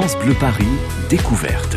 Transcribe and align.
France 0.00 0.16
Bleu 0.16 0.32
Paris, 0.32 0.64
découverte. 1.10 1.76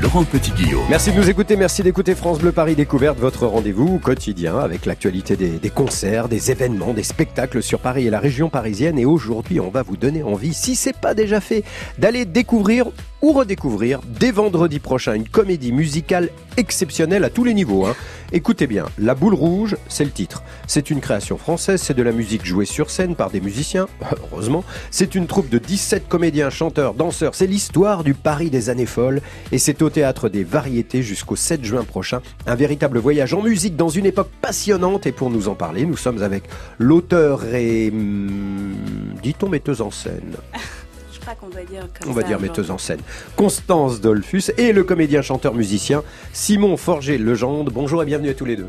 Laurent 0.00 0.24
Petit-Guillaume. 0.24 0.86
Merci 0.88 1.12
de 1.12 1.18
nous 1.18 1.28
écouter, 1.28 1.54
merci 1.54 1.82
d'écouter 1.82 2.14
France 2.14 2.38
Bleu 2.38 2.50
Paris 2.50 2.74
Découverte, 2.74 3.18
votre 3.18 3.46
rendez-vous 3.46 3.98
quotidien 3.98 4.58
avec 4.58 4.86
l'actualité 4.86 5.36
des, 5.36 5.50
des, 5.50 5.68
concerts, 5.68 6.30
des 6.30 6.50
événements, 6.50 6.94
des 6.94 7.02
spectacles 7.02 7.62
sur 7.62 7.80
Paris 7.80 8.06
et 8.06 8.10
la 8.10 8.20
région 8.20 8.48
parisienne. 8.48 8.98
Et 8.98 9.04
aujourd'hui, 9.04 9.60
on 9.60 9.68
va 9.68 9.82
vous 9.82 9.98
donner 9.98 10.22
envie, 10.22 10.54
si 10.54 10.76
c'est 10.76 10.96
pas 10.96 11.12
déjà 11.12 11.42
fait, 11.42 11.62
d'aller 11.98 12.24
découvrir 12.24 12.86
ou 13.22 13.32
redécouvrir 13.32 14.00
dès 14.06 14.30
vendredi 14.30 14.78
prochain 14.78 15.14
une 15.14 15.28
comédie 15.28 15.72
musicale 15.72 16.30
exceptionnelle 16.56 17.24
à 17.24 17.30
tous 17.30 17.44
les 17.44 17.54
niveaux. 17.54 17.86
Hein. 17.86 17.94
Écoutez 18.32 18.66
bien, 18.66 18.86
La 18.98 19.14
Boule 19.14 19.34
Rouge, 19.34 19.76
c'est 19.88 20.04
le 20.04 20.10
titre. 20.10 20.42
C'est 20.66 20.90
une 20.90 21.00
création 21.00 21.38
française, 21.38 21.80
c'est 21.80 21.94
de 21.94 22.02
la 22.02 22.12
musique 22.12 22.44
jouée 22.44 22.66
sur 22.66 22.90
scène 22.90 23.14
par 23.14 23.30
des 23.30 23.40
musiciens, 23.40 23.86
heureusement. 24.32 24.64
C'est 24.90 25.14
une 25.14 25.26
troupe 25.26 25.48
de 25.48 25.58
17 25.58 26.08
comédiens, 26.08 26.50
chanteurs, 26.50 26.94
danseurs. 26.94 27.34
C'est 27.34 27.46
l'histoire 27.46 28.04
du 28.04 28.14
Paris 28.14 28.50
des 28.50 28.70
années 28.70 28.86
folles 28.86 29.20
et 29.52 29.58
c'est 29.58 29.82
au 29.82 29.90
théâtre 29.90 30.28
des 30.28 30.44
variétés 30.44 31.02
jusqu'au 31.02 31.36
7 31.36 31.64
juin 31.64 31.84
prochain. 31.84 32.20
Un 32.46 32.54
véritable 32.54 32.98
voyage 32.98 33.34
en 33.34 33.42
musique 33.42 33.76
dans 33.76 33.88
une 33.88 34.06
époque 34.06 34.30
passionnante 34.42 35.06
et 35.06 35.12
pour 35.12 35.30
nous 35.30 35.48
en 35.48 35.54
parler, 35.54 35.86
nous 35.86 35.96
sommes 35.96 36.22
avec 36.22 36.44
l'auteur 36.78 37.44
et, 37.54 37.90
hum, 37.90 38.74
dit-on, 39.22 39.48
metteuse 39.48 39.80
en 39.80 39.90
scène. 39.90 40.36
qu'on 41.34 41.48
doit 41.48 41.64
dire 41.64 41.86
On 42.06 42.12
va 42.12 42.22
dire 42.22 42.40
metteuse 42.40 42.70
en 42.70 42.78
scène. 42.78 43.00
Constance 43.36 44.00
Dolphus 44.00 44.44
et 44.56 44.72
le 44.72 44.84
comédien 44.84 45.22
chanteur 45.22 45.54
musicien 45.54 46.02
Simon 46.32 46.76
Forger-Legendre. 46.76 47.70
Bonjour 47.72 48.02
et 48.02 48.06
bienvenue 48.06 48.30
à 48.30 48.34
tous 48.34 48.44
les 48.44 48.56
deux. 48.56 48.68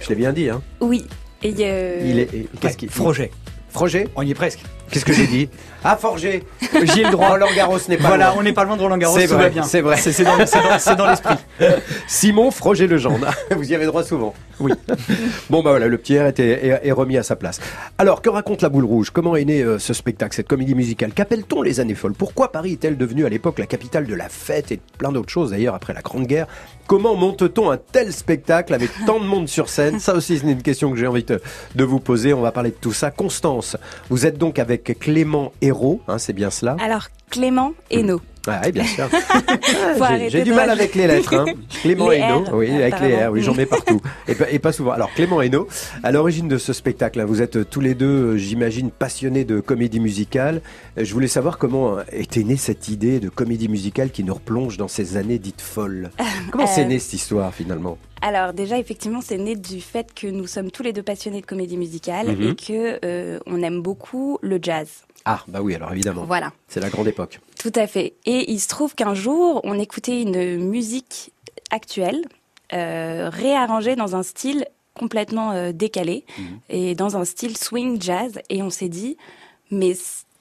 Je 0.00 0.08
l'ai 0.08 0.14
bien 0.14 0.32
dit, 0.32 0.50
hein 0.50 0.62
Oui. 0.80 1.06
Et 1.42 1.54
euh... 1.60 2.02
Il 2.04 2.18
est. 2.18 2.48
Qu'est-ce 2.60 2.76
qu'il 2.76 2.90
Froger. 2.90 3.30
Froger? 3.70 4.08
On 4.16 4.22
y 4.22 4.30
est 4.30 4.34
presque. 4.34 4.60
Qu'est-ce 4.90 5.04
que 5.04 5.12
j'ai 5.12 5.26
dit? 5.26 5.48
Ah, 5.84 5.96
Forger 5.96 6.44
J'ai 6.60 7.04
le 7.04 7.10
droit. 7.10 7.30
Roland 7.30 7.46
Garros 7.54 7.78
n'est 7.88 7.96
pas 7.96 8.08
Voilà, 8.08 8.34
on 8.36 8.42
n'est 8.42 8.52
pas 8.52 8.64
loin 8.64 8.76
de 8.76 8.82
Roland 8.82 8.98
Garros, 8.98 9.18
c'est 9.18 9.26
vrai, 9.26 9.50
bien. 9.50 9.62
C'est 9.62 9.80
vrai. 9.80 9.96
C'est 9.96 10.24
dans, 10.24 10.96
dans 10.96 11.06
l'esprit. 11.06 11.36
Simon 12.06 12.50
Froger 12.50 12.86
Legendre. 12.86 13.30
Vous 13.56 13.70
y 13.70 13.74
avez 13.74 13.86
droit 13.86 14.02
souvent. 14.02 14.34
Oui. 14.58 14.72
bon, 15.50 15.62
bah 15.62 15.70
voilà, 15.70 15.88
le 15.88 15.98
petit 15.98 16.18
R 16.18 16.26
était, 16.26 16.80
est, 16.82 16.92
remis 16.92 17.18
à 17.18 17.22
sa 17.22 17.36
place. 17.36 17.60
Alors, 17.98 18.22
que 18.22 18.30
raconte 18.30 18.62
La 18.62 18.68
Boule 18.68 18.84
Rouge? 18.84 19.10
Comment 19.10 19.36
est 19.36 19.44
né 19.44 19.62
euh, 19.62 19.78
ce 19.78 19.92
spectacle, 19.92 20.34
cette 20.34 20.48
comédie 20.48 20.74
musicale? 20.74 21.12
Qu'appelle-t-on 21.12 21.62
les 21.62 21.80
années 21.80 21.94
folles? 21.94 22.14
Pourquoi 22.14 22.52
Paris 22.52 22.72
est-elle 22.72 22.96
devenue 22.96 23.26
à 23.26 23.28
l'époque 23.28 23.58
la 23.58 23.66
capitale 23.66 24.06
de 24.06 24.14
la 24.14 24.28
fête 24.28 24.72
et 24.72 24.80
plein 24.98 25.12
d'autres 25.12 25.30
choses 25.30 25.50
d'ailleurs 25.50 25.74
après 25.74 25.92
la 25.92 26.00
Grande 26.00 26.26
Guerre? 26.26 26.46
Comment 26.86 27.16
monte-t-on 27.16 27.70
un 27.70 27.78
tel 27.78 28.12
spectacle 28.12 28.72
avec 28.72 28.90
tant 29.06 29.18
de 29.18 29.24
monde 29.24 29.48
sur 29.48 29.68
scène? 29.68 29.98
Ça 29.98 30.14
aussi, 30.14 30.38
c'est 30.38 30.46
une 30.46 30.62
question 30.62 30.90
que 30.92 30.96
j'ai 30.96 31.06
envie 31.08 31.24
de, 31.24 31.40
de, 31.74 31.84
vous 31.84 31.98
poser. 31.98 32.32
On 32.32 32.42
va 32.42 32.52
parler 32.52 32.70
de 32.70 32.76
tout 32.80 32.92
ça. 32.92 33.10
Constance, 33.10 33.76
vous 34.08 34.24
êtes 34.24 34.38
donc 34.38 34.58
avec 34.58 34.96
Clément 35.00 35.52
Hérault, 35.76 36.00
hein, 36.08 36.16
c'est 36.16 36.32
bien 36.32 36.48
cela 36.48 36.74
Alors, 36.80 37.08
Clément 37.30 37.74
Hénaud. 37.90 38.22
Ah 38.46 38.62
oui, 38.64 38.72
bien 38.72 38.84
sûr. 38.84 39.08
j'ai 40.28 40.42
du 40.42 40.54
mal 40.54 40.70
avec 40.70 40.94
les 40.94 41.06
lettres. 41.06 41.34
Hein. 41.34 41.44
Clément 41.82 42.10
Hainaut, 42.10 42.44
oui, 42.54 42.70
avec 42.70 42.98
les 43.00 43.26
R, 43.26 43.30
oui, 43.30 43.42
j'en 43.42 43.54
mets 43.54 43.66
partout. 43.66 44.00
Et, 44.26 44.36
et, 44.52 44.58
pas 44.58 44.72
souvent. 44.72 44.92
Alors, 44.92 45.12
Clément 45.12 45.42
Hainaut, 45.42 45.68
à 46.02 46.12
l'origine 46.12 46.48
de 46.48 46.56
ce 46.56 46.72
spectacle, 46.72 47.20
hein, 47.20 47.26
vous 47.26 47.42
êtes 47.42 47.68
tous 47.68 47.80
les 47.80 47.94
deux, 47.94 48.38
j'imagine, 48.38 48.90
passionnés 48.90 49.44
de 49.44 49.60
comédie 49.60 50.00
musicale. 50.00 50.62
Je 50.96 51.12
voulais 51.12 51.28
savoir 51.28 51.58
comment 51.58 51.96
était 52.10 52.44
née 52.44 52.56
cette 52.56 52.88
idée 52.88 53.20
de 53.20 53.28
comédie 53.28 53.68
musicale 53.68 54.10
qui 54.10 54.24
nous 54.24 54.34
replonge 54.34 54.78
dans 54.78 54.88
ces 54.88 55.18
années 55.18 55.38
dites 55.38 55.60
folles. 55.60 56.10
Comment 56.52 56.66
c'est 56.66 56.84
euh, 56.84 56.88
né 56.88 56.98
cette 56.98 57.14
histoire 57.14 57.52
finalement? 57.52 57.98
Alors 58.22 58.52
déjà 58.52 58.78
effectivement 58.78 59.20
c'est 59.20 59.38
né 59.38 59.56
du 59.56 59.80
fait 59.80 60.14
que 60.14 60.26
nous 60.26 60.46
sommes 60.46 60.70
tous 60.70 60.82
les 60.82 60.92
deux 60.92 61.02
passionnés 61.02 61.40
de 61.40 61.46
comédie 61.46 61.76
musicale 61.76 62.36
mhm. 62.36 62.42
et 62.42 62.54
que 62.54 62.98
euh, 63.04 63.38
on 63.46 63.62
aime 63.62 63.82
beaucoup 63.82 64.38
le 64.42 64.58
jazz. 64.60 64.88
Ah, 65.24 65.42
bah 65.48 65.60
oui, 65.60 65.74
alors 65.74 65.92
évidemment. 65.92 66.24
Voilà. 66.24 66.52
C'est 66.68 66.78
la 66.78 66.88
grande 66.88 67.08
époque. 67.08 67.40
Tout 67.58 67.72
à 67.74 67.88
fait. 67.88 68.14
Et 68.26 68.52
il 68.52 68.60
se 68.60 68.68
trouve 68.68 68.94
qu'un 68.94 69.14
jour, 69.14 69.60
on 69.64 69.76
écoutait 69.76 70.22
une 70.22 70.58
musique 70.68 71.32
actuelle, 71.70 72.24
euh, 72.72 73.28
réarrangée 73.28 73.96
dans 73.96 74.14
un 74.14 74.22
style 74.22 74.66
complètement 74.94 75.50
euh, 75.50 75.72
décalé, 75.72 76.24
mhm. 76.38 76.60
et 76.68 76.94
dans 76.94 77.16
un 77.16 77.24
style 77.24 77.56
swing 77.56 78.00
jazz. 78.00 78.38
Et 78.50 78.62
on 78.62 78.70
s'est 78.70 78.88
dit, 78.88 79.16
mais 79.72 79.96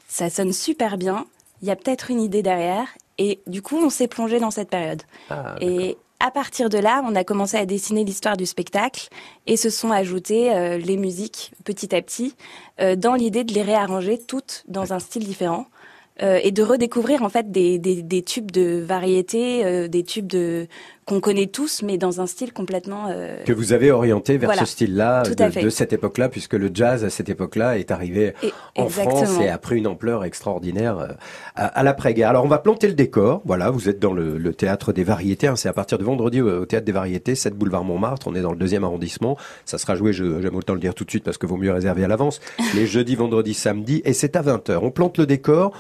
ça 0.07 0.29
sonne 0.29 0.53
super 0.53 0.99
bien, 0.99 1.25
il 1.63 1.67
y 1.67 1.71
a 1.71 1.75
peut-être 1.75 2.11
une 2.11 2.21
idée 2.21 2.43
derrière. 2.43 2.87
Et 3.17 3.39
du 3.47 3.63
coup, 3.63 3.77
on 3.77 3.89
s'est 3.89 4.07
plongé 4.07 4.39
dans 4.39 4.51
cette 4.51 4.69
période. 4.69 5.01
Ah, 5.31 5.55
et 5.61 5.97
à 6.19 6.31
partir 6.31 6.69
de 6.69 6.77
là, 6.77 7.03
on 7.05 7.15
a 7.15 7.23
commencé 7.23 7.57
à 7.57 7.65
dessiner 7.65 8.03
l'histoire 8.03 8.37
du 8.37 8.45
spectacle 8.45 9.09
et 9.47 9.57
se 9.57 9.69
sont 9.69 9.91
ajoutées 9.91 10.53
euh, 10.53 10.77
les 10.77 10.97
musiques 10.97 11.51
petit 11.63 11.93
à 11.95 12.01
petit 12.01 12.35
euh, 12.79 12.95
dans 12.95 13.15
l'idée 13.15 13.43
de 13.43 13.53
les 13.53 13.61
réarranger 13.61 14.17
toutes 14.17 14.63
dans 14.67 14.93
un 14.93 14.99
style 14.99 15.25
différent. 15.25 15.67
Euh, 16.21 16.39
et 16.41 16.51
de 16.51 16.63
redécouvrir 16.63 17.23
en 17.23 17.29
fait 17.29 17.51
des, 17.51 17.77
des, 17.77 18.01
des 18.01 18.23
tubes 18.23 18.49
de 18.49 18.79
variété, 18.79 19.89
des 19.89 20.03
tubes 20.03 20.27
de 20.27 20.65
qu'on 21.05 21.19
connaît 21.19 21.45
tous, 21.45 21.83
mais 21.83 21.99
dans 21.99 22.19
un 22.19 22.25
style 22.25 22.51
complètement... 22.51 23.07
Euh... 23.09 23.43
Que 23.45 23.53
vous 23.53 23.73
avez 23.73 23.91
orienté 23.91 24.37
vers 24.37 24.55
ce 24.55 24.65
style-là, 24.65 25.21
de, 25.21 25.61
de, 25.61 25.69
cette 25.69 25.93
époque-là, 25.93 26.29
puisque 26.29 26.53
le 26.53 26.71
jazz, 26.73 27.03
à 27.03 27.11
cette 27.11 27.29
époque-là, 27.29 27.77
est 27.77 27.91
arrivé 27.91 28.33
en 28.75 28.89
France 28.89 29.39
et 29.39 29.47
a 29.47 29.57
pris 29.59 29.77
une 29.77 29.85
ampleur 29.85 30.23
extraordinaire 30.23 30.97
euh, 30.97 31.07
à, 31.55 31.83
l'après-guerre. 31.83 32.29
Alors, 32.29 32.43
on 32.43 32.47
va 32.47 32.57
planter 32.57 32.87
le 32.87 32.95
décor. 32.95 33.43
Voilà, 33.45 33.69
vous 33.69 33.87
êtes 33.87 33.99
dans 33.99 34.13
le, 34.13 34.39
le 34.39 34.53
Théâtre 34.53 34.93
des 34.93 35.03
Variétés. 35.03 35.45
Hein, 35.45 35.55
C'est 35.55 35.69
à 35.69 35.73
partir 35.73 35.99
de 35.99 36.03
vendredi 36.03 36.41
au, 36.41 36.65
Théâtre 36.65 36.85
des 36.85 36.91
Variétés, 36.91 37.35
7 37.35 37.53
boulevard 37.53 37.83
Montmartre. 37.83 38.27
On 38.27 38.33
est 38.33 38.41
dans 38.41 38.51
le 38.51 38.57
deuxième 38.57 38.83
arrondissement. 38.83 39.37
Ça 39.65 39.77
sera 39.77 39.95
joué, 39.95 40.11
j'aime 40.11 40.55
autant 40.55 40.73
le 40.73 40.79
dire 40.79 40.95
tout 40.95 41.05
de 41.05 41.11
suite, 41.11 41.23
parce 41.23 41.37
que 41.37 41.45
vaut 41.45 41.57
mieux 41.57 41.71
réserver 41.71 42.03
à 42.03 42.07
l'avance, 42.07 42.41
les 42.73 42.87
jeudis, 42.87 43.15
vendredis, 43.15 43.53
samedis, 43.53 44.01
et 44.05 44.13
c'est 44.13 44.35
à 44.35 44.41
20h. 44.41 44.79
On 44.81 44.89
plante 44.89 45.19
le 45.19 45.27
décor. 45.27 45.71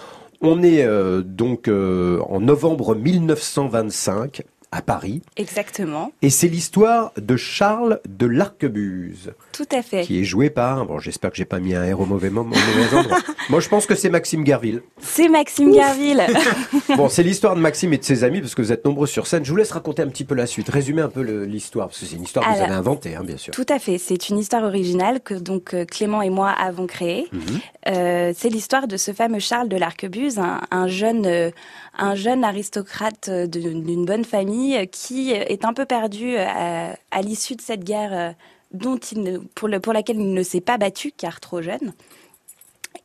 On 0.41 0.61
est 0.61 0.85
euh, 0.85 1.21
donc 1.21 1.67
euh, 1.67 2.19
en 2.29 2.41
novembre 2.41 2.93
1925 2.93 4.43
à 4.75 4.81
Paris. 4.81 5.21
Exactement. 5.37 6.11
Et 6.21 6.29
c'est 6.29 6.47
l'histoire 6.47 7.13
de 7.17 7.37
Charles 7.37 8.01
de 8.07 8.25
l'Arquebuse. 8.25 9.31
Tout 9.53 9.67
à 9.71 9.81
fait. 9.81 10.01
Qui 10.01 10.19
est 10.19 10.23
joué 10.25 10.49
par, 10.49 10.85
bon 10.85 10.99
j'espère 10.99 11.31
que 11.31 11.37
j'ai 11.37 11.45
pas 11.45 11.59
mis 11.59 11.73
un 11.75 11.95
R 11.95 12.01
au 12.01 12.05
mauvais, 12.05 12.29
moment. 12.29 12.55
Moi 13.49 13.59
je 13.61 13.69
pense 13.69 13.85
que 13.85 13.95
c'est 13.95 14.09
Maxime 14.09 14.43
Garville. 14.43 14.81
C'est 14.99 15.29
Maxime 15.29 15.73
Garville. 15.73 16.25
bon 16.97 17.07
c'est 17.07 17.23
l'histoire 17.23 17.55
de 17.55 17.61
Maxime 17.61 17.93
et 17.93 17.97
de 17.97 18.03
ses 18.03 18.23
amis 18.25 18.41
parce 18.41 18.53
que 18.53 18.61
vous 18.61 18.73
êtes 18.73 18.83
nombreux 18.83 19.07
sur 19.07 19.27
scène. 19.27 19.45
Je 19.45 19.51
vous 19.51 19.57
laisse 19.57 19.71
raconter 19.71 20.01
un 20.01 20.09
petit 20.09 20.25
peu 20.25 20.35
la 20.35 20.45
suite, 20.45 20.67
résumer 20.69 21.01
un 21.01 21.09
peu 21.09 21.21
l'histoire 21.21 21.87
parce 21.87 21.99
que 21.99 22.05
c'est 22.05 22.17
une 22.17 22.23
histoire 22.23 22.45
que 22.45 22.57
vous 22.57 22.63
avez 22.63 22.73
inventée 22.73 23.15
hein, 23.15 23.23
bien 23.23 23.37
sûr. 23.37 23.53
Tout 23.53 23.65
à 23.69 23.79
fait, 23.79 23.97
c'est 23.97 24.29
une 24.29 24.37
histoire 24.39 24.63
originale 24.63 25.21
que 25.21 25.35
donc 25.35 25.73
euh, 25.73 25.85
Clément 25.85 26.21
et 26.21 26.29
moi 26.29 26.49
avons 26.49 26.85
créée. 26.87 27.27
Mhm. 27.31 27.41
euh, 27.87 28.33
c'est 28.35 28.49
l'histoire 28.49 28.87
de 28.87 28.97
ce 28.97 29.13
fameux 29.13 29.39
Charles 29.39 29.69
de 29.69 29.77
l'Arquebuse, 29.77 30.39
un, 30.39 30.61
un 30.71 30.87
jeune, 30.87 31.25
euh, 31.25 31.51
un 31.97 32.15
jeune 32.15 32.43
aristocrate 32.43 33.29
d'une 33.29 34.05
bonne 34.05 34.25
famille 34.25 34.87
qui 34.89 35.31
est 35.31 35.65
un 35.65 35.73
peu 35.73 35.85
perdu 35.85 36.37
à, 36.37 36.95
à 37.11 37.21
l'issue 37.21 37.55
de 37.55 37.61
cette 37.61 37.83
guerre 37.83 38.35
dont 38.71 38.97
il 38.97 39.41
pour, 39.55 39.67
le, 39.67 39.79
pour 39.79 39.93
laquelle 39.93 40.17
il 40.17 40.33
ne 40.33 40.43
s'est 40.43 40.61
pas 40.61 40.77
battu 40.77 41.11
car 41.11 41.39
trop 41.39 41.61
jeune 41.61 41.93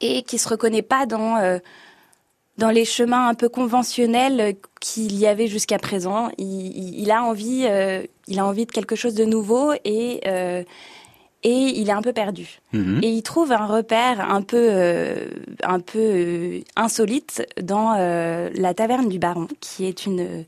et 0.00 0.23
qui 0.23 0.39
se 0.39 0.49
reconnaît 0.49 0.83
pas 0.83 1.06
dans 1.06 1.37
euh, 1.37 1.59
dans 2.59 2.71
les 2.71 2.84
chemins 2.84 3.29
un 3.29 3.34
peu 3.34 3.49
conventionnels 3.49 4.55
qu'il 4.81 5.17
y 5.17 5.27
avait 5.27 5.47
jusqu'à 5.47 5.79
présent. 5.79 6.31
Il, 6.37 7.11
a 7.11 7.25
envie, 7.25 7.65
euh, 7.67 8.03
il 8.29 8.39
a 8.39 8.45
envie 8.45 8.67
de 8.67 8.71
quelque 8.71 8.97
chose 8.97 9.15
de 9.15 9.25
nouveau 9.25 9.73
et 9.84 10.21
euh, 10.27 10.62
et 11.43 11.81
il 11.81 11.89
est 11.89 11.93
un 11.93 12.03
peu 12.03 12.12
perdu. 12.12 12.61
Mhm. 12.73 13.01
Et 13.03 13.09
il 13.09 13.23
trouve 13.23 13.53
un 13.53 13.67
repère 13.67 14.21
un 14.31 14.43
peu 14.43 15.15
un 15.62 15.81
peu 15.81 16.61
insolite 16.77 17.47
dans 17.61 17.95
la 18.55 18.75
taverne 18.75 19.09
du 19.09 19.19
Baron, 19.19 19.49
qui 19.61 19.87
est 19.87 20.06
une 20.06 20.45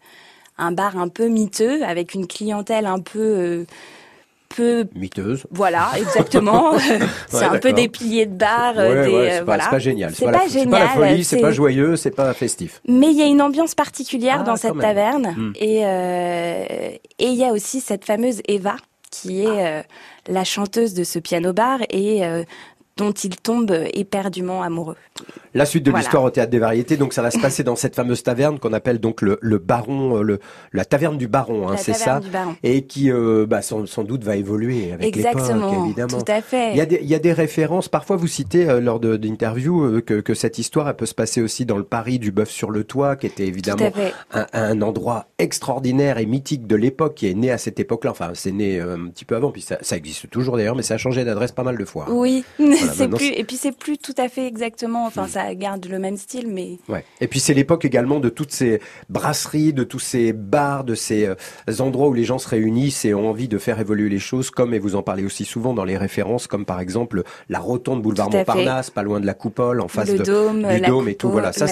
un 0.59 0.73
bar 0.73 0.97
un 0.97 1.09
peu 1.09 1.29
miteux 1.29 1.83
avec 1.83 2.15
une 2.15 2.27
clientèle 2.27 2.87
un 2.87 3.01
peu 3.01 3.67
peu 4.55 4.87
miteuse. 4.95 5.45
Voilà, 5.51 5.91
exactement. 5.97 6.75
c'est 7.29 7.45
un 7.45 7.59
peu 7.59 7.73
des 7.73 7.89
piliers 7.89 8.27
de 8.27 8.35
bar. 8.35 8.75
Euh, 8.77 9.05
des, 9.05 9.31
c'est, 9.31 9.45
pas, 9.45 9.59
pas, 9.59 9.79
génial. 9.79 10.15
C'est, 10.15 10.25
pas, 10.27 10.33
pas, 10.33 10.49
génial. 10.49 10.81
la 10.81 10.89
folie, 10.89 11.25
c'est, 11.25 11.41
pas 11.41 11.53
joyeux, 11.53 11.97
c'est 11.97 12.11
pas 12.11 12.33
festif. 12.35 12.81
Mais 12.87 13.09
il 13.11 13.19
y 13.19 13.23
a 13.23 13.27
une 13.27 13.43
ambiance 13.43 13.75
particulière 13.75 14.39
ah, 14.41 14.45
dans 14.45 14.57
cette 14.57 14.79
taverne. 14.79 15.35
Hmm. 15.37 15.53
Et 15.57 15.85
euh, 15.85 16.65
et 17.19 17.27
il 17.27 17.35
y 17.35 17.45
a 17.45 17.53
aussi 17.53 17.81
cette 17.81 18.05
fameuse 18.05 18.41
Eva 18.47 18.77
qui 19.13 19.43
est 19.43 19.65
euh, 19.65 19.83
la 20.27 20.43
chanteuse 20.43 20.95
de 20.95 21.05
ce 21.05 21.21
piano 21.21 21.53
bar 21.53 21.81
et 21.91 22.25
euh, 22.25 22.43
dont 22.97 23.13
il 23.13 23.37
tombe 23.37 23.75
éperdument 23.95 24.63
amoureux. 24.63 24.97
La 25.55 25.67
suite 25.67 25.85
de 25.85 25.93
l'histoire 25.93 26.23
au 26.23 26.31
théâtre 26.31 26.51
des 26.51 26.59
variétés, 26.59 26.97
donc 26.97 27.13
ça 27.13 27.21
va 27.21 27.31
se 27.31 27.39
passer 27.39 27.63
dans 27.63 27.77
cette 27.77 27.95
fameuse 27.95 28.23
taverne 28.23 28.59
qu'on 28.59 28.73
appelle 28.73 28.99
donc 28.99 29.21
le, 29.21 29.39
le 29.43 29.59
baron, 29.59 30.19
euh, 30.19 30.23
le, 30.23 30.41
la 30.73 30.87
taverne 30.87 31.19
du 31.19 31.29
baron, 31.29 31.69
hein, 31.69 31.77
c'est 31.77 31.93
ça, 31.93 32.21
et 32.63 32.83
qui 32.87 33.11
euh, 33.11 33.47
bah, 33.47 33.61
sans, 33.61 33.87
sans, 33.87 34.05
doute 34.05 34.25
va 34.25 34.37
évoluer 34.37 34.93
avec 34.93 35.15
l'époque, 35.15 35.43
évidemment. 35.85 36.19
Tout 36.19 36.33
à 36.33 36.41
fait. 36.41 36.71
Il 36.71 36.79
y 36.79 36.81
a 36.81 36.87
des, 36.87 37.01
il 37.03 37.09
y 37.09 37.15
a 37.15 37.19
des 37.19 37.33
références. 37.33 37.89
Parfois, 37.89 38.17
vous 38.17 38.27
citez 38.27 38.69
euh, 38.69 38.81
lors 38.81 38.99
d'interviews 38.99 39.85
euh, 39.85 40.01
que, 40.01 40.21
que 40.21 40.35
cette 40.35 40.59
histoire 40.59 40.89
elle 40.89 40.97
peut 40.97 41.07
se 41.07 41.15
passer 41.15 41.43
aussi 41.43 41.67
dans 41.67 41.77
le 41.77 41.85
Paris 41.85 42.19
du 42.19 42.33
bœuf 42.33 42.51
sur 42.51 42.71
le 42.71 42.85
toit, 42.85 43.17
qui 43.17 43.27
était 43.27 43.47
évidemment 43.47 43.91
un, 44.33 44.47
un, 44.55 44.81
endroit 44.81 45.27
extraordinaire 45.39 46.17
et 46.19 46.27
mythique 46.27 46.67
de 46.67 46.77
l'époque, 46.77 47.15
qui 47.15 47.29
est 47.29 47.35
né 47.35 47.51
à 47.51 47.59
cette 47.59 47.79
époque-là. 47.79 48.11
Enfin, 48.11 48.31
c'est 48.35 48.53
né 48.53 48.81
un 48.81 49.09
petit 49.09 49.27
peu 49.27 49.37
avant, 49.37 49.51
puis 49.51 49.63
ça, 49.63 49.77
ça 49.83 49.97
existe 49.97 50.31
toujours 50.31 50.57
d'ailleurs, 50.57 50.77
mais 50.77 50.83
ça 50.83 50.95
a 50.95 50.99
changé 50.99 51.25
d'adresse 51.25 51.53
pas 51.53 51.63
mal 51.65 51.77
de 51.77 51.85
fois. 51.85 52.07
Oui. 52.09 52.45
Voilà, 52.85 53.17
plus, 53.17 53.27
et 53.27 53.45
puis 53.45 53.57
c'est 53.57 53.73
plus 53.73 53.99
tout 53.99 54.15
à 54.19 54.29
fait 54.29 54.47
exactement, 54.47 55.07
enfin 55.07 55.27
ça 55.27 55.55
garde 55.55 55.87
le 55.87 55.99
même 55.99 56.17
style, 56.17 56.49
mais 56.49 56.79
Ouais. 56.89 57.05
Et 57.21 57.29
puis 57.29 57.41
c'est 57.41 57.55
l'époque 57.55 57.85
également 57.85 58.21
de 58.21 58.29
toutes 58.29 58.53
ces 58.53 58.81
brasseries, 59.09 59.73
de 59.73 59.85
tous 59.85 59.99
ces 59.99 60.33
bars, 60.33 60.85
de 60.85 60.95
ces 60.95 61.27
euh, 61.27 61.35
endroits 61.79 62.09
où 62.09 62.15
les 62.15 62.25
gens 62.25 62.39
se 62.39 62.49
réunissent 62.49 63.05
et 63.05 63.15
ont 63.15 63.29
envie 63.29 63.49
de 63.49 63.59
faire 63.59 63.81
évoluer 63.81 64.09
les 64.09 64.19
choses, 64.19 64.51
comme, 64.51 64.75
et 64.75 64.79
vous 64.79 64.95
en 64.95 65.03
parlez 65.03 65.25
aussi 65.25 65.45
souvent 65.45 65.75
dans 65.75 65.85
les 65.85 65.97
références, 65.97 66.47
comme 66.47 66.65
par 66.65 66.81
exemple 66.81 67.23
la 67.49 67.59
rotonde 67.59 68.03
boulevard 68.03 68.31
fait. 68.31 68.39
Montparnasse, 68.39 68.91
pas 68.91 69.03
loin 69.03 69.21
de 69.21 69.27
la 69.27 69.35
coupole, 69.35 69.81
en 69.81 69.89
face 69.89 70.11
le 70.11 70.19
de, 70.19 70.25
dôme, 70.25 70.67
du 70.69 70.81
dôme 70.81 71.09
et 71.09 71.15
tout. 71.15 71.31
Voilà, 71.31 71.53
ça 71.53 71.67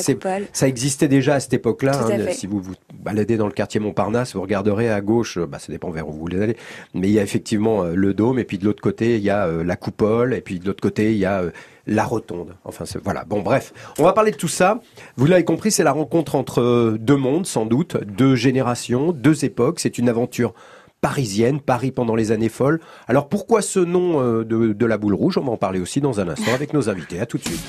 ça 0.53 0.69
existait 0.69 1.09
déjà 1.09 1.35
à 1.35 1.41
cette 1.41 1.55
époque-là. 1.55 1.93
Hein. 1.93 2.33
Si 2.33 2.47
vous 2.47 2.61
vous 2.61 2.75
baladez 3.02 3.37
dans 3.37 3.47
le 3.47 3.52
quartier 3.52 3.81
Montparnasse, 3.81 4.35
vous 4.35 4.43
regarderez 4.43 4.91
à 4.91 5.00
gauche, 5.00 5.38
euh, 5.38 5.47
bah, 5.47 5.58
ça 5.58 5.73
dépend 5.73 5.91
vers 5.91 6.08
où 6.08 6.12
vous 6.12 6.19
voulez 6.19 6.43
aller, 6.43 6.56
mais 6.94 7.08
il 7.08 7.12
y 7.12 7.19
a 7.19 7.23
effectivement 7.23 7.85
euh, 7.85 7.94
le 7.94 8.14
dôme, 8.14 8.38
et 8.38 8.44
puis 8.44 8.58
de 8.58 8.64
l'autre 8.64 8.82
côté, 8.82 9.17
il 9.17 9.23
y 9.23 9.31
a 9.31 9.47
euh, 9.47 9.64
la 9.64 9.76
coupole, 9.76 10.35
et 10.35 10.41
puis 10.41 10.58
de 10.58 10.67
l'autre 10.67 10.82
côté, 10.82 11.12
il 11.12 11.19
y 11.19 11.25
a 11.25 11.43
la 11.87 12.05
rotonde. 12.05 12.55
Enfin, 12.64 12.85
voilà. 13.02 13.25
Bon, 13.25 13.41
bref, 13.41 13.73
on 13.99 14.05
va 14.05 14.12
parler 14.12 14.31
de 14.31 14.37
tout 14.37 14.49
ça. 14.49 14.81
Vous 15.17 15.26
l'avez 15.26 15.44
compris, 15.44 15.70
c'est 15.70 15.82
la 15.82 15.93
rencontre 15.93 16.35
entre 16.35 16.97
deux 17.00 17.17
mondes, 17.17 17.47
sans 17.47 17.67
doute, 17.67 17.97
deux 18.05 18.37
générations, 18.37 19.12
deux 19.12 19.44
époques. 19.44 19.81
C'est 19.81 19.99
une 19.99 20.08
aventure 20.08 20.55
parisienne, 21.00 21.61
Paris 21.61 21.91
pendant 21.91 22.14
les 22.14 22.31
années 22.31 22.50
folles. 22.50 22.81
Alors 23.08 23.29
pourquoi 23.29 23.62
ce 23.62 23.81
nom 23.81 24.23
de, 24.43 24.44
de 24.73 24.87
la 24.87 24.99
boule 24.99 25.14
rouge? 25.14 25.38
On 25.38 25.44
va 25.44 25.53
en 25.53 25.56
parler 25.56 25.81
aussi 25.81 26.00
dans 26.00 26.20
un 26.20 26.29
instant 26.29 26.53
avec 26.55 26.75
nos 26.75 26.91
invités. 26.91 27.19
À 27.19 27.26
tout 27.26 27.38
de 27.38 27.44
suite. 27.44 27.61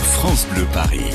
France 0.00 0.46
Bleu 0.52 0.66
Paris. 0.74 1.14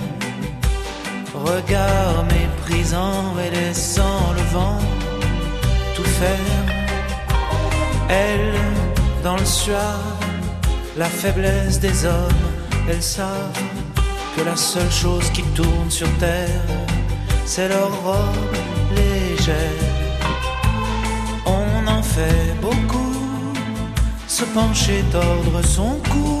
Regard 1.43 2.23
méprisant 2.25 3.35
et 3.43 3.49
laissant 3.49 4.33
le 4.35 4.41
vent 4.53 4.79
tout 5.95 6.03
faire. 6.03 6.65
Elles, 8.09 8.61
dans 9.23 9.37
le 9.37 9.45
soir, 9.45 9.99
la 10.97 11.05
faiblesse 11.05 11.79
des 11.79 12.05
hommes, 12.05 12.45
elles 12.87 13.01
savent 13.01 13.59
que 14.35 14.41
la 14.43 14.55
seule 14.55 14.91
chose 14.91 15.29
qui 15.31 15.41
tourne 15.55 15.89
sur 15.89 16.09
terre, 16.17 16.61
c'est 17.45 17.69
leur 17.69 17.91
robe 18.03 18.55
légère. 18.95 19.55
On 21.45 21.87
en 21.87 22.03
fait 22.03 22.55
beaucoup, 22.61 23.15
se 24.27 24.43
pencher, 24.45 25.03
tordre 25.11 25.61
son 25.63 25.99
cou 26.09 26.40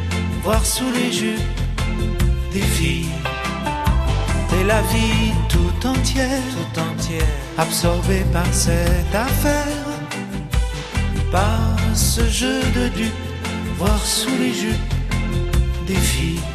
voir 0.43 0.65
sous 0.65 0.91
les 0.91 1.11
jupes 1.11 1.59
des 2.51 2.61
filles. 2.61 3.15
Et 4.59 4.63
la 4.63 4.81
vie 4.83 5.31
tout 5.49 5.87
entière, 5.87 6.41
tout 6.51 6.79
entière, 6.79 7.35
absorbée 7.57 8.25
par 8.33 8.51
cette 8.51 9.15
affaire, 9.15 9.87
par 11.31 11.75
ce 11.93 12.27
jeu 12.27 12.61
de 12.75 12.87
dupes, 12.89 13.27
voir 13.77 13.99
sous 14.03 14.35
les 14.39 14.53
jupes 14.53 14.93
des 15.87 15.95
filles. 15.95 16.50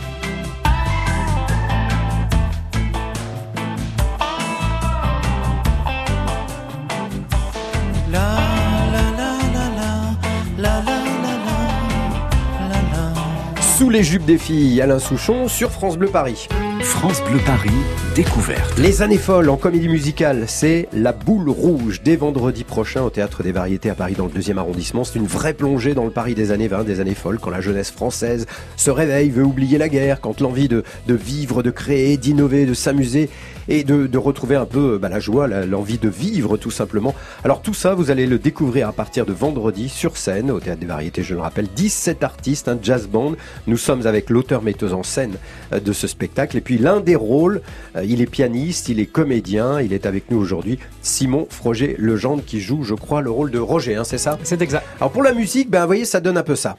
Sous 13.87 13.91
les 13.91 14.03
jupes 14.03 14.25
des 14.25 14.37
filles, 14.37 14.83
Alain 14.83 14.99
Souchon 14.99 15.47
sur 15.47 15.71
France 15.71 15.97
Bleu 15.97 16.09
Paris. 16.09 16.49
France 16.81 17.23
Bleu 17.23 17.39
Paris, 17.47 17.71
découverte. 18.17 18.77
Les 18.81 19.01
années 19.01 19.17
folles 19.17 19.49
en 19.49 19.57
comédie 19.57 19.89
musicale, 19.89 20.47
c'est 20.49 20.89
La 20.93 21.13
Boule 21.13 21.49
Rouge 21.49 22.01
dès 22.03 22.17
vendredi 22.17 22.65
prochain 22.65 23.03
au 23.03 23.11
Théâtre 23.11 23.45
des 23.45 23.53
Variétés 23.53 23.89
à 23.89 23.95
Paris 23.95 24.15
dans 24.15 24.25
le 24.25 24.33
deuxième 24.33 24.59
arrondissement. 24.59 25.05
C'est 25.05 25.21
une 25.21 25.29
vraie 25.29 25.55
plongée 25.55 25.95
dans 25.95 26.05
le 26.05 26.11
Paris 26.11 26.35
des 26.35 26.51
années 26.51 26.67
20, 26.67 26.83
des 26.83 26.99
années 26.99 27.15
folles, 27.15 27.39
quand 27.39 27.51
la 27.51 27.61
jeunesse 27.61 27.93
française 27.93 28.47
se 28.77 28.91
réveille, 28.91 29.31
veut 29.31 29.45
oublier 29.45 29.79
la 29.79 29.89
guerre, 29.89 30.21
quand 30.21 30.41
l'envie 30.41 30.67
de, 30.67 30.83
de 31.07 31.15
vivre, 31.15 31.63
de 31.63 31.71
créer, 31.71 32.17
d'innover, 32.17 32.67
de 32.67 32.75
s'amuser 32.75 33.31
et 33.69 33.85
de, 33.85 34.07
de 34.07 34.19
retrouver 34.19 34.57
un 34.57 34.67
peu 34.67 34.99
bah, 34.99 35.09
la 35.09 35.21
joie, 35.21 35.47
l'envie 35.47 35.99
de 35.99 36.09
vivre 36.09 36.57
tout 36.57 36.71
simplement. 36.71 37.15
Alors 37.45 37.63
tout 37.63 37.75
ça, 37.75 37.95
vous 37.95 38.11
allez 38.11 38.27
le 38.27 38.39
découvrir 38.39 38.89
à 38.89 38.93
partir 38.93 39.27
de 39.27 39.33
vendredi 39.33 39.89
sur 39.89 40.17
scène 40.17 40.51
au 40.51 40.61
Théâtre 40.61 40.81
des 40.81 40.87
Variétés, 40.87 41.23
je 41.23 41.35
le 41.35 41.41
rappelle, 41.41 41.69
17 41.75 42.23
artistes, 42.23 42.69
un 42.69 42.79
jazz 42.81 43.09
band. 43.09 43.33
Nous 43.67 43.77
sommes 43.77 44.07
avec 44.07 44.31
l'auteur-metteuse 44.31 44.95
en 44.95 45.03
scène 45.03 45.37
euh, 45.73 45.81
de 45.81 45.93
ce 45.93 46.07
spectacle 46.07 46.57
et 46.57 46.61
puis 46.61 46.79
l'un 46.79 47.01
des 47.01 47.17
rôles, 47.17 47.61
euh, 47.97 48.05
il 48.05 48.21
est 48.21 48.27
pianiste, 48.27 48.89
il 48.89 49.01
est 49.01 49.07
comédien, 49.07 49.81
il 49.81 49.93
est 49.93 50.07
avec 50.07 50.31
nous 50.31 50.39
aujourd'hui, 50.39 50.79
Simon 51.03 51.47
Froger 51.51 51.97
Legendre 51.99 52.45
qui 52.45 52.61
joue, 52.61 52.83
je 52.83 52.95
crois, 52.95 53.23
le 53.23 53.31
rôle 53.31 53.51
de 53.51 53.59
Roger, 53.59 53.97
hein, 53.97 54.05
c'est 54.05 54.19
ça? 54.19 54.39
C'est 54.43 54.63
exact. 54.63 54.85
Alors 55.01 55.11
pour 55.11 55.23
la 55.23 55.33
musique, 55.33 55.71
ben 55.71 55.81
vous 55.81 55.87
voyez, 55.87 56.05
ça 56.05 56.21
donne 56.21 56.39
un 56.39 56.43
peu 56.43 56.57
ça. 56.57 56.77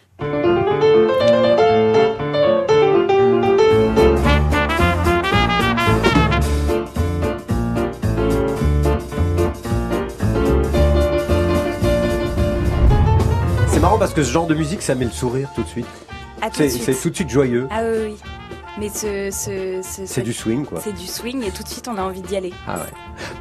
Parce 14.07 14.15
que 14.15 14.23
ce 14.23 14.31
genre 14.31 14.47
de 14.47 14.55
musique, 14.55 14.81
ça 14.81 14.95
met 14.95 15.05
le 15.05 15.11
sourire 15.11 15.49
tout 15.53 15.63
de 15.63 15.67
suite. 15.67 15.85
De 16.41 16.67
C'est 16.69 16.93
tout 16.95 17.09
de 17.09 17.15
suite 17.15 17.29
joyeux. 17.29 17.67
Ah 17.71 17.81
oui, 17.83 17.97
oui. 18.11 18.15
Mais 18.79 18.89
ce, 18.89 19.31
ce, 19.31 19.81
ce- 19.83 20.05
C'est 20.05 20.07
ce- 20.07 20.21
du 20.21 20.33
swing, 20.33 20.63
quoi. 20.65 20.79
C'est 20.81 20.93
du 20.93 21.07
swing 21.07 21.43
et 21.43 21.49
tout 21.51 21.63
de 21.63 21.67
suite 21.67 21.87
on 21.87 21.97
a 21.97 22.01
envie 22.03 22.21
d'y 22.21 22.37
aller. 22.37 22.53
Ah 22.67 22.75
ouais. 22.75 22.83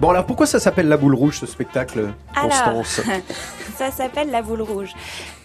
Bon 0.00 0.08
alors 0.10 0.24
pourquoi 0.26 0.46
ça 0.46 0.58
s'appelle 0.58 0.88
La 0.88 0.96
Boule 0.96 1.14
Rouge, 1.14 1.38
ce 1.38 1.46
spectacle, 1.46 2.08
Alors, 2.34 2.50
Constance? 2.64 3.02
Ça 3.76 3.90
s'appelle 3.90 4.30
La 4.30 4.40
Boule 4.42 4.62
Rouge. 4.62 4.92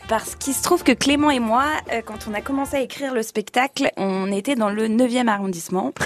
Parce 0.08 0.36
qu'il 0.36 0.54
se 0.54 0.63
trouve 0.63 0.84
que 0.84 0.94
Clément 0.94 1.30
et 1.30 1.40
moi, 1.40 1.66
euh, 1.92 2.01
quand 2.06 2.28
on 2.30 2.34
a 2.34 2.40
commencé 2.42 2.78
à 2.78 2.82
écrire 2.82 3.13
le 3.13 3.22
spectacle, 3.22 3.92
on 3.98 4.32
était 4.32 4.56
dans 4.56 4.70
le 4.70 4.88
9e 4.88 5.28
arrondissement. 5.28 5.92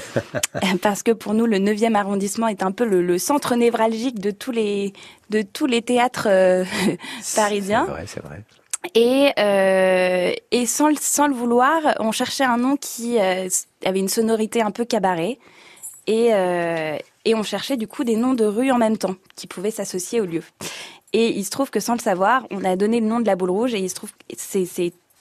Euh, 0.55 0.59
Parce 0.81 1.03
que 1.03 1.11
pour 1.11 1.33
nous, 1.33 1.45
le 1.45 1.57
9e 1.57 1.95
arrondissement 1.95 2.47
est 2.47 2.63
un 2.63 2.71
peu 2.71 2.85
le, 2.85 3.01
le 3.05 3.17
centre 3.19 3.55
névralgique 3.55 4.19
de 4.19 4.31
tous 4.31 4.51
les, 4.51 4.93
de 5.29 5.41
tous 5.43 5.65
les 5.67 5.81
théâtres 5.81 6.27
euh, 6.29 6.63
parisiens. 7.35 7.83
C'est 7.85 7.91
vrai, 7.91 8.05
c'est 8.07 8.23
vrai. 8.23 8.43
Et, 8.93 9.31
euh, 9.39 10.33
sans, 10.65 10.87
le- 11.27 11.33
vouloir, 11.33 11.81
on 11.99 12.11
cherchait 12.11 12.43
un 12.43 12.57
nom 12.57 12.77
qui 12.77 13.19
euh, 13.19 13.47
avait 13.83 13.99
une 13.99 14.09
sonorité 14.09 14.61
un 14.61 14.71
peu 14.71 14.85
cabaret. 14.85 15.39
Et, 16.07 16.33
euh, 16.33 16.97
et 17.25 17.33
on 17.35 17.43
cherchait 17.43 17.77
du 17.77 17.87
coup 17.87 18.03
des 18.03 18.15
noms 18.15 18.33
de 18.35 18.45
rues 18.45 18.71
en 18.71 18.77
même 18.77 18.97
temps 18.97 19.15
qui 19.35 19.47
pouvaient 19.47 19.71
s'associer 19.71 20.21
au 20.21 20.25
lieu. 20.25 20.43
Et 21.13 21.29
il 21.29 21.43
se 21.45 21.49
trouve 21.49 21.71
que 21.71 21.79
sans 21.79 21.93
le 21.93 21.99
savoir, 21.99 22.45
on 22.51 22.63
a 22.63 22.75
donné 22.75 22.99
le 22.99 23.07
nom 23.07 23.19
de 23.19 23.25
la 23.25 23.35
boule 23.35 23.49
rouge 23.49 23.73
et 23.73 23.79
il 23.79 23.89
se 23.89 23.95
trouve 23.95 24.11
c'est, 24.37 24.65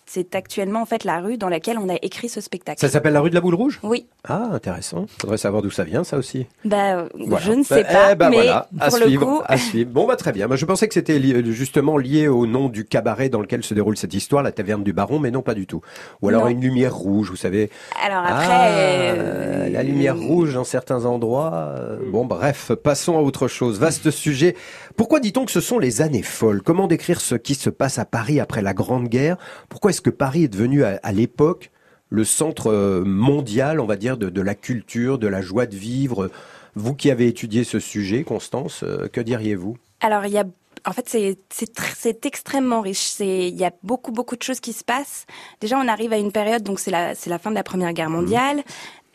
c'est, 0.07 0.35
actuellement 0.35 0.83
en 0.83 0.87
fait 0.87 1.05
la 1.05 1.21
rue 1.21 1.39
dans 1.39 1.49
laquelle 1.49 1.79
on 1.79 1.89
a 1.89 1.97
écrit 2.03 2.29
ce 2.29 2.41
spectacle. 2.41 2.81
Ça 2.81 2.89
s'appelle 2.89 3.13
La 3.15 3.21
Rue 3.21 3.31
de 3.31 3.35
la 3.35 3.41
Boule 3.41 3.55
Rouge? 3.55 3.81
Oui, 3.83 4.07
Ah, 4.27 4.49
intéressant. 4.53 5.07
Faudrait 5.21 5.37
savoir 5.39 5.63
d'où 5.63 5.71
ça 5.71 5.85
vient, 5.85 6.03
ça 6.05 6.17
aussi. 6.17 6.47
bah, 6.65 6.97
euh, 6.99 7.09
Voilà. 7.15 7.45
je 7.45 7.53
ne 7.53 7.63
sais 7.63 7.83
Bah, 7.83 7.89
pas, 7.93 8.13
eh 8.13 8.15
ben 8.15 8.31
mais 8.31 8.37
voilà, 8.37 8.69
à 8.81 8.89
pour 8.89 8.99
suivre, 8.99 9.21
le 9.27 9.27
coup, 9.39 9.43
à 9.47 9.57
suivre. 9.59 9.91
Bon, 9.91 10.07
bah 10.07 10.17
très 10.17 10.33
bien. 10.33 10.47
Je 10.55 10.65
pensais 10.67 10.89
que 10.89 10.95
c'était 10.95 11.19
li- 11.19 11.53
justement 11.53 11.97
lié 11.99 12.29
au 12.29 12.47
nom 12.47 12.69
du 12.69 12.85
cabaret 12.85 13.29
dans 13.29 13.41
lequel 13.41 13.63
se 13.65 13.75
déroule 13.75 13.97
cette 13.97 14.15
histoire, 14.15 14.43
la 14.43 14.53
taverne 14.53 14.83
du 14.83 14.93
Baron, 14.93 15.19
mais 15.19 15.31
non, 15.31 15.43
pas 15.43 15.55
du 15.55 15.67
tout. 15.67 15.81
Ou 16.23 16.29
alors 16.29 16.45
Non. 16.45 16.49
une 16.51 16.61
lumière 16.61 16.95
rouge, 16.95 17.31
vous 17.31 17.37
savez. 17.37 17.71
alors 18.05 18.23
Ah, 18.27 18.39
après, 18.39 18.71
euh, 19.19 19.69
la 19.71 19.83
lumière 19.83 20.17
rouge 20.19 20.55
dans 20.55 20.65
certains 20.65 21.05
endroits. 21.05 21.53
euh, 21.55 21.99
Bon, 22.11 22.25
bref, 22.25 22.73
passons 22.83 23.17
à 23.19 23.21
autre 23.21 23.49
chose. 23.49 23.79
Vaste 23.79 24.11
sujet. 24.11 24.55
Pourquoi 24.97 25.21
dit-on 25.21 25.45
que 25.45 25.51
ce 25.53 25.61
sont 25.61 25.79
les 25.79 26.01
années 26.03 26.23
folles? 26.23 26.63
Comment 26.63 26.87
décrire 26.87 27.21
ce 27.21 27.35
qui 27.35 27.55
se 27.55 27.69
passe 27.71 27.99
à 27.99 28.05
Paris 28.05 28.41
après 28.41 28.63
la 28.63 28.73
Grande 28.75 29.09
Guerre? 29.09 29.37
Pourquoi 29.69 29.91
est-ce 29.95 30.03
que 30.03 30.11
Paris 30.11 30.43
est 30.43 30.49
devenu 30.49 30.83
à, 30.83 30.99
à 31.05 31.13
l'époque 31.13 31.71
le 32.11 32.25
centre 32.25 32.67
euh, 32.67 33.05
mondial, 33.05 33.79
on 33.79 33.87
va 33.87 33.95
dire, 33.95 34.17
de, 34.17 34.29
de 34.29 34.41
la 34.41 34.57
culture, 34.57 35.19
de 35.19 35.29
la 35.29 35.41
joie 35.41 35.67
de 35.67 35.77
vivre? 35.77 36.33
Vous 36.75 36.95
qui 36.97 37.13
avez 37.13 37.29
étudié 37.29 37.63
ce 37.63 37.79
sujet, 37.79 38.25
Constance, 38.25 38.83
euh, 38.83 39.07
que 39.07 39.21
diriez-vous? 39.21 39.77
Alors, 40.01 40.27
il 40.27 40.33
y 40.33 40.39
a, 40.39 40.45
en 40.85 40.93
fait, 40.93 41.09
c'est, 41.09 41.39
c'est, 41.49 41.73
tr- 41.73 41.95
c'est 41.97 42.27
extrêmement 42.27 42.81
riche. 42.81 43.21
Il 43.21 43.55
y 43.55 43.65
a 43.65 43.71
beaucoup, 43.85 44.11
beaucoup 44.11 44.35
de 44.35 44.43
choses 44.43 44.59
qui 44.59 44.73
se 44.73 44.83
passent. 44.83 45.27
Déjà, 45.61 45.79
on 45.79 45.87
arrive 45.87 46.13
à 46.13 46.19
une 46.19 46.33
période, 46.33 46.65
donc 46.65 46.81
c'est 46.81 46.91
la, 46.91 47.13
la 47.27 47.39
fin 47.39 47.51
de 47.51 47.55
la 47.55 47.63
Première 47.63 47.93
Guerre 47.93 48.11
mondiale. 48.11 48.65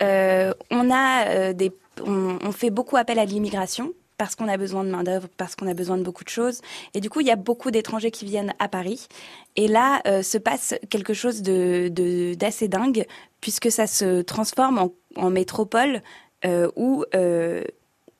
Euh, 0.01 0.53
on 0.71 0.89
a 0.89 1.27
euh, 1.27 1.53
des, 1.53 1.73
on, 2.05 2.39
on 2.41 2.51
fait 2.53 2.69
beaucoup 2.69 2.95
appel 2.95 3.19
à 3.19 3.25
l'immigration 3.25 3.91
parce 4.19 4.35
qu'on 4.35 4.47
a 4.49 4.57
besoin 4.57 4.83
de 4.83 4.89
main 4.91 5.01
d'œuvre, 5.03 5.27
parce 5.37 5.55
qu'on 5.55 5.65
a 5.67 5.73
besoin 5.73 5.97
de 5.97 6.03
beaucoup 6.03 6.23
de 6.25 6.29
choses. 6.29 6.59
Et 6.93 6.99
du 6.99 7.09
coup, 7.09 7.21
il 7.21 7.27
y 7.27 7.31
a 7.31 7.35
beaucoup 7.35 7.71
d'étrangers 7.71 8.11
qui 8.11 8.25
viennent 8.25 8.53
à 8.59 8.67
Paris. 8.67 9.07
Et 9.55 9.67
là, 9.67 10.01
euh, 10.05 10.21
se 10.21 10.37
passe 10.37 10.75
quelque 10.91 11.13
chose 11.15 11.41
de, 11.41 11.87
d'assez 12.35 12.67
dingue, 12.67 13.05
puisque 13.41 13.71
ça 13.71 13.87
se 13.87 14.21
transforme 14.21 14.77
en, 14.77 14.91
en 15.15 15.29
métropole 15.29 16.03
euh, 16.45 16.69
où 16.75 17.05
euh, 17.15 17.63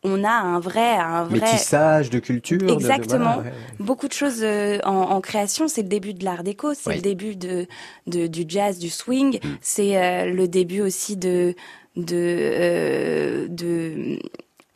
on 0.04 0.24
a 0.24 0.32
un 0.32 0.62
vrai, 0.62 0.96
un 0.96 1.26
vrai 1.26 1.42
Métissage 1.42 2.10
de 2.10 2.20
culture 2.20 2.58
de- 2.60 2.68
de- 2.68 2.72
Exactement. 2.74 3.34
voilà, 3.36 3.50
ouais. 3.50 3.54
beaucoup 3.82 4.08
de 4.08 4.14
choses 4.14 4.42
en, 4.86 4.90
en 5.12 5.20
création. 5.20 5.68
C'est 5.68 5.82
le 5.84 5.90
début 5.90 6.14
de 6.14 6.24
l'art 6.24 6.44
déco, 6.44 6.74
c'est 6.74 6.90
Oui. 6.92 6.96
le 6.96 7.02
début 7.02 7.36
de, 7.36 7.68
de- 8.08 8.28
du 8.28 8.46
jazz, 8.48 8.80
du 8.80 8.90
swing. 8.90 9.40
Mm. 9.44 9.48
C'est 9.60 9.98
euh, 9.98 10.26
le 10.34 10.48
début 10.48 10.80
aussi 10.80 11.18
de 11.18 11.54
de 11.98 12.16
euh, 12.16 13.48
de, 13.50 14.20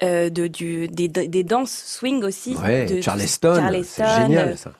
euh, 0.03 0.29
de- 0.29 0.47
du, 0.47 0.87
des, 0.87 1.07
des 1.07 1.43
danses 1.43 1.71
swing 1.97 2.23
aussi. 2.23 2.55
Ouais, 2.55 2.85
de, 2.85 3.01
Charleston, 3.01 3.69
c'est 3.83 4.05
génial 4.05 4.57
ça. 4.57 4.71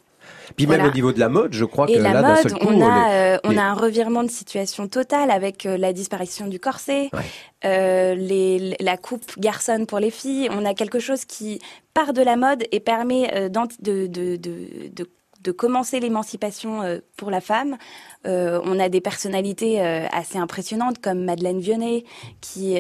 Puis 0.58 0.68
même 0.68 0.80
voilà. 0.82 0.92
au 0.92 0.94
niveau 0.94 1.12
de 1.14 1.20
la 1.20 1.30
mode, 1.30 1.54
je 1.54 1.66
crois 1.66 1.90
Et 1.90 1.94
que 1.96 2.00
la 2.00 2.14
là, 2.14 2.22
mode, 2.22 2.38
seul 2.44 2.54
coup, 2.54 2.68
on 2.70 2.82
a, 2.86 3.08
les- 3.10 3.14
euh, 3.16 3.38
on 3.46 3.52
les- 3.52 3.58
a 3.58 3.64
un 3.64 3.74
revirement 3.74 4.24
de 4.24 4.30
situation 4.30 4.88
total 4.88 5.32
avec 5.32 5.66
euh, 5.66 5.78
la 5.78 5.94
disparition 5.94 6.48
du 6.48 6.60
corset, 6.60 7.10
Ouais. 7.14 7.22
euh, 7.66 8.14
les, 8.14 8.76
la 8.80 8.98
coupe 8.98 9.40
garçonne 9.40 9.88
pour 9.88 10.00
les 10.00 10.12
filles. 10.12 10.50
On 10.52 10.66
a 10.66 10.74
quelque 10.76 11.00
chose 11.00 11.26
qui 11.26 11.60
part 11.94 12.14
de 12.14 12.22
la 12.22 12.36
mode 12.36 12.66
et 12.72 12.80
permet 12.82 13.50
d'anti- 13.50 13.78
de, 13.82 14.06
de, 14.08 14.36
de, 14.36 14.90
de, 14.94 15.10
de 15.44 15.52
commencer 15.52 16.00
l'émancipation 16.00 16.82
euh, 16.82 17.00
pour 17.18 17.30
la 17.30 17.42
femme. 17.42 17.78
Euh, 18.26 18.62
on 18.64 18.80
a 18.80 18.88
des 18.88 19.02
personnalités 19.02 19.82
euh, 19.82 20.06
assez 20.14 20.38
impressionnantes 20.38 21.00
comme 21.02 21.26
Madeleine 21.26 21.60
Vionnet 21.60 22.06
qui, 22.40 22.78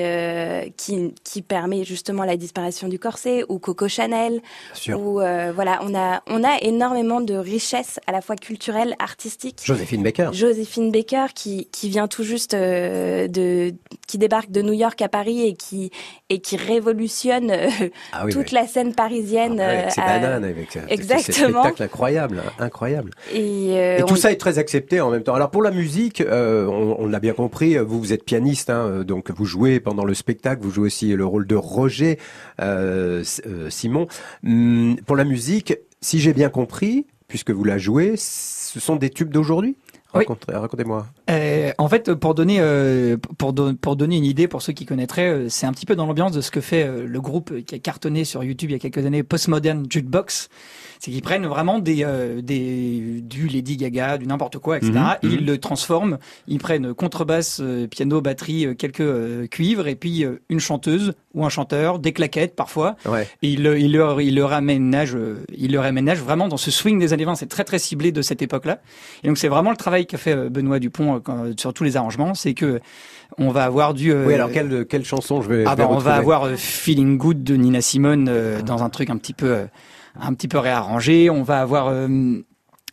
qui, 0.77 1.13
qui 1.23 1.41
permet 1.41 1.83
justement 1.83 2.23
la 2.23 2.37
disparition 2.37 2.87
du 2.87 2.97
corset 2.97 3.43
ou 3.49 3.59
Coco 3.59 3.87
Chanel. 3.87 4.41
Ou 4.87 5.19
voilà, 5.53 5.79
on 5.81 5.93
a, 5.95 6.21
on 6.27 6.43
a 6.43 6.57
énormément 6.61 7.21
de 7.21 7.35
richesses 7.35 7.99
à 8.07 8.11
la 8.11 8.21
fois 8.21 8.35
culturelle, 8.35 8.95
artistique. 8.99 9.61
Joséphine 9.63 10.03
Baker. 10.03 10.29
Joséphine 10.31 10.91
Baker 10.91 11.27
qui, 11.35 11.67
qui 11.71 11.89
vient 11.89 12.07
tout 12.07 12.23
juste 12.23 12.55
de 12.55 13.73
qui 14.07 14.17
débarque 14.17 14.51
de 14.51 14.61
New 14.61 14.73
York 14.73 15.01
à 15.01 15.09
Paris 15.09 15.45
et 15.47 15.53
qui 15.55 15.91
et 16.29 16.39
qui 16.39 16.55
révolutionne 16.55 17.51
Ah 18.13 18.25
oui, 18.25 18.31
toute 18.31 18.47
oui. 18.47 18.53
la 18.53 18.67
scène 18.67 18.93
parisienne 18.95 19.59
Ah 19.59 19.69
avec 19.69 19.91
ses 19.91 20.01
bananes, 20.01 20.43
avec 20.43 20.71
ces 20.71 20.79
Exactement. 20.87 21.63
spectacles 21.63 21.83
incroyables, 21.83 22.43
incroyables. 22.59 23.11
et, 23.33 23.71
euh, 23.77 23.97
Et 23.99 24.03
tout 24.03 24.13
on- 24.13 24.17
ça 24.17 24.31
est 24.31 24.37
très 24.37 24.57
accepté 24.59 25.01
en 25.01 25.09
même 25.11 25.23
temps. 25.23 25.33
Alors 25.35 25.51
pour 25.51 25.61
la 25.63 25.71
musique, 25.71 26.21
euh, 26.21 26.65
on, 26.67 26.95
on 26.99 27.07
l'a 27.07 27.19
bien 27.19 27.33
compris, 27.33 27.77
vous 27.77 27.99
vous 27.99 28.13
êtes 28.13 28.23
pianiste, 28.25 28.69
hein, 28.69 28.85
euh, 28.87 29.03
donc 29.03 29.31
vous 29.31 29.45
jouez 29.45 29.79
pendant 29.79 30.05
le 30.05 30.13
spectacle, 30.13 30.61
vous 30.63 30.71
jouez 30.71 30.85
aussi 30.87 31.13
le 31.13 31.25
rôle 31.25 31.47
de 31.47 31.55
Roger 31.55 32.19
euh, 32.61 33.23
euh, 33.45 33.69
Simon. 33.69 34.07
Hum, 34.45 34.97
pour 35.05 35.15
la 35.15 35.23
musique, 35.23 35.75
si 36.01 36.19
j'ai 36.19 36.33
bien 36.33 36.49
compris, 36.49 37.05
puisque 37.27 37.51
vous 37.51 37.63
la 37.63 37.77
jouez, 37.77 38.13
ce 38.17 38.79
sont 38.79 38.95
des 38.95 39.09
tubes 39.09 39.29
d'aujourd'hui? 39.31 39.75
Oui. 40.15 40.25
Raconte- 40.27 40.45
Racontez-moi. 40.47 41.07
Euh, 41.31 41.71
en 41.79 41.89
fait, 41.89 42.13
pour 42.13 42.35
donner 42.35 42.57
euh, 42.59 43.17
pour, 43.39 43.51
don- 43.51 43.73
pour 43.73 43.95
donner 43.95 44.17
une 44.17 44.25
idée 44.25 44.47
pour 44.47 44.61
ceux 44.61 44.71
qui 44.73 44.85
connaîtraient, 44.85 45.29
euh, 45.29 45.49
c'est 45.49 45.65
un 45.65 45.71
petit 45.71 45.87
peu 45.87 45.95
dans 45.95 46.05
l'ambiance 46.05 46.31
de 46.33 46.41
ce 46.41 46.51
que 46.51 46.61
fait 46.61 46.83
euh, 46.83 47.07
le 47.07 47.19
groupe 47.19 47.51
qui 47.65 47.73
a 47.73 47.79
cartonné 47.79 48.23
sur 48.23 48.43
YouTube 48.43 48.69
il 48.69 48.73
y 48.73 48.75
a 48.75 48.79
quelques 48.79 49.03
années, 49.07 49.23
Postmodern 49.23 49.87
Jukebox. 49.89 50.49
C'est 51.03 51.11
qu'ils 51.11 51.21
prennent 51.21 51.45
vraiment 51.47 51.79
des, 51.79 52.05
euh, 52.05 52.41
des 52.41 53.19
du 53.21 53.49
Lady 53.49 53.75
Gaga, 53.75 54.17
du 54.17 54.25
n'importe 54.25 54.57
quoi, 54.59 54.77
etc. 54.77 54.93
Mhm, 54.93 55.15
et 55.21 55.27
mhm. 55.27 55.33
ils 55.33 55.45
le 55.45 55.57
transforment. 55.57 56.17
Ils 56.47 56.59
prennent 56.59 56.93
contrebasse, 56.93 57.59
euh, 57.61 57.87
piano, 57.87 58.21
batterie, 58.21 58.67
euh, 58.67 58.73
quelques 58.73 59.01
euh, 59.01 59.45
cuivres 59.47 59.89
et 59.89 59.95
puis 59.95 60.25
une 60.47 60.61
chanteuse 60.61 61.13
ou 61.33 61.43
un 61.45 61.49
chanteur, 61.49 61.99
des 61.99 62.13
claquettes 62.13 62.55
parfois. 62.55 62.95
Ouais. 63.05 63.27
Et 63.41 63.49
il, 63.49 63.63
le- 63.63 63.77
il, 63.77 63.91
leur, 63.91 64.21
il 64.21 64.35
leur 64.35 64.53
aménage, 64.53 65.13
euh, 65.13 65.43
il 65.53 65.73
leur 65.73 65.83
aménage 65.83 66.19
vraiment 66.19 66.47
dans 66.47 66.55
ce 66.55 66.71
swing 66.71 66.99
des 66.99 67.11
années 67.11 67.25
20. 67.25 67.35
C'est 67.35 67.47
très 67.47 67.65
très 67.65 67.79
ciblé 67.79 68.13
de 68.13 68.21
cette 68.21 68.41
époque-là. 68.41 68.79
Et 69.25 69.27
donc 69.27 69.37
c'est 69.37 69.49
vraiment 69.49 69.71
le 69.71 69.75
travail 69.77 70.05
qu'a 70.05 70.17
fait 70.17 70.49
Benoît 70.49 70.79
Dupont 70.79 71.21
sur 71.57 71.73
tous 71.73 71.83
les 71.83 71.97
arrangements, 71.97 72.33
c'est 72.33 72.53
que 72.53 72.79
on 73.37 73.49
va 73.49 73.65
avoir 73.65 73.93
du. 73.93 74.13
euh, 74.13 74.25
Oui, 74.25 74.35
alors 74.35 74.51
quelle, 74.51 74.85
quelle 74.85 75.03
chanson 75.03 75.41
je 75.41 75.49
vais, 75.49 75.63
ah 75.67 75.75
bah, 75.75 75.87
on 75.89 75.97
va 75.97 76.15
avoir 76.15 76.43
euh, 76.45 76.55
Feeling 76.55 77.17
Good 77.17 77.43
de 77.43 77.55
Nina 77.55 77.81
Simone 77.81 78.27
euh, 78.29 78.61
dans 78.61 78.83
un 78.83 78.89
truc 78.89 79.09
un 79.09 79.17
petit 79.17 79.33
peu, 79.33 79.65
un 80.19 80.33
petit 80.33 80.47
peu 80.47 80.57
réarrangé. 80.57 81.29
On 81.29 81.43
va 81.43 81.61
avoir 81.61 81.87
euh, 81.87 82.07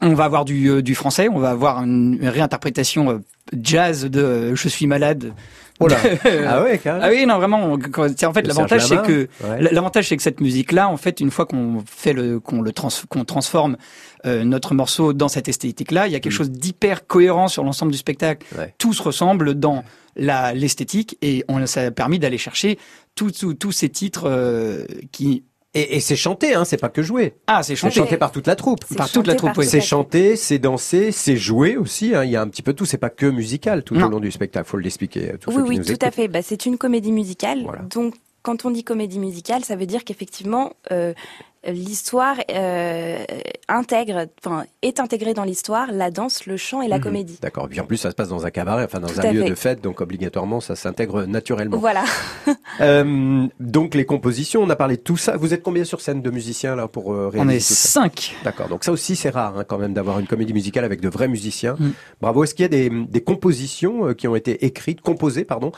On 0.01 0.15
va 0.15 0.25
avoir 0.25 0.45
du, 0.45 0.83
du 0.83 0.95
français, 0.95 1.29
on 1.29 1.39
va 1.39 1.51
avoir 1.51 1.83
une, 1.83 2.19
réinterprétation 2.23 3.23
jazz 3.53 4.05
de 4.05 4.55
Je 4.55 4.69
suis 4.69 4.87
malade 4.87 5.33
Oh 5.81 5.89
là. 5.89 5.97
ah 6.47 6.63
ouais, 6.63 6.79
carrément. 6.79 7.07
Ah 7.07 7.11
oui, 7.11 7.25
non, 7.27 7.39
vraiment. 7.39 7.73
En 7.73 8.33
fait, 8.33 8.47
l'avantage 8.47 8.87
c'est 8.87 9.03
que 9.03 9.29
l'avantage 9.59 10.09
c'est 10.09 10.17
que 10.17 10.23
cette 10.23 10.41
musique-là, 10.41 10.89
en 10.89 10.99
fait, 10.99 11.21
une 11.21 11.31
fois 11.31 11.47
qu'on 11.47 11.83
fait 11.87 12.13
le 12.13 12.39
qu'on 12.39 12.61
le 12.61 12.73
trans, 12.73 12.91
qu'on 13.09 13.25
transforme 13.25 13.79
euh, 14.27 14.45
notre 14.45 14.75
morceau 14.75 15.15
dans 15.15 15.29
cette 15.29 15.49
esthétique-là, 15.49 16.07
il 16.07 16.13
y 16.13 16.17
a 16.17 16.21
quelque 16.21 16.35
mm. 16.35 16.37
chose 16.37 16.51
d'hyper 16.51 17.07
cohérent 17.07 17.49
sur 17.49 17.65
l'ensemble 17.65 17.93
du 17.93 17.99
spectacle. 17.99 18.47
Tout 18.77 18.93
se 18.93 19.03
ressemble 19.03 19.55
dans 19.55 19.83
la 20.17 20.53
l'esthétique 20.53 21.17
et 21.23 21.45
on 21.49 21.65
ça 21.67 21.81
a 21.81 21.91
permis 21.91 22.19
d'aller 22.19 22.39
chercher 22.39 22.79
tous 23.15 23.73
ces 23.73 23.89
titres 23.89 24.25
euh, 24.27 24.85
qui 25.13 25.45
et, 25.75 25.97
et 25.97 26.01
c'est 26.01 26.17
chanté, 26.17 26.55
hein, 26.55 26.65
c'est 26.65 26.77
pas 26.77 26.89
que 26.89 27.03
joué. 27.03 27.35
Ah, 27.47 27.63
c'est 27.63 27.77
chanté. 27.77 27.95
chanté 27.95 28.17
par 28.17 28.33
toute 28.33 28.47
la 28.47 28.57
troupe. 28.57 28.85
Par 28.97 29.11
toute 29.11 29.27
la 29.27 29.37
troupe, 29.37 29.57
oui. 29.57 29.67
C'est 29.67 29.81
chanté, 29.81 30.35
c'est 30.35 30.59
dansé, 30.59 31.13
c'est 31.13 31.37
joué 31.37 31.77
aussi. 31.77 32.15
Hein. 32.15 32.25
Il 32.25 32.31
y 32.31 32.37
a 32.37 32.43
un 32.43 32.49
petit 32.49 32.63
peu 32.63 32.73
tout. 32.73 32.87
C'est 32.87 32.99
pas 32.99 33.11
que 33.11 33.27
musical 33.27 33.85
tout 33.85 33.95
au 33.95 34.09
long 34.09 34.21
du 34.21 34.31
spectacle. 34.31 34.69
Faut 34.69 34.79
l'expliquer. 34.79 35.35
Oui, 35.47 35.63
oui, 35.67 35.81
tout 35.81 35.95
à 36.01 36.11
fait. 36.11 36.27
Bah, 36.29 36.43
c'est 36.43 36.67
une 36.67 36.77
comédie 36.77 37.13
musicale. 37.13 37.67
Donc, 37.91 38.15
quand 38.43 38.65
on 38.65 38.71
dit 38.71 38.85
comédie 38.85 39.19
musicale, 39.19 39.65
ça 39.65 39.77
veut 39.77 39.87
dire 39.87 40.05
qu'effectivement, 40.05 40.73
euh, 40.91 41.13
l'histoire 41.67 42.37
euh, 42.51 43.25
intègre, 43.69 44.27
enfin, 44.45 44.65
est 44.83 44.99
intégrée 44.99 45.35
dans 45.35 45.45
l'histoire 45.45 45.93
la 45.93 46.11
danse, 46.11 46.47
le 46.47 46.57
chant 46.57 46.81
et 46.81 46.89
la 46.89 46.97
mhm. 46.97 47.03
comédie. 47.03 47.39
D'accord. 47.43 47.67
Et 47.67 47.69
puis 47.69 47.81
en 47.81 47.85
plus, 47.85 47.99
ça 47.99 48.11
se 48.11 48.15
passe 48.15 48.29
dans 48.29 48.47
un 48.47 48.51
cabaret, 48.51 48.85
enfin 48.85 49.01
dans 49.01 49.21
un 49.21 49.33
lieu 49.33 49.45
de 49.45 49.55
fête, 49.55 49.83
donc 49.83 50.01
obligatoirement, 50.01 50.61
ça 50.61 50.75
s'intègre 50.75 51.25
naturellement. 51.25 51.77
Voilà. 51.77 52.05
euh, 52.81 53.47
donc 53.61 53.95
les 53.95 54.07
compositions, 54.07 54.63
on 54.63 54.71
a 54.71 54.77
parlé 54.77 54.97
de 54.97 55.03
tout 55.03 55.17
ça. 55.17 55.37
Vous 55.37 55.53
êtes 55.53 55.63
combien 55.63 55.85
sur 55.85 56.01
scène 56.01 56.23
de 56.23 56.31
musiciens 56.31 56.77
là 56.77 56.89
pour 56.89 57.13
euh, 57.13 57.29
réaliser 57.29 57.55
On 57.55 57.57
est 57.57 57.61
cinq. 57.61 58.35
D'accord. 58.43 58.69
Donc 58.69 58.85
ça 58.85 58.93
aussi, 58.93 59.15
c'est 59.15 59.31
rare 59.31 59.59
hein, 59.59 59.65
quand 59.65 59.79
même 59.79 59.93
d'avoir 59.93 60.19
une 60.19 60.27
comédie 60.27 60.55
musicale 60.55 60.85
avec 60.85 61.01
de 61.01 61.09
vrais 61.09 61.29
musiciens. 61.29 61.77
Mm. 61.79 61.91
Bravo. 62.21 62.45
Est-ce 62.45 62.55
qu'il 62.55 62.63
y 62.63 62.67
a 62.67 62.69
des, 62.69 62.89
des 62.91 63.21
compositions 63.21 64.09
euh, 64.09 64.15
qui 64.15 64.29
ont 64.29 64.37
été 64.37 64.65
écrites, 64.65 65.03
composées, 65.03 65.45
pardon, 65.45 65.73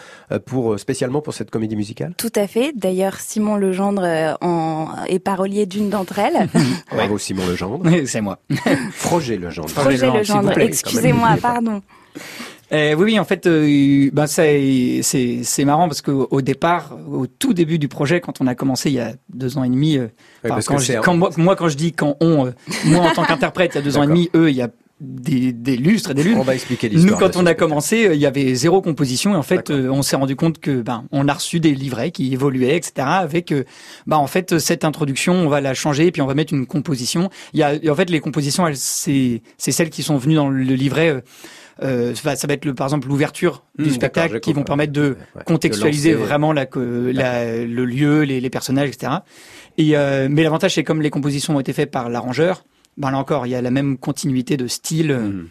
pour 0.47 0.79
spécialement 0.79 1.21
pour 1.21 1.35
cette 1.35 1.51
comédie 1.51 1.77
musicale? 1.77 2.15
Tout 2.17 2.33
à 2.37 2.47
fait. 2.47 2.73
D'ailleurs, 2.75 3.19
Simon 3.21 3.57
Legendre 3.57 4.37
en, 4.41 4.89
est 5.09 5.19
parolier 5.19 5.67
d'une 5.73 5.91
d'entre 5.91 6.19
elles. 6.19 6.49
Bravo 6.91 7.19
Simon 7.19 7.47
Legendre. 7.47 7.91
C'est 8.07 8.21
moi. 8.21 8.39
Froger 8.93 9.37
Legendre. 9.37 9.71
Froger 9.71 10.11
Legendre, 10.11 10.57
excusez-moi, 10.59 11.37
pardon. 11.41 11.83
Euh, 12.73 12.95
oui, 12.95 13.05
oui, 13.05 13.19
en 13.19 13.25
fait, 13.25 13.47
euh, 13.47 14.09
ben 14.15 14.27
c'est 14.27 15.01
c'est 15.03 15.65
marrant 15.65 15.89
parce 15.89 16.01
qu'au 16.01 16.41
départ, 16.41 16.97
au 17.11 17.27
tout 17.27 17.53
début 17.53 17.79
du 17.79 17.89
projet, 17.89 18.23
quand 18.23 18.41
on 18.41 18.47
a 18.47 18.55
commencé 18.55 18.89
il 18.89 18.95
y 18.95 19.01
a 19.01 19.13
deux 19.29 19.59
ans 19.59 19.65
et 19.65 19.69
demi, 19.69 19.99
euh, 19.99 20.09
quand, 20.43 21.37
moi, 21.37 21.55
quand 21.55 21.69
je 21.69 21.77
dis 21.77 21.93
quand 21.93 22.17
on, 22.21 22.47
euh, 22.47 22.51
moi 22.87 23.11
en 23.11 23.13
tant 23.13 23.25
qu'interprète, 23.27 23.73
il 23.75 23.79
y 23.79 23.81
a 23.81 23.83
deux 23.83 23.99
ans 23.99 24.05
et 24.05 24.07
demi, 24.07 24.31
eux, 24.35 24.49
il 24.49 24.57
y 24.57 24.63
a 24.63 24.71
des, 25.03 25.53
des 25.53 25.77
lustres 25.77 26.13
et 26.13 26.15
des 26.15 26.23
lunes. 26.23 26.39
On 26.39 26.43
va 26.43 26.55
expliquer 26.55 26.89
l'histoire. 26.89 27.21
Nous, 27.21 27.27
quand 27.27 27.37
on 27.37 27.45
a 27.45 27.55
commencé, 27.55 28.07
euh, 28.07 28.15
il 28.15 28.21
y 28.21 28.27
avait 28.27 28.55
zéro 28.55 28.81
composition 28.81 29.35
et 29.35 29.37
en 29.37 29.43
fait, 29.43 29.71
euh, 29.71 29.89
on 29.91 30.03
s'est 30.03 30.17
rendu 30.17 30.37
compte 30.37 30.59
que 30.59 30.81
ben 30.81 31.05
on 31.11 31.29
a 31.29 31.35
reçu 31.35 31.61
des 31.61 31.75
livrets 31.75 32.11
qui 32.13 32.33
évoluaient, 32.33 32.77
etc. 32.77 32.93
Avec 32.99 33.53
ben 34.07 34.17
en 34.17 34.27
fait 34.27 34.59
cette 34.59 34.85
introduction, 34.85 35.35
on 35.35 35.49
va 35.49 35.61
la 35.61 35.75
changer 35.75 36.07
et 36.07 36.13
puis 36.13 36.23
on 36.23 36.27
va 36.27 36.35
mettre 36.35 36.55
une 36.55 36.67
composition. 36.67 37.31
Il 37.53 37.61
y 37.61 37.63
a 37.63 37.75
en 37.91 37.95
fait 37.95 38.09
les 38.11 38.21
compositions, 38.21 38.67
c'est 38.75 39.43
c'est 39.59 39.73
celles 39.73 39.91
qui 39.91 40.03
sont 40.03 40.17
venues 40.17 40.37
dans 40.37 40.49
le 40.49 40.75
livret. 40.75 41.23
Euh, 41.83 42.15
ça 42.15 42.47
va 42.47 42.55
être 42.55 42.65
le, 42.65 42.75
par 42.75 42.87
exemple 42.87 43.09
l'ouverture 43.09 43.65
du 43.79 43.89
mmh, 43.89 43.93
spectacle 43.93 44.41
qui 44.41 44.53
vont 44.53 44.63
permettre 44.63 44.93
de 44.93 45.17
contextualiser 45.47 46.15
vraiment 46.15 46.53
la, 46.53 46.67
la, 46.75 47.57
le 47.57 47.85
lieu, 47.85 48.23
les, 48.23 48.41
les 48.41 48.51
personnages, 48.51 48.89
etc. 48.89 49.13
Et 49.79 49.97
euh, 49.97 50.29
mais 50.31 50.43
l'avantage 50.43 50.75
c'est 50.75 50.85
comme 50.85 51.03
les 51.03 51.11
compositions 51.11 51.57
ont 51.57 51.61
été 51.61 51.73
faites 51.73 51.91
par 51.91 52.09
l'arrangeur, 52.09 52.65
ben 52.97 53.11
là 53.11 53.19
encore, 53.19 53.47
il 53.47 53.51
y 53.51 53.55
a 53.55 53.63
la 53.63 53.71
même 53.71 53.99
continuité 53.99 54.57
de 54.57 54.67
style. 54.67 55.13
Hmm. 55.13 55.49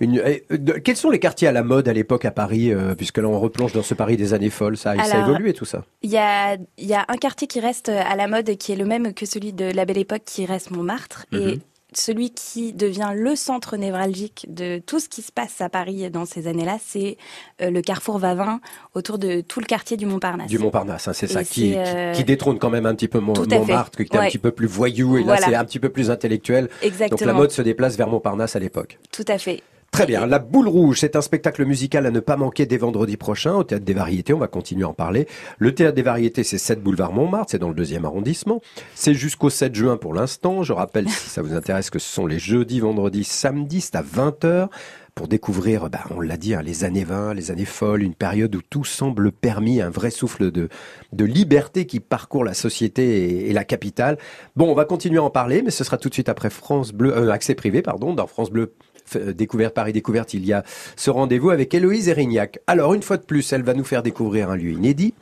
Une, 0.00 0.20
eh, 0.26 0.44
quels 0.82 0.96
sont 0.96 1.10
les 1.10 1.20
quartiers 1.20 1.46
à 1.46 1.52
la 1.52 1.62
mode 1.62 1.88
à 1.88 1.92
l'époque 1.92 2.24
à 2.24 2.32
Paris, 2.32 2.72
euh, 2.72 2.94
puisque 2.94 3.18
là 3.18 3.28
on 3.28 3.38
replonge 3.38 3.72
dans 3.72 3.82
ce 3.82 3.94
Paris 3.94 4.16
des 4.16 4.34
années 4.34 4.50
folles, 4.50 4.76
ça, 4.76 4.96
ça 5.04 5.18
a 5.18 5.20
évolué 5.20 5.52
tout 5.52 5.64
ça 5.64 5.84
Il 6.02 6.10
y 6.10 6.18
a, 6.18 6.56
y 6.78 6.94
a 6.94 7.04
un 7.08 7.16
quartier 7.16 7.46
qui 7.46 7.60
reste 7.60 7.88
à 7.88 8.16
la 8.16 8.26
mode 8.26 8.56
qui 8.56 8.72
est 8.72 8.76
le 8.76 8.84
même 8.84 9.14
que 9.14 9.24
celui 9.24 9.52
de 9.52 9.64
la 9.64 9.84
Belle 9.84 9.98
Époque 9.98 10.22
qui 10.26 10.46
reste 10.46 10.72
Montmartre. 10.72 11.26
Et 11.32 11.36
mhm 11.36 11.60
celui 11.96 12.30
qui 12.30 12.72
devient 12.72 13.12
le 13.14 13.36
centre 13.36 13.76
névralgique 13.76 14.46
de 14.48 14.82
tout 14.84 15.00
ce 15.00 15.08
qui 15.08 15.22
se 15.22 15.32
passe 15.32 15.60
à 15.60 15.68
Paris 15.68 16.10
dans 16.10 16.24
ces 16.24 16.46
années-là, 16.46 16.78
c'est 16.84 17.16
euh, 17.60 17.70
le 17.70 17.82
carrefour 17.82 18.18
Vavin 18.18 18.60
autour 18.94 19.18
de 19.18 19.40
tout 19.40 19.60
le 19.60 19.66
quartier 19.66 19.96
du 19.96 20.06
Montparnasse. 20.06 20.48
Du 20.48 20.58
Montparnasse, 20.58 21.08
hein, 21.08 21.12
c'est 21.12 21.26
ça, 21.26 21.44
qui, 21.44 21.74
euh, 21.76 22.12
qui, 22.12 22.24
détrône 22.24 22.58
quand 22.58 22.70
même 22.70 22.86
un 22.86 22.94
petit 22.94 23.08
peu 23.08 23.20
Montmartre, 23.20 24.04
qui 24.04 24.16
est 24.16 24.16
un 24.16 24.26
petit 24.26 24.38
peu 24.38 24.50
plus 24.50 24.66
voyou, 24.66 25.18
et 25.18 25.24
là 25.24 25.36
c'est 25.36 25.54
un 25.54 25.64
petit 25.64 25.80
peu 25.80 25.88
plus 25.88 26.10
intellectuel. 26.10 26.68
Exactement. 26.82 27.18
Donc 27.18 27.26
la 27.26 27.32
mode 27.32 27.50
se 27.50 27.62
déplace 27.62 27.96
vers 27.96 28.08
Montparnasse 28.08 28.56
à 28.56 28.58
l'époque. 28.58 28.98
Tout 29.12 29.24
à 29.28 29.38
fait. 29.38 29.62
Très 29.94 30.06
bien. 30.06 30.26
La 30.26 30.40
Boule 30.40 30.66
Rouge, 30.66 30.98
c'est 30.98 31.14
un 31.14 31.20
spectacle 31.20 31.64
musical 31.64 32.04
à 32.04 32.10
ne 32.10 32.18
pas 32.18 32.36
manquer 32.36 32.66
dès 32.66 32.78
vendredi 32.78 33.16
prochain 33.16 33.54
au 33.54 33.62
Théâtre 33.62 33.84
des 33.84 33.94
Variétés. 33.94 34.34
On 34.34 34.40
va 34.40 34.48
continuer 34.48 34.82
à 34.82 34.88
en 34.88 34.92
parler. 34.92 35.28
Le 35.58 35.72
Théâtre 35.72 35.94
des 35.94 36.02
Variétés, 36.02 36.42
c'est 36.42 36.58
7 36.58 36.82
boulevard 36.82 37.12
Montmartre, 37.12 37.52
c'est 37.52 37.60
dans 37.60 37.68
le 37.68 37.76
deuxième 37.76 38.04
arrondissement. 38.04 38.60
C'est 38.96 39.14
jusqu'au 39.14 39.50
7 39.50 39.72
juin 39.72 39.96
pour 39.96 40.12
l'instant. 40.12 40.64
Je 40.64 40.72
rappelle, 40.72 41.08
si 41.08 41.30
ça 41.30 41.42
vous 41.42 41.54
intéresse, 41.54 41.90
que 41.90 42.00
ce 42.00 42.12
sont 42.12 42.26
les 42.26 42.40
jeudis, 42.40 42.80
vendredis, 42.80 43.22
samedis, 43.22 43.82
c'est 43.82 43.94
à 43.94 44.02
20h 44.02 44.66
pour 45.14 45.28
découvrir, 45.28 45.88
bah, 45.90 46.00
on 46.10 46.20
l'a 46.20 46.36
dit, 46.36 46.54
hein, 46.54 46.62
les 46.62 46.82
années 46.82 47.04
20, 47.04 47.34
les 47.34 47.52
années 47.52 47.64
folles, 47.64 48.02
une 48.02 48.16
période 48.16 48.52
où 48.56 48.62
tout 48.68 48.82
semble 48.82 49.30
permis, 49.30 49.80
un 49.80 49.90
vrai 49.90 50.10
souffle 50.10 50.50
de, 50.50 50.68
de 51.12 51.24
liberté 51.24 51.86
qui 51.86 52.00
parcourt 52.00 52.42
la 52.42 52.54
société 52.54 53.48
et, 53.48 53.52
la 53.52 53.62
capitale. 53.62 54.18
Bon, 54.56 54.68
on 54.68 54.74
va 54.74 54.86
continuer 54.86 55.18
à 55.18 55.22
en 55.22 55.30
parler, 55.30 55.62
mais 55.62 55.70
ce 55.70 55.84
sera 55.84 55.98
tout 55.98 56.08
de 56.08 56.14
suite 56.14 56.28
après 56.28 56.50
France 56.50 56.92
Bleu, 56.92 57.16
euh, 57.16 57.30
accès 57.30 57.54
privé, 57.54 57.80
pardon, 57.80 58.12
dans 58.12 58.26
France 58.26 58.50
Bleu 58.50 58.74
euh, 59.16 59.32
découverte 59.32 59.74
Paris 59.74 59.92
Découverte, 59.92 60.34
il 60.34 60.44
y 60.44 60.52
a 60.52 60.64
ce 60.96 61.10
rendez-vous 61.10 61.50
avec 61.50 61.72
Héloïse 61.74 62.08
Erignac. 62.08 62.58
Alors, 62.66 62.94
une 62.94 63.02
fois 63.02 63.16
de 63.16 63.22
plus, 63.22 63.52
elle 63.52 63.62
va 63.62 63.74
nous 63.74 63.84
faire 63.84 64.02
découvrir 64.02 64.50
un 64.50 64.56
lieu 64.56 64.70
inédit, 64.70 65.14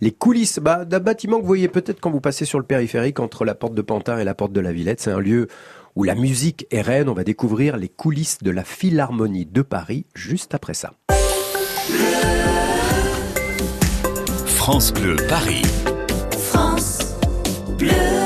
les 0.00 0.12
coulisses 0.12 0.58
bah, 0.58 0.84
d'un 0.84 1.00
bâtiment 1.00 1.36
que 1.36 1.42
vous 1.42 1.46
voyez 1.46 1.68
peut-être 1.68 2.00
quand 2.00 2.10
vous 2.10 2.20
passez 2.20 2.44
sur 2.44 2.58
le 2.58 2.64
périphérique 2.64 3.20
entre 3.20 3.44
la 3.44 3.54
porte 3.54 3.74
de 3.74 3.82
Pantin 3.82 4.18
et 4.18 4.24
la 4.24 4.34
porte 4.34 4.52
de 4.52 4.60
la 4.60 4.72
Villette. 4.72 5.00
C'est 5.00 5.12
un 5.12 5.20
lieu 5.20 5.48
où 5.94 6.04
la 6.04 6.14
musique 6.14 6.66
est 6.70 6.82
reine. 6.82 7.08
On 7.08 7.14
va 7.14 7.24
découvrir 7.24 7.76
les 7.76 7.88
coulisses 7.88 8.38
de 8.42 8.50
la 8.50 8.64
Philharmonie 8.64 9.46
de 9.46 9.62
Paris 9.62 10.06
juste 10.14 10.54
après 10.54 10.74
ça. 10.74 10.92
France 14.46 14.92
Bleu 14.92 15.16
Paris. 15.28 15.62
France 16.38 16.98
Bleu. 17.78 18.25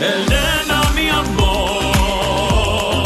Elena, 0.00 0.80
mi 0.94 1.10
amor, 1.10 3.04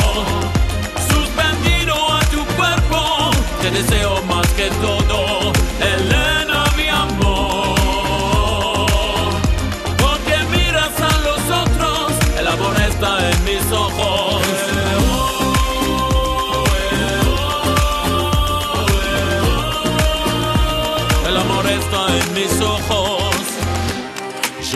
suspendido 1.11 1.95
a 2.13 2.21
tu 2.31 2.45
cuerpo, 2.55 3.31
te 3.61 3.71
deseo 3.73 4.23
más 4.23 4.47
que 4.53 4.71
todo. 4.81 5.04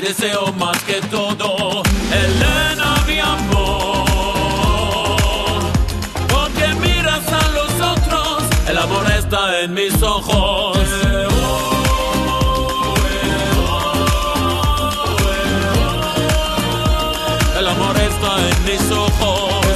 Deseo 0.00 0.52
más 0.54 0.82
que 0.84 1.00
todo, 1.02 1.82
Elena, 2.10 2.96
mi 3.06 3.18
amor. 3.18 4.06
Porque 6.28 6.66
miras 6.80 7.26
a 7.30 7.48
los 7.48 7.72
otros, 7.80 8.44
el 8.68 8.78
amor 8.78 9.10
está 9.10 9.60
en 9.60 9.74
mis 9.74 10.02
ojos. 10.02 10.78
El 17.58 17.68
amor 17.68 17.96
está 17.98 18.48
en 18.48 18.64
mis 18.64 18.90
ojos. 18.90 19.66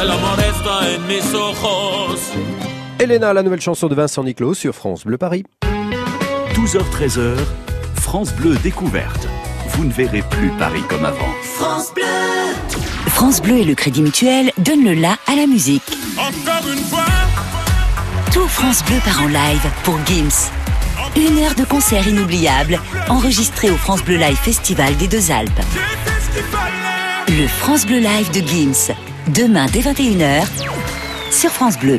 El 0.00 0.10
amor 0.10 0.40
está 0.40 0.90
en 0.90 1.06
mis 1.06 1.34
ojos. 1.34 2.73
Elena, 3.00 3.32
la 3.32 3.42
nouvelle 3.42 3.60
chanson 3.60 3.88
de 3.88 3.94
Vincent 3.94 4.22
Niclot 4.22 4.54
sur 4.54 4.74
France 4.74 5.04
Bleu 5.04 5.18
Paris. 5.18 5.44
12h-13h, 6.54 7.36
France 7.96 8.32
Bleu 8.34 8.56
découverte. 8.62 9.26
Vous 9.70 9.84
ne 9.84 9.92
verrez 9.92 10.22
plus 10.30 10.50
Paris 10.58 10.82
comme 10.88 11.04
avant. 11.04 11.32
France 13.08 13.42
Bleu 13.42 13.56
et 13.56 13.64
le 13.64 13.74
Crédit 13.74 14.00
Mutuel 14.00 14.52
donnent 14.58 14.84
le 14.84 14.94
la 14.94 15.16
à 15.26 15.34
la 15.34 15.46
musique. 15.46 15.82
Encore 16.16 16.70
une 16.70 16.84
fois, 16.84 17.04
Tout 18.32 18.46
France 18.46 18.84
Bleu 18.84 18.96
part 19.04 19.22
en 19.22 19.26
live 19.26 19.66
pour 19.82 19.98
Gims. 20.06 20.50
Une 21.16 21.38
heure 21.38 21.54
de 21.56 21.64
concert 21.64 22.06
inoubliable, 22.06 22.80
enregistré 23.08 23.70
au 23.70 23.76
France 23.76 24.04
Bleu 24.04 24.16
Live 24.16 24.36
Festival 24.36 24.96
des 24.96 25.08
Deux 25.08 25.32
Alpes. 25.32 25.50
Le 27.28 27.46
France 27.48 27.86
Bleu 27.86 27.98
Live 27.98 28.30
de 28.30 28.46
Gims. 28.46 28.94
Demain 29.28 29.66
dès 29.72 29.80
21h 29.80 30.44
sur 31.32 31.50
France 31.50 31.78
Bleu. 31.78 31.98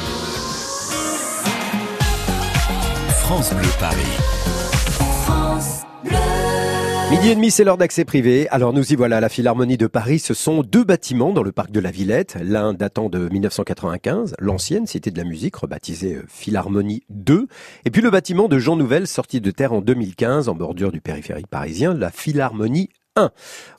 France 3.31 3.53
Bleu 3.53 3.69
Paris. 3.79 3.95
Midi 7.11 7.29
et 7.29 7.35
demi, 7.35 7.49
c'est 7.49 7.63
l'heure 7.63 7.77
d'accès 7.77 8.03
privé. 8.03 8.49
Alors 8.49 8.73
nous 8.73 8.91
y 8.91 8.97
voilà 8.97 9.17
à 9.17 9.19
la 9.21 9.29
Philharmonie 9.29 9.77
de 9.77 9.87
Paris. 9.87 10.19
Ce 10.19 10.33
sont 10.33 10.63
deux 10.63 10.83
bâtiments 10.83 11.31
dans 11.31 11.41
le 11.41 11.53
parc 11.53 11.71
de 11.71 11.79
la 11.79 11.91
Villette. 11.91 12.35
L'un 12.43 12.73
datant 12.73 13.07
de 13.07 13.29
1995, 13.29 14.35
l'ancienne 14.37 14.85
cité 14.85 15.11
de 15.11 15.17
la 15.17 15.23
musique, 15.23 15.55
rebaptisée 15.55 16.15
euh, 16.15 16.25
Philharmonie 16.27 17.03
2. 17.09 17.47
Et 17.85 17.89
puis 17.89 18.01
le 18.01 18.09
bâtiment 18.09 18.49
de 18.49 18.59
Jean 18.59 18.75
Nouvel, 18.75 19.07
sorti 19.07 19.39
de 19.39 19.51
terre 19.51 19.71
en 19.71 19.79
2015, 19.79 20.49
en 20.49 20.53
bordure 20.53 20.91
du 20.91 20.99
périphérique 20.99 21.47
parisien, 21.47 21.93
la 21.93 22.11
Philharmonie 22.11 22.89
1. 23.15 23.31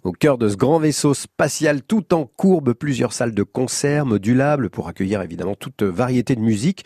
Au 0.04 0.12
cœur 0.12 0.38
de 0.38 0.48
ce 0.48 0.56
grand 0.56 0.78
vaisseau 0.78 1.12
spatial 1.12 1.82
tout 1.82 2.14
en 2.14 2.24
courbe, 2.24 2.72
plusieurs 2.72 3.12
salles 3.12 3.34
de 3.34 3.42
concert 3.42 4.06
modulables 4.06 4.70
pour 4.70 4.88
accueillir 4.88 5.20
évidemment 5.20 5.54
toute 5.54 5.82
variété 5.82 6.36
de 6.36 6.40
musique. 6.40 6.84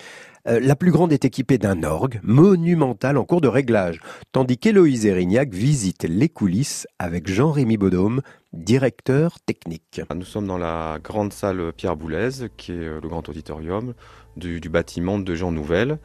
Euh, 0.48 0.60
la 0.60 0.76
plus 0.76 0.92
grande 0.92 1.12
est 1.12 1.24
équipée 1.24 1.58
d'un 1.58 1.82
orgue 1.82 2.20
monumental 2.22 3.16
en 3.16 3.24
cours 3.24 3.40
de 3.40 3.48
réglage, 3.48 4.00
tandis 4.30 4.58
qu'Héloïse 4.58 5.04
Erignac 5.04 5.52
visite 5.52 6.04
les 6.08 6.28
coulisses 6.28 6.86
avec 7.00 7.28
Jean-Rémy 7.28 7.76
Bodôme, 7.76 8.22
directeur 8.52 9.40
technique. 9.40 10.00
Nous 10.14 10.24
sommes 10.24 10.46
dans 10.46 10.58
la 10.58 10.98
grande 11.02 11.32
salle 11.32 11.72
Pierre 11.76 11.96
Boulez, 11.96 12.48
qui 12.56 12.72
est 12.72 12.76
euh, 12.76 13.00
le 13.02 13.08
grand 13.08 13.28
auditorium 13.28 13.94
du, 14.36 14.60
bâtiment 14.68 15.18
de 15.18 15.34
Jean 15.34 15.50
Nouvel. 15.50 15.98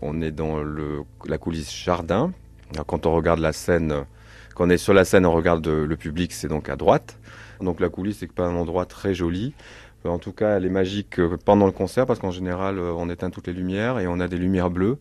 On 0.00 0.22
est 0.22 0.30
dans 0.30 0.58
la 1.26 1.38
coulisse 1.38 1.74
jardin. 1.74 2.32
Quand 2.86 3.06
on 3.06 3.14
regarde 3.14 3.40
la 3.40 3.52
scène, 3.52 4.04
quand 4.54 4.66
on 4.66 4.70
est 4.70 4.76
sur 4.76 4.92
la 4.92 5.04
scène, 5.04 5.24
on 5.24 5.32
regarde 5.32 5.66
le 5.66 5.96
public, 5.96 6.32
c'est 6.32 6.48
donc 6.48 6.68
à 6.68 6.76
droite. 6.76 7.18
Donc 7.60 7.80
la 7.80 7.88
coulisse, 7.88 8.18
c'est 8.20 8.30
pas 8.30 8.46
un 8.46 8.54
endroit 8.54 8.84
très 8.84 9.14
joli. 9.14 9.54
Euh, 10.04 10.08
En 10.10 10.18
tout 10.18 10.32
cas, 10.32 10.56
elle 10.56 10.64
est 10.66 10.70
magique 10.70 11.18
euh, 11.18 11.36
pendant 11.44 11.66
le 11.66 11.72
concert 11.72 12.06
parce 12.06 12.18
qu'en 12.20 12.30
général, 12.30 12.78
euh, 12.78 12.92
on 12.96 13.08
éteint 13.10 13.30
toutes 13.30 13.46
les 13.46 13.52
lumières 13.52 13.98
et 13.98 14.06
on 14.06 14.20
a 14.20 14.28
des 14.28 14.38
lumières 14.38 14.70
bleues 14.70 14.98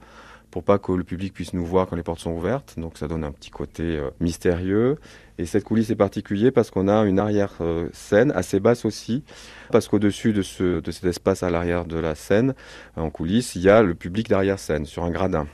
pour 0.50 0.64
pas 0.64 0.80
que 0.80 0.94
le 0.94 1.04
public 1.04 1.34
puisse 1.34 1.54
nous 1.54 1.66
voir 1.66 1.88
quand 1.88 1.96
les 1.98 2.04
portes 2.04 2.20
sont 2.22 2.32
ouvertes. 2.32 2.76
Donc 2.78 2.98
ça 2.98 3.08
donne 3.08 3.24
un 3.24 3.32
petit 3.32 3.50
côté 3.52 3.84
euh, 3.98 4.10
mystérieux. 4.20 4.98
Et 5.38 5.46
cette 5.46 5.64
coulisse 5.66 5.90
est 5.92 5.96
particulière 5.96 6.52
parce 6.54 6.72
qu'on 6.72 6.88
a 6.88 7.04
une 7.06 7.20
arrière-scène 7.20 8.32
assez 8.32 8.60
basse 8.60 8.86
aussi, 8.86 9.24
parce 9.72 9.88
qu'au-dessus 9.88 10.34
de, 10.34 10.42
ce, 10.42 10.80
de 10.80 10.92
cet 10.92 11.06
espace 11.06 11.44
à 11.44 11.52
l'arrière 11.52 11.86
de 11.86 11.98
la 12.00 12.16
scène, 12.16 12.56
en 12.96 13.12
coulisses, 13.12 13.56
il 13.56 13.62
y 13.62 13.70
a 13.70 13.84
le 13.84 13.94
public 13.94 14.30
d'arrière-scène 14.30 14.86
sur 14.86 15.04
un 15.04 15.12
gradin. 15.12 15.46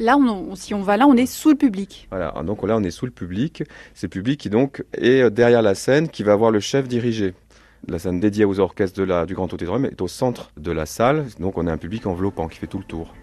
Là, 0.00 0.16
on, 0.16 0.26
on- 0.50 0.56
si 0.56 0.74
on 0.74 0.82
va 0.82 0.96
là, 0.96 1.06
on 1.06 1.14
est 1.16 1.26
sous 1.26 1.50
le 1.50 1.54
public. 1.54 2.08
Voilà, 2.10 2.34
donc 2.44 2.66
là 2.66 2.76
on 2.76 2.82
est 2.82 2.90
sous 2.90 3.06
le 3.06 3.12
public. 3.12 3.62
C'est 3.94 4.06
le 4.08 4.10
public 4.10 4.40
qui 4.40 4.50
donc 4.50 4.82
est 4.94 5.30
derrière 5.30 5.62
la 5.62 5.76
scène, 5.76 6.08
qui 6.08 6.24
va 6.24 6.34
voir 6.34 6.50
le 6.50 6.58
chef 6.58 6.88
diriger. 6.88 7.34
La 7.88 7.98
scène 7.98 8.18
dédiée 8.20 8.44
aux 8.44 8.60
orchestres 8.60 8.98
de 8.98 9.04
la, 9.04 9.26
du 9.26 9.34
Grand 9.34 9.52
Auditorium 9.52 9.84
est 9.84 10.00
au 10.00 10.08
centre 10.08 10.50
de 10.56 10.72
la 10.72 10.86
salle, 10.86 11.26
donc 11.38 11.58
on 11.58 11.66
a 11.66 11.72
un 11.72 11.76
public 11.76 12.06
enveloppant 12.06 12.48
qui 12.48 12.58
fait 12.58 12.66
tout 12.66 12.78
le 12.78 12.84
tour. 12.84 13.14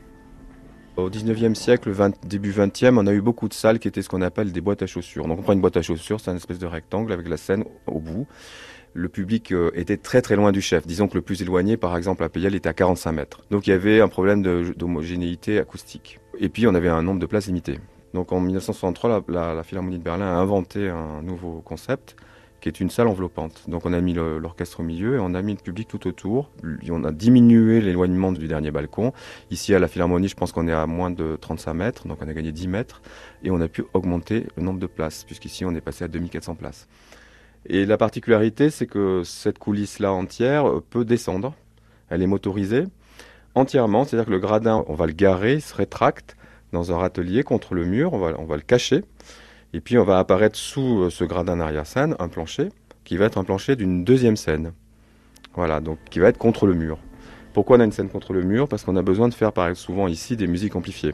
Au 0.97 1.09
19e 1.09 1.55
siècle, 1.55 1.89
20 1.89 2.25
début 2.27 2.51
20e, 2.51 2.97
on 2.99 3.07
a 3.07 3.13
eu 3.13 3.21
beaucoup 3.21 3.47
de 3.47 3.53
salles 3.53 3.79
qui 3.79 3.87
étaient 3.87 4.01
ce 4.01 4.09
qu'on 4.09 4.21
appelle 4.21 4.51
des 4.51 4.61
boîtes 4.61 4.83
à 4.83 4.87
chaussures. 4.87 5.25
Donc 5.27 5.39
on 5.39 5.41
prend 5.41 5.53
une 5.53 5.61
boîte 5.61 5.77
à 5.77 5.81
chaussures, 5.81 6.19
c'est 6.19 6.29
un 6.29 6.35
espèce 6.35 6.59
de 6.59 6.67
rectangle 6.67 7.11
avec 7.11 7.27
la 7.27 7.37
scène 7.37 7.63
au 7.87 7.99
bout. 7.99 8.27
Le 8.93 9.07
public 9.07 9.53
euh, 9.53 9.71
était 9.73 9.95
très 9.95 10.21
très 10.21 10.35
loin 10.35 10.51
du 10.51 10.59
chef. 10.61 10.85
Disons 10.85 11.07
que 11.07 11.15
le 11.15 11.21
plus 11.21 11.41
éloigné, 11.41 11.77
par 11.77 11.95
exemple, 11.95 12.23
à 12.25 12.29
Payel, 12.29 12.53
était 12.55 12.67
à 12.67 12.73
45 12.73 13.11
mètres. 13.13 13.41
Donc 13.49 13.65
il 13.65 13.69
y 13.69 13.73
avait 13.73 14.01
un 14.01 14.09
problème 14.09 14.43
d'homogénéité 14.75 15.59
acoustique. 15.59 16.19
Et 16.37 16.49
puis 16.49 16.67
on 16.67 16.75
avait 16.75 16.89
un 16.89 17.01
nombre 17.01 17.21
de 17.21 17.25
places 17.25 17.47
limité. 17.47 17.79
Donc 18.13 18.33
en 18.33 18.41
1963, 18.41 19.09
la, 19.09 19.21
la- 19.33 19.53
la 19.55 19.63
Philharmonie 19.63 19.97
de 19.97 20.03
Berlin 20.03 20.25
a 20.25 20.35
inventé 20.35 20.89
un 20.89 21.21
nouveau 21.23 21.61
concept 21.61 22.17
qui 22.61 22.69
est 22.69 22.79
une 22.79 22.89
salle 22.89 23.07
enveloppante. 23.07 23.63
Donc 23.67 23.85
on 23.85 23.93
a 23.93 23.99
mis 23.99 24.13
l'orchestre 24.13 24.79
au 24.79 24.83
milieu 24.83 25.15
et 25.15 25.19
on 25.19 25.33
a 25.33 25.41
mis 25.41 25.53
le 25.53 25.59
public 25.59 25.87
tout 25.87 26.07
autour. 26.07 26.51
On 26.89 27.03
a 27.03 27.11
diminué 27.11 27.81
l'éloignement 27.81 28.31
du 28.31 28.47
dernier 28.47 28.71
balcon. 28.71 29.13
Ici 29.49 29.73
à 29.73 29.79
la 29.79 29.87
Philharmonie, 29.87 30.27
je 30.27 30.35
pense 30.35 30.51
qu'on 30.51 30.67
est 30.67 30.73
à 30.73 30.85
moins 30.85 31.09
de 31.09 31.37
35 31.41 31.73
mètres, 31.73 32.07
donc 32.07 32.19
on 32.21 32.27
a 32.27 32.33
gagné 32.33 32.51
10 32.51 32.67
mètres 32.67 33.01
et 33.43 33.51
on 33.51 33.59
a 33.59 33.67
pu 33.67 33.83
augmenter 33.93 34.45
le 34.55 34.63
nombre 34.63 34.79
de 34.79 34.87
places, 34.87 35.23
puisqu'ici 35.23 35.65
on 35.65 35.73
est 35.73 35.81
passé 35.81 36.03
à 36.03 36.07
2400 36.07 36.55
places. 36.55 36.87
Et 37.65 37.85
la 37.85 37.97
particularité, 37.97 38.69
c'est 38.69 38.87
que 38.87 39.23
cette 39.23 39.59
coulisse-là 39.59 40.11
entière 40.13 40.65
peut 40.89 41.05
descendre. 41.05 41.53
Elle 42.09 42.21
est 42.21 42.27
motorisée 42.27 42.85
entièrement, 43.55 44.05
c'est-à-dire 44.05 44.25
que 44.25 44.31
le 44.31 44.39
gradin, 44.39 44.85
on 44.87 44.93
va 44.93 45.07
le 45.07 45.13
garer, 45.13 45.55
il 45.55 45.61
se 45.61 45.73
rétracte 45.73 46.37
dans 46.71 46.91
un 46.91 46.97
râtelier 46.97 47.43
contre 47.43 47.75
le 47.75 47.85
mur, 47.85 48.13
on 48.13 48.19
va, 48.19 48.33
on 48.37 48.45
va 48.45 48.55
le 48.55 48.61
cacher. 48.61 49.03
Et 49.73 49.81
puis 49.81 49.97
on 49.97 50.03
va 50.03 50.19
apparaître 50.19 50.57
sous 50.57 51.03
euh, 51.03 51.09
ce 51.09 51.23
gradin 51.23 51.57
d'arrière-scène 51.57 52.15
un 52.19 52.27
plancher 52.27 52.69
qui 53.03 53.17
va 53.17 53.25
être 53.25 53.37
un 53.37 53.43
plancher 53.43 53.75
d'une 53.75 54.03
deuxième 54.03 54.35
scène. 54.35 54.73
Voilà, 55.55 55.79
donc 55.79 55.97
qui 56.09 56.19
va 56.19 56.29
être 56.29 56.37
contre 56.37 56.65
le 56.65 56.73
mur. 56.73 56.99
Pourquoi 57.53 57.77
on 57.77 57.79
a 57.81 57.83
une 57.83 57.91
scène 57.91 58.09
contre 58.09 58.33
le 58.33 58.43
mur? 58.43 58.67
Parce 58.67 58.83
qu'on 58.83 58.95
a 58.95 59.01
besoin 59.01 59.27
de 59.27 59.33
faire, 59.33 59.51
par 59.51 59.67
exemple, 59.67 59.85
souvent 59.85 60.07
ici, 60.07 60.37
des 60.37 60.47
musiques 60.47 60.75
amplifiées. 60.75 61.13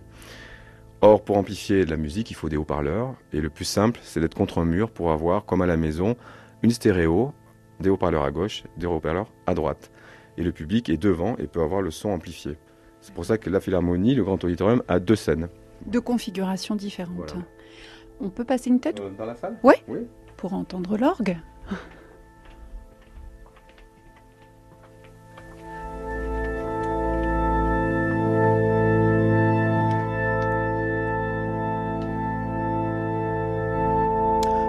Or, 1.01 1.23
pour 1.23 1.37
amplifier 1.37 1.85
de 1.85 1.89
la 1.89 1.97
musique, 1.97 2.29
il 2.31 2.35
faut 2.35 2.49
des 2.49 2.57
haut-parleurs. 2.57 3.15
Et 3.33 3.41
le 3.41 3.49
plus 3.49 3.65
simple, 3.65 3.99
c'est 4.03 4.19
d'être 4.19 4.35
contre 4.35 4.59
un 4.59 4.65
mur 4.65 4.91
pour 4.91 5.11
avoir, 5.11 5.45
comme 5.45 5.61
à 5.61 5.65
la 5.65 5.77
maison, 5.77 6.15
une 6.61 6.71
stéréo, 6.71 7.33
des 7.79 7.89
haut-parleurs 7.89 8.23
à 8.23 8.31
gauche, 8.31 8.63
des 8.77 8.85
haut-parleurs 8.85 9.31
à 9.45 9.53
droite. 9.53 9.91
Et 10.37 10.43
le 10.43 10.51
public 10.51 10.89
est 10.89 10.97
devant 10.97 11.35
et 11.37 11.47
peut 11.47 11.61
avoir 11.61 11.81
le 11.81 11.89
son 11.89 12.09
amplifié. 12.09 12.57
C'est 13.01 13.13
pour 13.13 13.25
ça 13.25 13.37
que 13.37 13.49
la 13.49 13.59
Philharmonie, 13.59 14.15
le 14.15 14.23
Grand 14.23 14.43
Auditorium, 14.43 14.83
a 14.87 14.99
deux 14.99 15.15
scènes. 15.15 15.49
Deux 15.85 16.01
configurations 16.01 16.75
différentes. 16.75 17.31
Voilà. 17.31 17.45
On 18.19 18.29
peut 18.29 18.43
passer 18.45 18.69
une 18.69 18.79
tête 18.79 18.99
Euh, 18.99 19.09
Dans 19.17 19.25
la 19.25 19.35
salle? 19.35 19.57
Ouais. 19.63 19.81
Oui. 19.87 19.99
pour 20.37 20.53
entendre 20.53 20.97
l'orgue. 20.97 21.37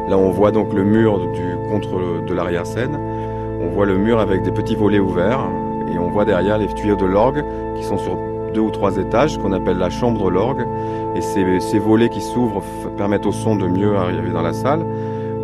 Là, 0.08 0.16
on 0.16 0.30
voit 0.30 0.50
donc 0.52 0.72
le 0.72 0.84
mur 0.84 1.18
du 1.32 1.54
contre 1.70 2.24
de 2.26 2.32
l'arrière-scène. 2.34 2.98
On 3.60 3.68
voit 3.68 3.84
le 3.84 3.98
mur 3.98 4.18
avec 4.20 4.42
des 4.42 4.50
petits 4.52 4.74
volets 4.74 4.98
ouverts 5.00 5.40
et 5.92 5.98
on 5.98 6.08
voit 6.08 6.24
derrière 6.24 6.56
les 6.56 6.66
tuyaux 6.68 6.96
de 6.96 7.04
l'orgue 7.04 7.44
qui 7.76 7.84
sont 7.84 7.98
sur 7.98 8.16
deux 8.58 8.64
ou 8.64 8.70
trois 8.70 8.96
étages, 8.96 9.38
qu'on 9.38 9.52
appelle 9.52 9.78
la 9.78 9.88
chambre 9.88 10.24
de 10.24 10.30
l'orgue. 10.30 10.66
Et 11.14 11.20
ces, 11.20 11.60
ces 11.60 11.78
volets 11.78 12.08
qui 12.08 12.20
s'ouvrent 12.20 12.60
permettent 12.96 13.26
au 13.26 13.30
son 13.30 13.54
de 13.54 13.68
mieux 13.68 13.96
arriver 13.96 14.30
dans 14.30 14.42
la 14.42 14.52
salle. 14.52 14.84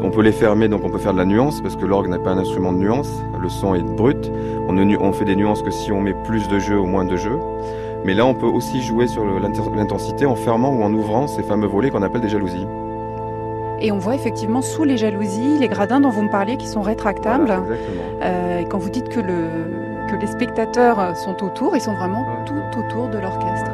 On 0.03 0.11
peut 0.11 0.23
les 0.23 0.33
fermer, 0.33 0.67
donc 0.69 0.81
on 0.85 0.91
peut 0.91 0.99
faire 0.99 1.13
de 1.13 1.19
la 1.19 1.25
nuance 1.25 1.61
parce 1.61 1.77
que 1.77 1.87
l'orgue 1.87 2.09
n'a 2.09 2.19
pas 2.19 2.31
un 2.31 2.39
instrument 2.39 2.73
de 2.73 2.79
nuance. 2.79 3.09
Le 3.41 3.49
son 3.49 3.77
est 3.77 3.83
brut. 3.83 4.33
On, 4.69 4.73
ne 4.73 4.97
on 4.97 5.13
fait 5.13 5.25
des 5.25 5.37
nuances 5.37 5.63
que 5.63 5.71
si 5.71 5.93
on 5.93 6.01
met 6.01 6.15
plus 6.25 6.49
de 6.49 6.59
jeu 6.59 6.77
ou 6.77 6.87
moins 6.87 7.05
de 7.05 7.17
jeu. 7.17 7.39
Mais 8.05 8.15
là, 8.15 8.27
on 8.27 8.35
peut 8.35 8.47
aussi 8.47 8.83
jouer 8.83 9.07
sur 9.07 9.25
l'intensité 9.25 10.27
en 10.27 10.35
fermant 10.35 10.71
ou 10.71 10.83
en 10.83 10.93
ouvrant 10.93 11.29
ces 11.29 11.45
fameux 11.45 11.69
volets 11.69 11.91
qu'on 11.91 12.03
appelle 12.03 12.21
des 12.21 12.29
jalousies. 12.29 12.67
Et 13.81 13.93
on 13.93 13.99
voit 13.99 14.15
effectivement 14.17 14.61
sous 14.61 14.85
les 14.85 14.97
jalousies 14.97 15.59
les 15.61 15.69
gradins 15.69 16.01
dont 16.01 16.11
vous 16.11 16.23
me 16.23 16.31
parliez 16.31 16.57
qui 16.57 16.67
sont 16.67 16.83
rétractables. 16.83 17.47
Voilà, 17.47 17.63
exactement. 17.63 18.03
Euh, 18.23 18.59
et 18.61 18.65
quand 18.65 18.79
vous 18.79 18.91
dites 18.91 19.09
que, 19.09 19.21
le, 19.21 19.49
que 20.11 20.17
les 20.17 20.27
spectateurs 20.27 21.17
sont 21.17 21.43
autour, 21.45 21.77
ils 21.77 21.81
sont 21.81 21.95
vraiment 21.95 22.25
tout 22.47 22.55
autour 22.77 23.09
de 23.09 23.19
l'orchestre. 23.19 23.71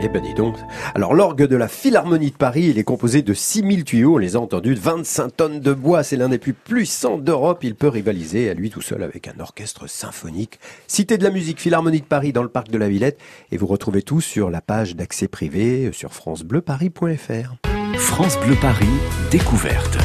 Eh 0.00 0.08
ben 0.08 0.22
dis 0.22 0.34
donc. 0.34 0.56
Alors 0.94 1.14
l'orgue 1.14 1.46
de 1.46 1.56
la 1.56 1.68
Philharmonie 1.68 2.30
de 2.30 2.36
Paris, 2.36 2.66
il 2.70 2.78
est 2.78 2.84
composé 2.84 3.22
de 3.22 3.34
6000 3.34 3.84
tuyaux, 3.84 4.14
on 4.14 4.18
les 4.18 4.36
a 4.36 4.40
entendus, 4.40 4.74
de 4.74 4.80
25 4.80 5.36
tonnes 5.36 5.60
de 5.60 5.72
bois, 5.72 6.02
c'est 6.02 6.16
l'un 6.16 6.28
des 6.28 6.38
plus 6.38 6.54
puissants 6.54 7.18
d'Europe, 7.18 7.64
il 7.64 7.74
peut 7.74 7.88
rivaliser 7.88 8.50
à 8.50 8.54
lui 8.54 8.70
tout 8.70 8.80
seul 8.80 9.02
avec 9.02 9.28
un 9.28 9.40
orchestre 9.40 9.88
symphonique. 9.88 10.60
Cité 10.86 11.18
de 11.18 11.24
la 11.24 11.30
musique 11.30 11.60
Philharmonie 11.60 12.00
de 12.00 12.06
Paris 12.06 12.32
dans 12.32 12.42
le 12.42 12.48
parc 12.48 12.68
de 12.68 12.78
la 12.78 12.88
Villette, 12.88 13.18
et 13.50 13.56
vous 13.56 13.66
retrouvez 13.66 14.02
tout 14.02 14.20
sur 14.20 14.50
la 14.50 14.60
page 14.60 14.94
d'accès 14.94 15.28
privé 15.28 15.90
sur 15.92 16.12
francebleuparis.fr. 16.12 17.54
France 17.96 18.38
Bleu 18.38 18.56
Paris, 18.60 18.86
découverte. 19.30 19.98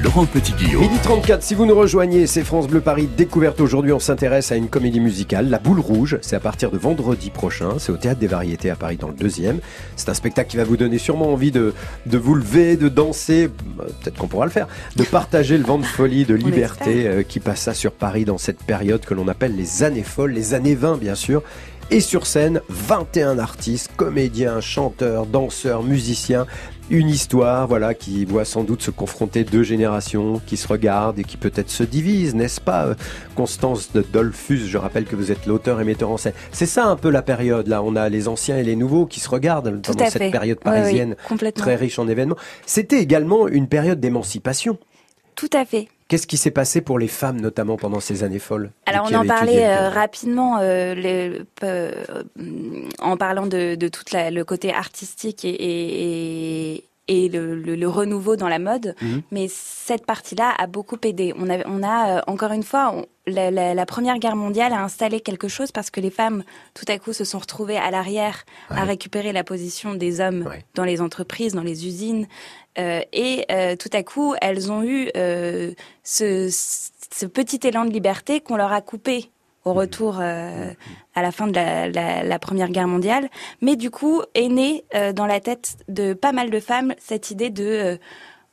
Laurent 0.00 0.24
Petit-Guillaume. 0.24 0.82
Midi 0.82 0.98
34, 1.02 1.42
si 1.42 1.54
vous 1.54 1.66
nous 1.66 1.74
rejoignez, 1.74 2.26
c'est 2.26 2.42
France 2.44 2.66
Bleu 2.66 2.80
Paris 2.80 3.08
découverte. 3.14 3.60
Aujourd'hui, 3.60 3.92
on 3.92 3.98
s'intéresse 3.98 4.50
à 4.50 4.56
une 4.56 4.68
comédie 4.68 5.00
musicale, 5.00 5.50
La 5.50 5.58
Boule 5.58 5.80
Rouge. 5.80 6.18
C'est 6.22 6.34
à 6.34 6.40
partir 6.40 6.70
de 6.70 6.78
vendredi 6.78 7.28
prochain. 7.30 7.78
C'est 7.78 7.92
au 7.92 7.96
Théâtre 7.98 8.18
des 8.18 8.26
Variétés 8.26 8.70
à 8.70 8.76
Paris 8.76 8.96
dans 8.96 9.08
le 9.08 9.14
deuxième. 9.14 9.60
C'est 9.96 10.08
un 10.08 10.14
spectacle 10.14 10.50
qui 10.50 10.56
va 10.56 10.64
vous 10.64 10.78
donner 10.78 10.96
sûrement 10.98 11.30
envie 11.30 11.50
de, 11.50 11.74
de 12.06 12.18
vous 12.18 12.34
lever, 12.34 12.76
de 12.76 12.88
danser. 12.88 13.50
Euh, 13.80 13.84
Peut-être 14.02 14.16
qu'on 14.16 14.28
pourra 14.28 14.46
le 14.46 14.50
faire. 14.50 14.66
De 14.96 15.04
partager 15.04 15.58
le 15.58 15.64
vent 15.64 15.78
de 15.78 15.84
folie, 15.84 16.24
de 16.24 16.34
liberté 16.34 17.06
euh, 17.06 17.22
qui 17.22 17.38
passa 17.38 17.74
sur 17.74 17.92
Paris 17.92 18.24
dans 18.24 18.38
cette 18.38 18.62
période 18.62 19.04
que 19.04 19.12
l'on 19.12 19.28
appelle 19.28 19.54
les 19.56 19.82
années 19.82 20.04
folles, 20.04 20.32
les 20.32 20.54
années 20.54 20.74
20 20.74 20.96
bien 20.96 21.14
sûr. 21.14 21.42
Et 21.90 22.00
sur 22.00 22.26
scène, 22.26 22.62
21 22.70 23.38
artistes, 23.38 23.90
comédiens, 23.96 24.62
chanteurs, 24.62 25.26
danseurs, 25.26 25.82
musiciens. 25.82 26.46
Une 26.92 27.08
histoire, 27.08 27.66
voilà, 27.66 27.94
qui 27.94 28.26
voit 28.26 28.44
sans 28.44 28.64
doute 28.64 28.82
se 28.82 28.90
confronter 28.90 29.44
deux 29.44 29.62
générations 29.62 30.42
qui 30.46 30.58
se 30.58 30.68
regardent 30.68 31.18
et 31.18 31.24
qui 31.24 31.38
peut-être 31.38 31.70
se 31.70 31.84
divisent, 31.84 32.34
n'est-ce 32.34 32.60
pas 32.60 32.84
euh, 32.84 32.94
Constance 33.34 33.92
de 33.92 34.02
Dolphus, 34.02 34.66
je 34.68 34.76
rappelle 34.76 35.06
que 35.06 35.16
vous 35.16 35.32
êtes 35.32 35.46
l'auteur 35.46 35.80
et 35.80 35.84
metteur 35.84 36.10
en 36.10 36.18
scène. 36.18 36.34
C'est 36.52 36.66
ça 36.66 36.84
un 36.84 36.96
peu 36.96 37.08
la 37.08 37.22
période, 37.22 37.66
là. 37.66 37.82
On 37.82 37.96
a 37.96 38.10
les 38.10 38.28
anciens 38.28 38.58
et 38.58 38.62
les 38.62 38.76
nouveaux 38.76 39.06
qui 39.06 39.20
se 39.20 39.30
regardent 39.30 39.80
Tout 39.80 39.92
pendant 39.92 40.10
cette 40.10 40.22
fait. 40.24 40.30
période 40.30 40.58
Oui, 40.66 40.70
oui, 40.70 40.80
parisienne 40.80 41.16
très 41.54 41.76
riche 41.76 41.98
en 41.98 42.06
événements. 42.08 42.36
C'était 42.66 43.00
également 43.00 43.48
une 43.48 43.68
période 43.68 43.98
d'émancipation. 43.98 44.76
Tout 45.34 45.48
à 45.54 45.64
fait. 45.64 45.88
Qu'est-ce 46.08 46.26
qui 46.26 46.36
s'est 46.36 46.50
passé 46.50 46.80
pour 46.82 46.98
les 46.98 47.08
femmes, 47.08 47.40
notamment 47.40 47.76
pendant 47.76 48.00
ces 48.00 48.22
années 48.22 48.38
folles 48.38 48.70
Alors 48.86 49.08
on 49.10 49.14
en 49.14 49.24
parlait 49.26 49.66
euh, 49.66 49.88
rapidement 49.88 50.58
euh, 50.60 50.94
le- 50.94 51.46
euh, 51.64 51.92
en 52.98 53.16
parlant 53.16 53.46
de, 53.46 53.74
de 53.74 53.88
tout 53.88 54.04
le 54.12 54.42
côté 54.42 54.72
artistique 54.74 55.44
et, 55.44 56.74
et, 56.74 56.84
et- 57.08 57.28
le, 57.28 57.54
le- 57.54 57.76
le 57.76 57.88
renouveau 57.88 58.36
dans 58.36 58.48
la 58.48 58.58
mode, 58.58 58.94
Mhm. 59.02 59.22
mais 59.30 59.46
cette 59.48 60.06
partie-là 60.06 60.54
a 60.56 60.66
beaucoup 60.66 60.96
aidé. 61.04 61.34
On 61.38 61.48
a, 61.50 61.66
on 61.66 61.82
a 61.82 62.18
euh, 62.18 62.20
encore 62.26 62.52
une 62.52 62.62
fois, 62.62 62.92
on- 62.94 63.06
la, 63.26 63.50
la- 63.50 63.74
la 63.74 63.86
Première 63.86 64.18
Guerre 64.18 64.36
mondiale 64.36 64.72
a 64.72 64.82
installé 64.82 65.20
quelque 65.20 65.48
chose 65.48 65.70
parce 65.72 65.90
que 65.90 66.00
les 66.00 66.10
femmes, 66.10 66.42
tout 66.74 66.84
à 66.88 66.98
coup, 66.98 67.12
se 67.12 67.24
sont 67.24 67.38
retrouvées 67.38 67.76
à 67.76 67.90
l'arrière 67.90 68.44
à 68.70 68.84
récupérer 68.84 69.32
la 69.32 69.44
position 69.44 69.94
des 69.94 70.20
hommes 70.20 70.44
Ouais. 70.48 70.64
dans 70.74 70.84
les 70.84 71.00
entreprises, 71.00 71.54
dans 71.54 71.62
les 71.62 71.86
usines, 71.86 72.26
euh, 72.78 73.00
et 73.12 73.44
euh, 73.52 73.76
tout 73.76 73.90
à 73.92 74.02
coup, 74.02 74.34
elles 74.40 74.72
ont 74.72 74.82
eu 74.82 75.08
ce, 76.02 76.48
ce 76.50 77.26
petit 77.26 77.60
élan 77.66 77.84
de 77.84 77.90
liberté 77.92 78.40
qu'on 78.40 78.56
leur 78.56 78.72
a 78.72 78.80
coupé 78.80 79.30
au 79.64 79.72
retour 79.72 80.18
euh, 80.20 80.70
à 81.14 81.22
la 81.22 81.30
fin 81.32 81.46
de 81.46 81.54
la, 81.54 81.88
la- 81.88 82.22
la 82.24 82.38
Première 82.38 82.68
Guerre 82.68 82.88
mondiale. 82.88 83.28
Mais 83.60 83.76
du 83.76 83.90
coup, 83.90 84.22
est 84.34 84.48
née 84.48 84.84
euh, 84.94 85.12
dans 85.12 85.26
la 85.26 85.40
tête 85.40 85.76
de 85.88 86.14
pas 86.14 86.32
mal 86.32 86.50
de 86.50 86.60
femmes 86.60 86.94
cette 86.98 87.30
idée 87.30 87.50
de... 87.50 87.64
euh, 87.64 87.96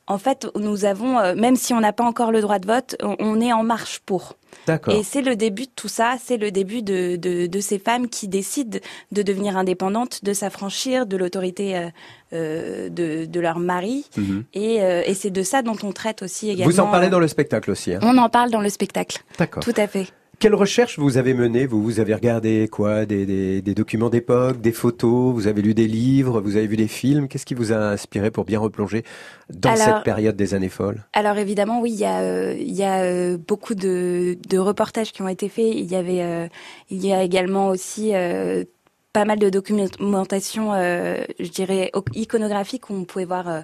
en 0.06 0.18
fait, 0.18 0.48
nous 0.56 0.84
avons, 0.86 1.20
euh, 1.20 1.34
même 1.36 1.54
si 1.54 1.72
on 1.72 1.78
n'a 1.80 1.92
pas 1.92 2.02
encore 2.02 2.32
le 2.32 2.40
droit 2.40 2.58
de 2.58 2.66
vote, 2.66 2.96
on, 3.00 3.14
on 3.20 3.40
est 3.40 3.52
en 3.52 3.62
marche 3.62 4.00
pour. 4.04 4.34
D'accord. 4.66 4.92
Et 4.92 5.04
c'est 5.04 5.22
le 5.22 5.36
début 5.36 5.66
de 5.66 5.70
tout 5.76 5.86
ça, 5.86 6.14
c'est 6.20 6.36
le 6.36 6.50
début 6.50 6.82
de, 6.82 7.14
de, 7.14 7.46
de 7.46 7.60
ces 7.60 7.78
femmes 7.78 8.08
qui 8.08 8.26
décident 8.26 8.80
de 9.12 9.22
devenir 9.22 9.56
indépendantes, 9.56 10.24
de 10.24 10.32
s'affranchir 10.32 11.06
de 11.06 11.16
l'autorité 11.16 11.76
euh, 11.76 11.88
euh, 12.32 12.88
de, 12.88 13.24
de 13.26 13.40
leur 13.40 13.60
mari. 13.60 14.04
Mhm. 14.16 14.44
Et, 14.54 14.82
euh, 14.82 15.02
et 15.06 15.14
c'est 15.14 15.30
de 15.30 15.42
ça 15.44 15.62
dont 15.62 15.76
on 15.84 15.92
traite 15.92 16.22
aussi 16.22 16.50
également. 16.50 16.72
Vous 16.72 16.80
en 16.80 16.88
parlez 16.90 17.08
dans 17.08 17.20
le 17.20 17.28
spectacle 17.28 17.70
aussi. 17.70 17.94
hein 17.94 18.00
On 18.02 18.18
en 18.18 18.28
parle 18.28 18.50
dans 18.50 18.60
le 18.60 18.68
spectacle. 18.68 19.22
D'accord. 19.38 19.62
Tout 19.62 19.74
à 19.76 19.86
fait. 19.86 20.08
Quelle 20.40 20.54
recherche 20.54 20.98
vous 20.98 21.18
avez 21.18 21.34
menée 21.34 21.66
Vous? 21.66 21.82
Vous 21.82 22.00
avez 22.00 22.14
regardé 22.14 22.66
quoi? 22.72 23.04
Des, 23.04 23.26
des, 23.26 23.60
des 23.60 23.74
documents 23.74 24.08
d'époque, 24.08 24.58
des 24.62 24.72
photos, 24.72 25.34
vous 25.34 25.46
avez 25.48 25.60
lu 25.60 25.74
des 25.74 25.86
livres, 25.86 26.40
vous 26.40 26.56
avez 26.56 26.66
vu 26.66 26.78
des 26.78 26.88
films? 26.88 27.28
Qu'est-ce 27.28 27.44
qui 27.44 27.52
vous 27.52 27.72
a 27.72 27.76
inspiré 27.76 28.30
pour 28.30 28.46
bien 28.46 28.58
replonger 28.58 29.04
dans 29.50 29.70
Alors- 29.70 29.96
cette 29.96 30.02
période 30.04 30.36
des 30.36 30.54
années 30.54 30.70
folles? 30.70 31.04
Alors 31.12 31.36
évidemment, 31.36 31.82
oui, 31.82 31.90
il 31.92 31.98
y 32.00 32.06
a, 32.06 32.20
euh, 32.20 32.56
il 32.58 32.72
y 32.74 32.82
a 32.84 33.02
euh, 33.02 33.36
beaucoup 33.36 33.74
de, 33.74 34.38
de 34.48 34.56
reportages 34.56 35.12
qui 35.12 35.20
ont 35.20 35.28
été 35.28 35.50
faits. 35.50 35.74
Il 35.74 35.84
y 35.84 35.94
avait, 35.94 36.22
euh, 36.22 36.48
il 36.88 37.04
y 37.04 37.12
a 37.12 37.22
également 37.22 37.68
aussi 37.68 38.14
euh, 38.14 38.64
pas 39.12 39.26
mal 39.26 39.38
de 39.40 39.50
documentation, 39.50 40.72
euh, 40.72 41.22
je 41.38 41.50
dirais 41.50 41.90
iconographique 42.14 42.88
où 42.88 42.94
on 42.94 43.04
pouvait 43.04 43.26
voir 43.26 43.46
euh, 43.46 43.60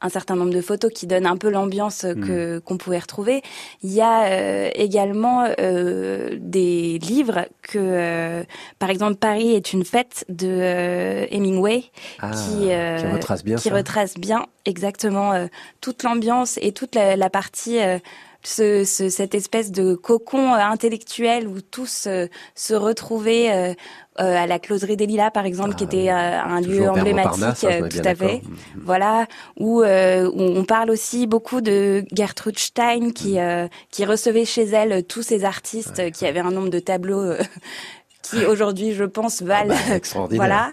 un 0.00 0.08
certain 0.08 0.36
nombre 0.36 0.52
de 0.52 0.60
photos 0.60 0.92
qui 0.94 1.06
donnent 1.06 1.26
un 1.26 1.36
peu 1.36 1.50
l'ambiance 1.50 2.04
euh, 2.04 2.14
que 2.14 2.58
qu'on 2.60 2.76
pouvait 2.76 2.98
retrouver. 3.00 3.42
Il 3.82 3.92
y 3.92 4.00
a 4.00 4.26
euh, 4.26 4.70
également 4.74 5.46
euh, 5.58 6.36
des 6.40 6.98
livres 7.00 7.46
que, 7.62 7.78
euh, 7.78 8.44
par 8.78 8.90
exemple, 8.90 9.16
Paris 9.16 9.54
est 9.54 9.72
une 9.72 9.84
fête 9.84 10.24
de 10.28 10.48
euh, 10.48 11.26
Hemingway 11.30 11.84
Ah, 12.20 12.30
qui, 12.30 12.70
euh, 12.72 12.96
qui 12.98 13.06
retrace 13.06 13.44
bien 13.44 13.56
qui 13.56 13.68
ça. 13.70 13.74
retrace 13.74 14.14
bien 14.14 14.46
exactement 14.66 15.32
euh, 15.32 15.46
toute 15.80 16.02
l'ambiance 16.04 16.58
et 16.62 16.72
toute 16.72 16.94
la, 16.94 17.16
la 17.16 17.30
partie 17.30 17.80
euh, 17.80 17.98
ce, 18.44 18.84
ce- 18.84 19.08
cette 19.08 19.34
espèce 19.34 19.72
de 19.72 19.94
cocon 19.94 20.54
euh, 20.54 20.58
intellectuel 20.58 21.46
où 21.48 21.60
tous 21.60 22.04
euh, 22.06 22.26
se 22.54 22.74
retrouvaient 22.74 23.50
euh, 23.50 23.74
euh, 24.20 24.36
à 24.36 24.46
la 24.46 24.58
closerie 24.58 24.96
des 24.96 25.06
Lilas 25.06 25.30
par 25.30 25.44
exemple 25.44 25.74
qui 25.74 25.84
Ah, 25.84 25.86
était 25.86 26.10
euh, 26.10 26.40
un 26.42 26.60
lieu 26.60 26.88
emblématique 26.88 27.64
hein, 27.64 27.88
tout 27.88 27.98
à 27.98 28.00
fait. 28.00 28.00
d'accord. 28.02 28.28
Mhm. 28.30 28.82
voilà. 28.84 29.26
Où, 29.58 29.82
euh, 29.82 30.30
où 30.32 30.40
on 30.40 30.64
parle 30.64 30.90
aussi 30.90 31.26
beaucoup 31.26 31.60
de 31.60 32.04
Gertrude 32.12 32.58
Stein 32.58 33.10
qui 33.10 33.38
euh, 33.38 33.66
qui 33.90 34.04
recevait 34.04 34.44
chez 34.44 34.64
elle 34.64 35.04
tous 35.04 35.22
ces 35.22 35.44
artistes 35.44 36.10
qui 36.12 36.26
avaient 36.26 36.40
un 36.40 36.50
nombre 36.52 36.70
de 36.70 36.78
tableaux 36.80 37.20
euh, 37.22 37.38
qui 38.22 38.44
aujourd'hui 38.44 38.92
je 38.92 39.04
pense 39.04 39.42
valent 39.42 39.68
bah, 39.74 39.96
extraordinaire. 39.96 40.46
voilà. 40.46 40.72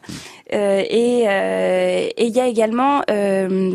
Euh, 0.54 0.84
et 0.88 1.24
euh, 1.28 2.10
et 2.18 2.26
il 2.28 2.36
y 2.36 2.40
a 2.40 2.48
également 2.48 3.02
euh, 3.10 3.74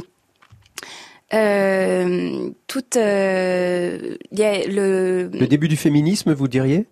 euh, 1.33 2.51
toute 2.67 2.97
euh, 2.97 4.17
il 4.33 4.39
y 4.39 4.45
a 4.45 4.67
le, 4.67 5.31
Le 5.33 5.47
début 5.47 5.69
du 5.69 5.77
féminisme, 5.77 6.33
vous 6.33 6.49
diriez? 6.49 6.87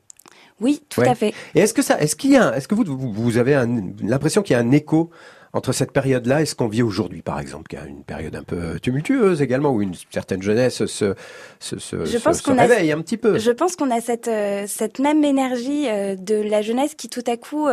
Oui 0.61 0.83
tout 0.88 1.01
Ouais. 1.03 1.09
à 1.09 1.14
fait 1.14 1.33
Et 1.55 1.61
est-ce 1.61 1.72
que 1.74 1.83
ça, 1.83 2.01
est-ce 2.01 2.16
qu'il 2.16 2.33
y 2.33 2.37
a, 2.37 2.57
est-ce 2.57 2.66
que 2.66 2.74
vous, 2.74 2.85
vous, 2.85 3.37
avez 3.38 3.55
l'impression 4.03 4.42
qu'il 4.42 4.55
y 4.55 4.57
a 4.57 4.62
un 4.62 4.72
écho 4.72 5.11
entre 5.53 5.72
cette 5.72 5.92
période-là 5.92 6.42
et 6.42 6.46
ce 6.46 6.55
qu'on 6.55 6.68
vit 6.68 6.83
aujourd'hui, 6.83 7.22
par 7.22 7.38
exemple, 7.40 7.68
qui 7.68 7.77
est 7.77 7.88
une 7.88 8.03
période 8.05 8.35
un 8.37 8.42
peu 8.42 8.79
tumultueuse 8.81 9.40
également, 9.40 9.70
où 9.70 9.81
une 9.83 9.94
certaine 10.11 10.42
jeunesse 10.42 10.85
se, 10.85 11.14
se, 11.61 11.79
se, 11.79 12.05
Je 12.05 12.18
se- 12.18 12.22
pense 12.22 12.38
se 12.38 12.42
qu'on 12.42 12.59
a- 12.59 12.62
réveille 12.62 12.92
un 12.92 13.01
petit 13.01 13.16
peu. 13.16 13.38
Je 13.38 13.51
pense 13.53 13.74
qu'on 13.77 13.90
a 13.90 14.01
cette, 14.01 14.29
euh, 14.29 14.64
cette 14.66 14.98
même 14.98 15.24
énergie 15.24 15.85
de 15.87 16.35
la 16.42 16.61
jeunesse 16.61 16.94
qui 16.96 17.09
tout 17.09 17.24
à 17.27 17.37
coup 17.37 17.66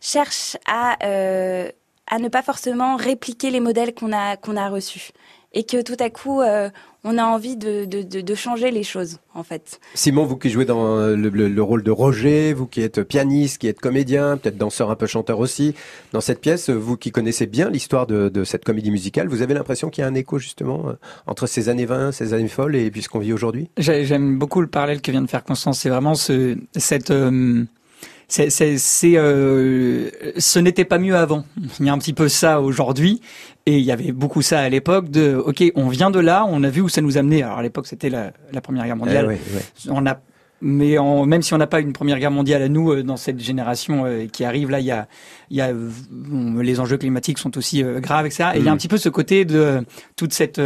cherche 0.00 0.56
à, 0.66 0.94
à 1.04 2.18
ne 2.18 2.28
pas 2.28 2.42
forcément 2.42 2.96
répliquer 2.96 3.50
les 3.50 3.60
modèles 3.60 3.94
qu'on 3.94 4.12
a 4.12 4.36
qu'on 4.36 4.56
a 4.56 4.68
reçus 4.68 5.10
et 5.54 5.64
que 5.64 5.82
tout 5.82 5.96
à 5.98 6.10
coup 6.10 6.40
euh, 6.40 6.70
on 7.04 7.18
a 7.18 7.24
envie 7.24 7.56
de, 7.56 7.84
de, 7.84 8.02
de, 8.02 8.34
changer 8.34 8.70
les 8.70 8.84
choses 8.84 9.18
en 9.34 9.42
fait. 9.42 9.80
Simon, 9.94 10.24
vous 10.24 10.36
qui 10.36 10.50
jouez 10.50 10.64
dans 10.64 10.98
le, 10.98 11.28
le, 11.28 11.62
rôle 11.62 11.82
de 11.82 11.90
Roger, 11.90 12.52
vous 12.52 12.66
qui 12.66 12.80
êtes 12.80 13.02
pianiste, 13.02 13.58
qui 13.58 13.66
êtes 13.66 13.80
comédien, 13.80 14.36
peut-être 14.36 14.56
danseur 14.56 14.90
un 14.90 14.94
peu 14.94 15.06
chanteur 15.06 15.40
aussi, 15.40 15.74
dans 16.12 16.20
cette 16.20 16.40
pièce, 16.40 16.70
vous 16.70 16.96
qui 16.96 17.10
connaissez 17.10 17.46
bien 17.46 17.70
l'histoire 17.70 18.06
de, 18.06 18.28
de, 18.28 18.44
cette 18.44 18.64
comédie 18.64 18.90
musicale, 18.90 19.28
vous 19.28 19.42
avez 19.42 19.54
l'impression 19.54 19.90
qu'il 19.90 20.02
y 20.02 20.04
a 20.04 20.08
un 20.08 20.14
écho 20.14 20.38
justement 20.38 20.88
euh, 20.88 20.92
entre 21.26 21.46
ces 21.46 21.68
années 21.68 21.86
20, 21.86 22.12
ces 22.12 22.34
années 22.34 22.48
folles 22.48 22.76
et 22.76 22.90
puis 22.90 23.02
ce 23.02 23.08
qu'on 23.08 23.18
vit 23.18 23.32
aujourd'hui? 23.32 23.68
J'aime 23.78 24.38
beaucoup 24.38 24.60
le 24.60 24.68
parallèle 24.68 25.02
que 25.02 25.10
vient 25.10 25.22
de 25.22 25.30
faire 25.30 25.44
Constance, 25.44 25.80
c'est 25.80 25.90
vraiment 25.90 26.14
ce, 26.14 26.56
cette... 26.76 27.10
Euh, 27.10 27.64
c'est, 28.32 28.48
c'est, 28.48 28.78
c'est 28.78 29.12
euh, 29.16 30.08
ce 30.38 30.58
n'était 30.58 30.86
pas 30.86 30.98
mieux 30.98 31.16
avant. 31.16 31.44
Il 31.78 31.84
y 31.84 31.90
a 31.90 31.92
un 31.92 31.98
petit 31.98 32.14
peu 32.14 32.30
ça 32.30 32.62
aujourd'hui, 32.62 33.20
et 33.66 33.76
il 33.76 33.84
y 33.84 33.92
avait 33.92 34.10
beaucoup 34.10 34.40
ça 34.40 34.60
à 34.60 34.68
l'époque 34.70 35.10
de, 35.10 35.34
ok, 35.34 35.62
on 35.74 35.88
vient 35.88 36.10
de 36.10 36.18
là, 36.18 36.46
on 36.48 36.64
a 36.64 36.70
vu 36.70 36.80
où 36.80 36.88
ça 36.88 37.02
nous 37.02 37.18
amenait. 37.18 37.42
Alors 37.42 37.58
à 37.58 37.62
l'époque, 37.62 37.86
c'était 37.86 38.08
la, 38.08 38.32
la 38.50 38.62
Première 38.62 38.86
Guerre 38.86 38.96
mondiale. 38.96 39.36
Eh 39.36 39.90
on 39.90 40.06
a 40.06 40.18
mais 40.62 40.96
en, 40.96 41.26
même 41.26 41.42
si 41.42 41.52
on 41.52 41.58
n'a 41.58 41.66
pas 41.66 41.80
une 41.80 41.92
première 41.92 42.20
guerre 42.20 42.30
mondiale 42.30 42.62
à 42.62 42.68
nous 42.68 42.92
euh, 42.92 43.02
dans 43.02 43.16
cette 43.16 43.40
génération 43.40 44.04
euh, 44.06 44.26
qui 44.26 44.44
arrive 44.44 44.70
là, 44.70 44.78
il 44.78 44.86
y 44.86 44.92
a, 44.92 45.08
il 45.50 45.56
y 45.56 45.60
a 45.60 45.72
les 45.72 46.80
enjeux 46.80 46.96
climatiques 46.96 47.38
sont 47.38 47.58
aussi 47.58 47.82
graves, 47.82 48.24
etc. 48.26 48.50
Et 48.54 48.58
il 48.58 48.64
y 48.64 48.68
a 48.68 48.70
mm. 48.70 48.74
un 48.74 48.76
petit 48.78 48.88
peu 48.88 48.96
ce 48.96 49.08
côté 49.08 49.44
de 49.44 49.84
toute 50.16 50.32
cette 50.32 50.60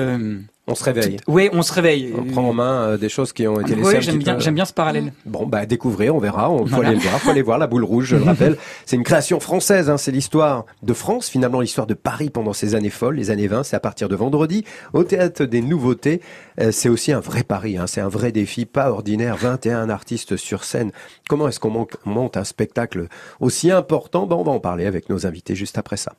on 0.69 0.75
se 0.75 0.83
réveille. 0.83 1.19
Oui, 1.29 1.49
on 1.53 1.63
se 1.63 1.73
réveille. 1.73 2.13
On 2.19 2.25
prend 2.25 2.49
en 2.49 2.53
main 2.53 2.83
euh, 2.83 2.97
des 2.97 3.09
choses 3.09 3.33
qui 3.33 3.47
ont 3.47 3.61
été 3.61 3.77
laissées. 3.77 3.97
Oui, 3.97 4.03
j'aime 4.03 4.19
bien, 4.19 4.39
j'aime 4.41 4.55
bien 4.55 4.65
ce 4.65 4.73
parallèle. 4.73 5.13
Bon, 5.25 5.47
bah 5.47 5.65
découvrir, 5.65 6.17
on 6.17 6.19
verra. 6.19 6.51
On 6.51 6.67
faut 6.67 6.81
aller 6.81 6.97
le 6.97 7.01
voir, 7.01 7.21
faut 7.21 7.31
aller 7.31 7.43
voir 7.43 7.59
la 7.59 7.69
boule 7.69 7.85
rouge. 7.85 8.07
Je 8.07 8.17
le 8.17 8.23
rappelle, 8.25 8.57
c'est 8.85 8.97
une 8.97 9.05
création 9.05 9.39
française. 9.39 9.89
Hein, 9.91 9.97
c'est 9.97 10.11
l'histoire 10.11 10.67
de 10.83 10.93
France, 10.93 11.29
finalement 11.29 11.61
l'histoire 11.61 11.87
de 11.87 11.95
Paris 11.95 12.31
pendant 12.31 12.53
ces 12.53 12.75
années 12.75 12.91
folles, 12.91 13.15
les 13.15 13.31
années 13.31 13.47
20. 13.47 13.63
C'est 13.63 13.77
à 13.77 13.81
partir 13.81 14.09
de 14.09 14.17
vendredi 14.17 14.65
au 14.93 15.05
théâtre 15.05 15.45
des 15.45 15.63
Nouveautés. 15.63 16.21
Euh, 16.61 16.73
c'est 16.73 16.89
aussi 16.89 17.13
un 17.13 17.21
vrai 17.21 17.45
pari. 17.45 17.77
Hein, 17.79 17.87
c'est 17.87 18.01
un 18.01 18.09
vrai 18.09 18.33
défi, 18.33 18.67
pas 18.67 18.91
ordinaire. 18.91 19.37
21 19.37 19.89
artistes 19.89 20.37
sur 20.37 20.65
scène. 20.65 20.91
Comment 21.29 21.47
est-ce 21.47 21.61
qu'on 21.61 21.87
monte 22.05 22.37
un 22.37 22.45
spectacle 22.45 23.07
aussi 23.39 23.71
important? 23.71 24.27
Bon, 24.27 24.41
on 24.41 24.45
va 24.45 24.53
en 24.53 24.61
parler 24.61 24.87
avec 24.87 25.11
nos 25.11 25.27
invités 25.27 25.55
juste 25.55 25.79
après 25.79 25.97
ça. 25.97 26.15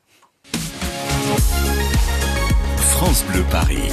France 2.78 3.24
Bleu 3.30 3.44
Paris. 3.50 3.92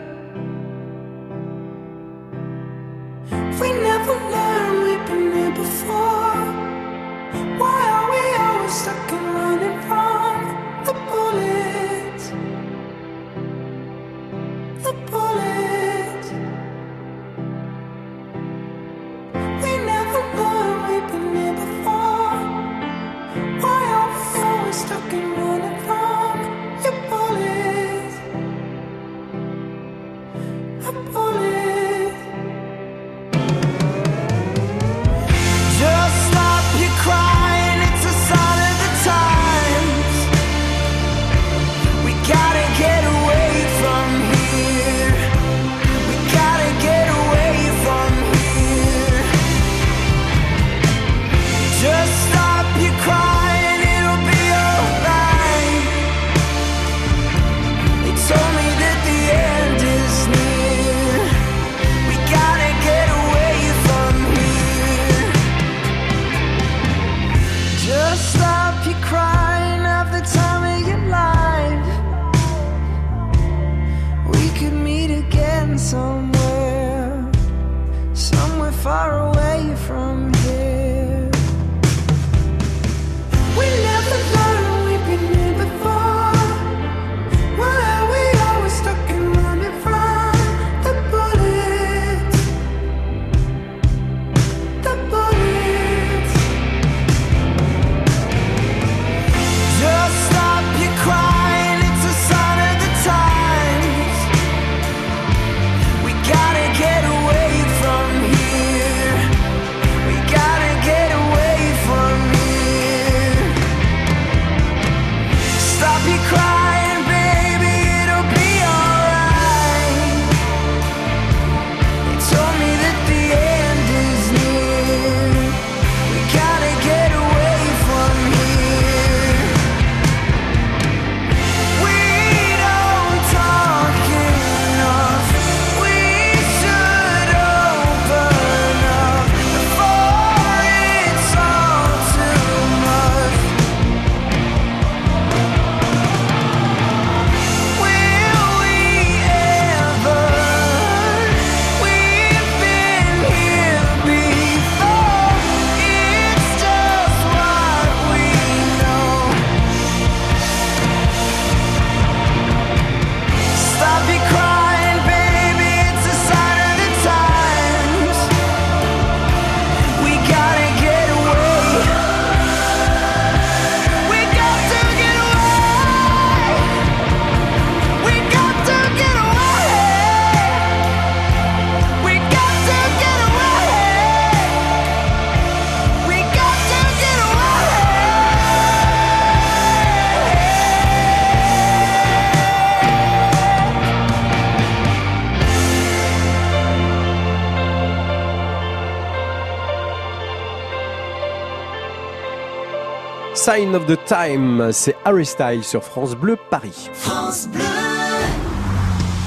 Sign 203.61 203.75
of 203.75 203.85
the 203.85 203.99
Time, 204.07 204.71
c'est 204.71 204.95
Harry 205.05 205.23
Styles 205.23 205.63
sur 205.63 205.83
France 205.83 206.15
Bleu 206.15 206.35
Paris. 206.49 206.89
France 206.93 207.47
Bleu. 207.47 207.61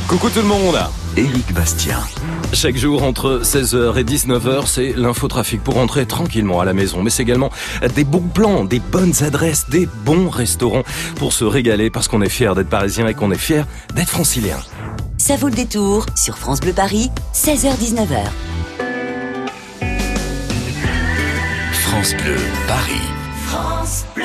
Coucou 0.09 0.28
tout 0.28 0.41
le 0.41 0.49
monde 0.49 0.76
Éric 1.16 1.53
Bastien. 1.53 2.01
Chaque 2.53 2.76
jour 2.76 3.05
entre 3.05 3.43
16h 3.45 3.97
et 3.97 4.03
19h, 4.03 4.66
c'est 4.66 4.93
l'infotrafic 4.97 5.62
pour 5.62 5.74
rentrer 5.74 6.05
tranquillement 6.07 6.59
à 6.59 6.64
la 6.64 6.72
maison. 6.72 7.01
Mais 7.01 7.11
c'est 7.11 7.22
également 7.22 7.51
des 7.95 8.03
bons 8.03 8.26
plans, 8.26 8.64
des 8.64 8.80
bonnes 8.80 9.14
adresses, 9.22 9.68
des 9.68 9.87
bons 10.05 10.28
restaurants 10.30 10.82
pour 11.14 11.32
se 11.32 11.45
régaler 11.45 11.89
parce 11.91 12.09
qu'on 12.09 12.20
est 12.20 12.28
fier 12.28 12.57
d'être 12.57 12.68
parisien 12.68 13.07
et 13.07 13.14
qu'on 13.14 13.30
est 13.30 13.39
fier 13.39 13.68
d'être 13.95 14.11
francilien. 14.11 14.59
Ça 15.16 15.37
vaut 15.37 15.49
le 15.49 15.55
détour 15.55 16.07
sur 16.16 16.39
France 16.39 16.59
Bleu 16.59 16.72
Paris, 16.72 17.09
16h-19h. 17.35 18.18
France 21.70 22.14
Bleu, 22.16 22.37
Paris. 22.66 23.13
France 23.55 24.05
Bleu. 24.16 24.24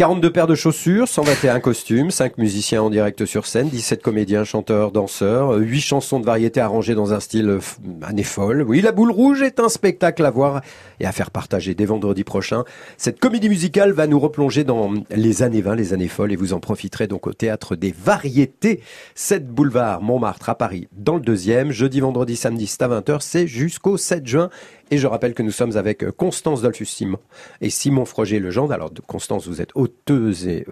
42 0.00 0.32
paires 0.32 0.46
de 0.46 0.54
chaussures, 0.54 1.06
121 1.08 1.60
costumes, 1.60 2.10
5 2.10 2.38
musiciens 2.38 2.80
en 2.80 2.88
direct 2.88 3.26
sur 3.26 3.44
scène, 3.44 3.68
17 3.68 4.02
comédiens, 4.02 4.44
chanteurs, 4.44 4.92
danseurs, 4.92 5.56
8 5.58 5.80
chansons 5.82 6.20
de 6.20 6.24
variété 6.24 6.58
arrangées 6.58 6.94
dans 6.94 7.12
un 7.12 7.20
style 7.20 7.58
année 8.00 8.22
folle. 8.22 8.64
Oui, 8.66 8.80
La 8.80 8.92
Boule 8.92 9.10
Rouge 9.10 9.42
est 9.42 9.60
un 9.60 9.68
spectacle 9.68 10.24
à 10.24 10.30
voir 10.30 10.62
et 11.00 11.04
à 11.04 11.12
faire 11.12 11.30
partager 11.30 11.74
dès 11.74 11.84
vendredi 11.84 12.24
prochain. 12.24 12.64
Cette 12.96 13.20
comédie 13.20 13.50
musicale 13.50 13.92
va 13.92 14.06
nous 14.06 14.18
replonger 14.18 14.64
dans 14.64 14.90
les 15.10 15.42
années 15.42 15.60
20, 15.60 15.74
les 15.74 15.92
années 15.92 16.08
folles 16.08 16.32
et 16.32 16.36
vous 16.36 16.54
en 16.54 16.60
profiterez 16.60 17.06
donc 17.06 17.26
au 17.26 17.34
théâtre 17.34 17.76
des 17.76 17.92
variétés. 17.92 18.80
7 19.16 19.48
boulevard 19.48 20.00
Montmartre 20.00 20.48
à 20.48 20.54
Paris 20.54 20.88
dans 20.92 21.16
le 21.16 21.20
deuxième, 21.20 21.72
jeudi, 21.72 22.00
vendredi, 22.00 22.36
samedi, 22.36 22.66
c'est 22.66 22.80
à 22.80 22.88
20h, 22.88 23.18
c'est 23.20 23.46
jusqu'au 23.46 23.98
7 23.98 24.26
juin. 24.26 24.48
Et 24.90 24.98
je 24.98 25.06
rappelle 25.06 25.34
que 25.34 25.42
nous 25.42 25.52
sommes 25.52 25.76
avec 25.76 26.02
euh, 26.02 26.10
Constance 26.10 26.62
Dolphus 26.62 26.86
Simon 26.86 27.18
et 27.60 27.70
Simon 27.70 28.04
Froger 28.04 28.40
Legendre. 28.40 28.72
Alors, 28.72 28.90
Constance, 29.06 29.46
vous 29.46 29.60
êtes 29.60 29.70
auteuse 29.74 30.48
et, 30.48 30.66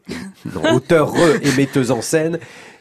non, 0.54 0.74
auteur 0.74 1.14
et 1.42 1.52
metteuse 1.56 1.90
en 1.90 2.02
scène. 2.02 2.38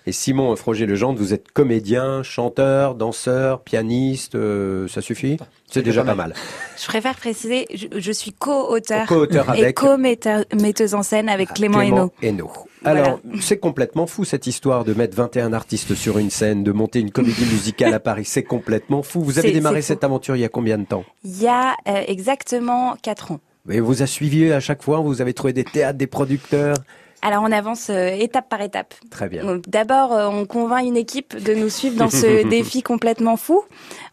Et 0.07 0.13
Simon 0.13 0.55
Froger 0.55 0.85
Legendre, 0.85 1.19
vous 1.19 1.33
êtes 1.33 1.51
comédien, 1.51 2.23
chanteur, 2.23 2.95
danseur, 2.95 3.59
pianiste. 3.59 4.35
euh, 4.35 4.87
ça 4.87 5.01
suffit? 5.01 5.35
C'est 5.69 5.81
déjà 5.81 6.01
pas 6.05 6.15
mal. 6.15 6.33
Je 6.81 6.85
préfère 6.87 7.15
préciser, 7.15 7.67
je, 7.75 7.87
je 7.99 8.11
suis 8.13 8.31
co-auteur 8.31 9.05
Co-auteur 9.05 9.53
et 9.55 9.73
co-metteuse 9.73 10.95
en 10.95 11.03
scène 11.03 11.27
avec 11.27 11.49
Clément, 11.49 11.81
Hainaut. 11.81 12.13
Hainaut. 12.21 12.49
Voilà. 12.83 13.03
Alors, 13.03 13.19
c'est 13.41 13.57
complètement 13.57 14.07
fou 14.07 14.23
cette 14.23 14.47
histoire 14.47 14.85
de 14.85 14.93
mettre 14.93 15.17
21 15.17 15.51
artistes 15.51 15.93
sur 15.93 16.19
une 16.19 16.29
scène, 16.29 16.63
de 16.63 16.71
monter 16.71 17.01
une 17.01 17.11
comédie 17.11 17.45
musicale 17.51 17.93
à 17.93 17.99
Paris. 17.99 18.23
C'est 18.23 18.43
complètement 18.43 19.03
fou. 19.03 19.21
Vous 19.21 19.39
avez 19.39 19.51
démarré 19.51 19.81
cette 19.81 20.05
aventure 20.05 20.37
il 20.37 20.39
y 20.39 20.45
a 20.45 20.49
combien 20.49 20.77
de 20.77 20.85
temps? 20.85 21.03
Il 21.25 21.41
y 21.41 21.47
a 21.49 21.75
euh, 21.89 22.01
exactement 22.07 22.95
4 23.03 23.33
ans. 23.33 23.39
Et 23.69 23.81
vous 23.81 24.03
a 24.03 24.07
suivi 24.07 24.53
à 24.53 24.61
chaque 24.61 24.83
fois? 24.83 25.01
Vous 25.01 25.21
avez 25.21 25.33
trouvé 25.33 25.51
des 25.51 25.65
théâtres, 25.65 25.97
des 25.97 26.07
producteurs? 26.07 26.77
Alors 27.21 27.43
on 27.43 27.51
avance 27.51 27.89
euh, 27.89 28.09
étape 28.09 28.47
par 28.49 28.61
étape. 28.61 28.93
Très 29.09 29.27
bien. 29.27 29.59
D'abord, 29.67 30.13
euh, 30.13 30.27
on 30.27 30.45
convainc 30.45 30.85
une 30.85 30.97
équipe 30.97 31.35
de 31.35 31.53
nous 31.53 31.69
suivre 31.69 31.95
dans 31.95 32.09
ce 32.09 32.47
défi 32.49 32.83
complètement 32.83 33.37
fou. 33.37 33.63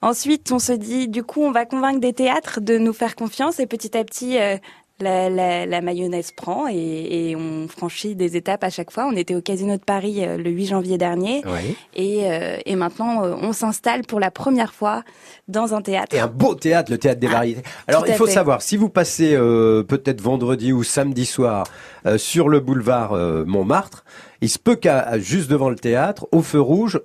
Ensuite, 0.02 0.50
on 0.52 0.58
se 0.58 0.72
dit, 0.72 1.08
du 1.08 1.22
coup, 1.22 1.42
on 1.42 1.52
va 1.52 1.66
convaincre 1.66 2.00
des 2.00 2.12
théâtres 2.12 2.60
de 2.60 2.78
nous 2.78 2.92
faire 2.92 3.14
confiance 3.14 3.60
et 3.60 3.66
petit 3.66 3.96
à 3.96 4.04
petit, 4.04 4.38
euh, 4.38 4.56
la, 5.00 5.28
la, 5.28 5.66
la 5.66 5.80
mayonnaise 5.80 6.30
prend 6.30 6.66
et, 6.70 7.30
et 7.30 7.36
on 7.36 7.66
franchit 7.68 8.14
des 8.14 8.36
étapes 8.36 8.62
à 8.62 8.70
chaque 8.70 8.90
fois. 8.92 9.06
On 9.10 9.16
était 9.16 9.34
au 9.34 9.40
Casino 9.40 9.76
de 9.76 9.82
Paris 9.82 10.24
euh, 10.24 10.36
le 10.36 10.50
8 10.50 10.66
janvier 10.66 10.98
dernier 10.98 11.42
Oui. 11.46 11.76
et, 11.94 12.30
euh, 12.30 12.58
et 12.64 12.76
maintenant, 12.76 13.24
euh, 13.24 13.34
on 13.40 13.52
s'installe 13.52 14.02
pour 14.02 14.20
la 14.20 14.30
première 14.30 14.72
fois 14.72 15.02
dans 15.48 15.74
un 15.74 15.82
théâtre. 15.82 16.14
Et 16.14 16.20
un 16.20 16.28
beau 16.28 16.54
théâtre, 16.54 16.92
le 16.92 16.98
théâtre 16.98 17.18
des 17.20 17.26
variétés. 17.26 17.62
Alors, 17.88 18.06
il 18.06 18.14
faut 18.14 18.26
fait. 18.26 18.32
savoir, 18.32 18.62
si 18.62 18.76
vous 18.76 18.88
passez 18.88 19.34
euh, 19.34 19.82
peut-être 19.82 20.20
vendredi 20.20 20.72
ou 20.72 20.82
samedi 20.84 21.26
soir 21.26 21.66
euh, 22.06 22.16
sur 22.16 22.48
le 22.48 22.60
boulevard 22.60 23.14
Montmartre, 23.46 24.04
il 24.40 24.48
se 24.48 24.58
peut 24.58 24.76
qu'à 24.76 25.18
juste 25.18 25.50
devant 25.50 25.70
le 25.70 25.76
théâtre, 25.76 26.26
au 26.32 26.42
feu 26.42 26.60
rouge, 26.60 27.00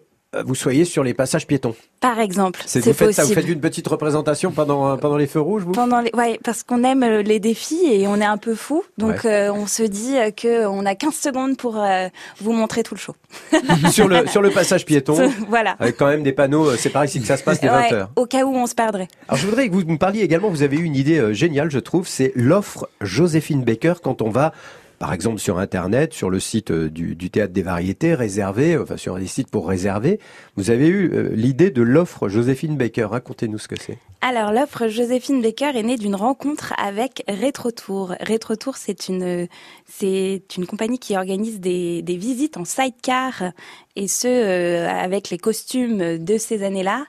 vous 0.45 0.53
soyez 0.53 0.85
sur 0.85 1.03
les 1.03 1.13
passages 1.15 1.47
piétons. 1.47 1.73
Par 2.01 2.19
exemple, 2.19 2.61
C'est 2.65 2.79
vous 2.79 2.93
faites 2.93 3.07
possible. 3.07 3.13
ça, 3.13 3.23
vous 3.23 3.33
faites 3.33 3.47
une 3.49 3.59
petite 3.59 3.87
représentation 3.87 4.51
pendant 4.51 4.87
euh, 4.91 4.95
pendant 4.95 5.17
les 5.17 5.25
feux 5.25 5.41
rouges, 5.41 5.63
vous? 5.63 5.71
Pendant 5.71 6.01
les, 6.01 6.11
ouais, 6.13 6.39
parce 6.43 6.61
qu'on 6.63 6.83
aime 6.83 7.01
euh, 7.03 7.21
les 7.23 7.39
défis 7.39 7.81
et 7.85 8.07
on 8.07 8.15
est 8.17 8.25
un 8.25 8.37
peu 8.37 8.53
fou, 8.53 8.83
donc 8.99 9.23
Ouais. 9.23 9.47
euh, 9.47 9.53
on 9.53 9.65
se 9.65 9.81
dit 9.83 10.17
euh, 10.17 10.29
que 10.31 10.67
on 10.67 10.85
a 10.85 10.93
15 10.93 11.15
secondes 11.15 11.57
pour 11.57 11.77
euh, 11.81 12.07
vous 12.41 12.53
montrer 12.53 12.83
tout 12.83 12.93
le 12.93 12.99
show. 12.99 13.15
sur 13.91 14.07
le 14.07 14.27
sur 14.27 14.41
le 14.43 14.51
passage 14.51 14.85
piéton. 14.85 15.31
voilà. 15.49 15.75
Avec 15.79 15.97
quand 15.97 16.07
même 16.07 16.21
des 16.23 16.31
panneaux, 16.33 16.69
euh, 16.69 16.75
c'est 16.77 16.89
par 16.91 17.03
ici 17.05 17.19
que 17.19 17.25
ça 17.27 17.35
se 17.35 17.43
passe 17.43 17.59
dès 17.59 17.69
Ouais, 17.69 17.89
20h. 17.91 18.07
au 18.15 18.25
cas 18.27 18.43
où 18.45 18.55
on 18.55 18.67
se 18.67 18.75
perdrait. 18.75 19.07
Alors 19.27 19.39
je 19.41 19.47
voudrais 19.47 19.67
que 19.67 19.73
vous 19.73 19.83
me 19.83 19.97
parliez 19.97 20.21
également, 20.21 20.49
vous 20.49 20.61
avez 20.63 20.77
eu 20.77 20.83
une 20.83 20.95
idée 20.95 21.17
euh, 21.17 21.33
géniale, 21.33 21.71
je 21.71 21.79
trouve, 21.79 22.07
c'est 22.07 22.31
l'offre 22.35 22.87
Joséphine 23.01 23.63
Baker 23.63 23.95
quand 24.03 24.21
on 24.21 24.29
va, 24.29 24.53
par 24.99 25.13
exemple 25.13 25.39
sur 25.39 25.57
Internet, 25.57 26.13
sur 26.13 26.29
le 26.29 26.39
site 26.39 26.71
euh, 26.71 26.89
du, 26.89 27.29
Théâtre 27.29 27.53
des 27.53 27.63
Variétés, 27.63 28.13
réservé, 28.13 28.77
enfin 28.77 28.97
sur 28.97 29.17
des 29.17 29.27
sites 29.27 29.49
pour 29.49 29.67
réserver, 29.67 30.19
vous 30.55 30.69
avez 30.69 30.87
eu 30.87 31.11
euh, 31.13 31.29
l'idée 31.33 31.71
de 31.71 31.81
l'offre 31.81 32.27
Joséphine 32.27 32.77
Baker. 32.77 33.05
Racontez-nous 33.05 33.57
ce 33.57 33.67
que 33.67 33.79
c'est. 33.79 33.97
Alors 34.21 34.51
l'offre 34.51 34.89
Joséphine 34.89 35.41
Baker 35.41 35.71
est 35.75 35.83
née 35.83 35.95
d'une 35.95 36.15
rencontre 36.15 36.73
avec 36.77 37.23
RetroTour. 37.29 38.15
RetroTour, 38.19 38.75
c'est 38.75 39.07
une 39.07 39.47
c'est 39.85 40.43
une 40.57 40.65
compagnie 40.65 40.99
qui 40.99 41.15
organise 41.15 41.61
des, 41.61 42.01
des 42.01 42.17
visites 42.17 42.57
en 42.57 42.65
sidecar 42.65 43.53
et 43.95 44.09
ce 44.09 44.27
euh, 44.27 44.89
avec 44.89 45.29
les 45.29 45.37
costumes 45.37 46.17
de 46.17 46.37
ces 46.37 46.63
années-là 46.63 47.05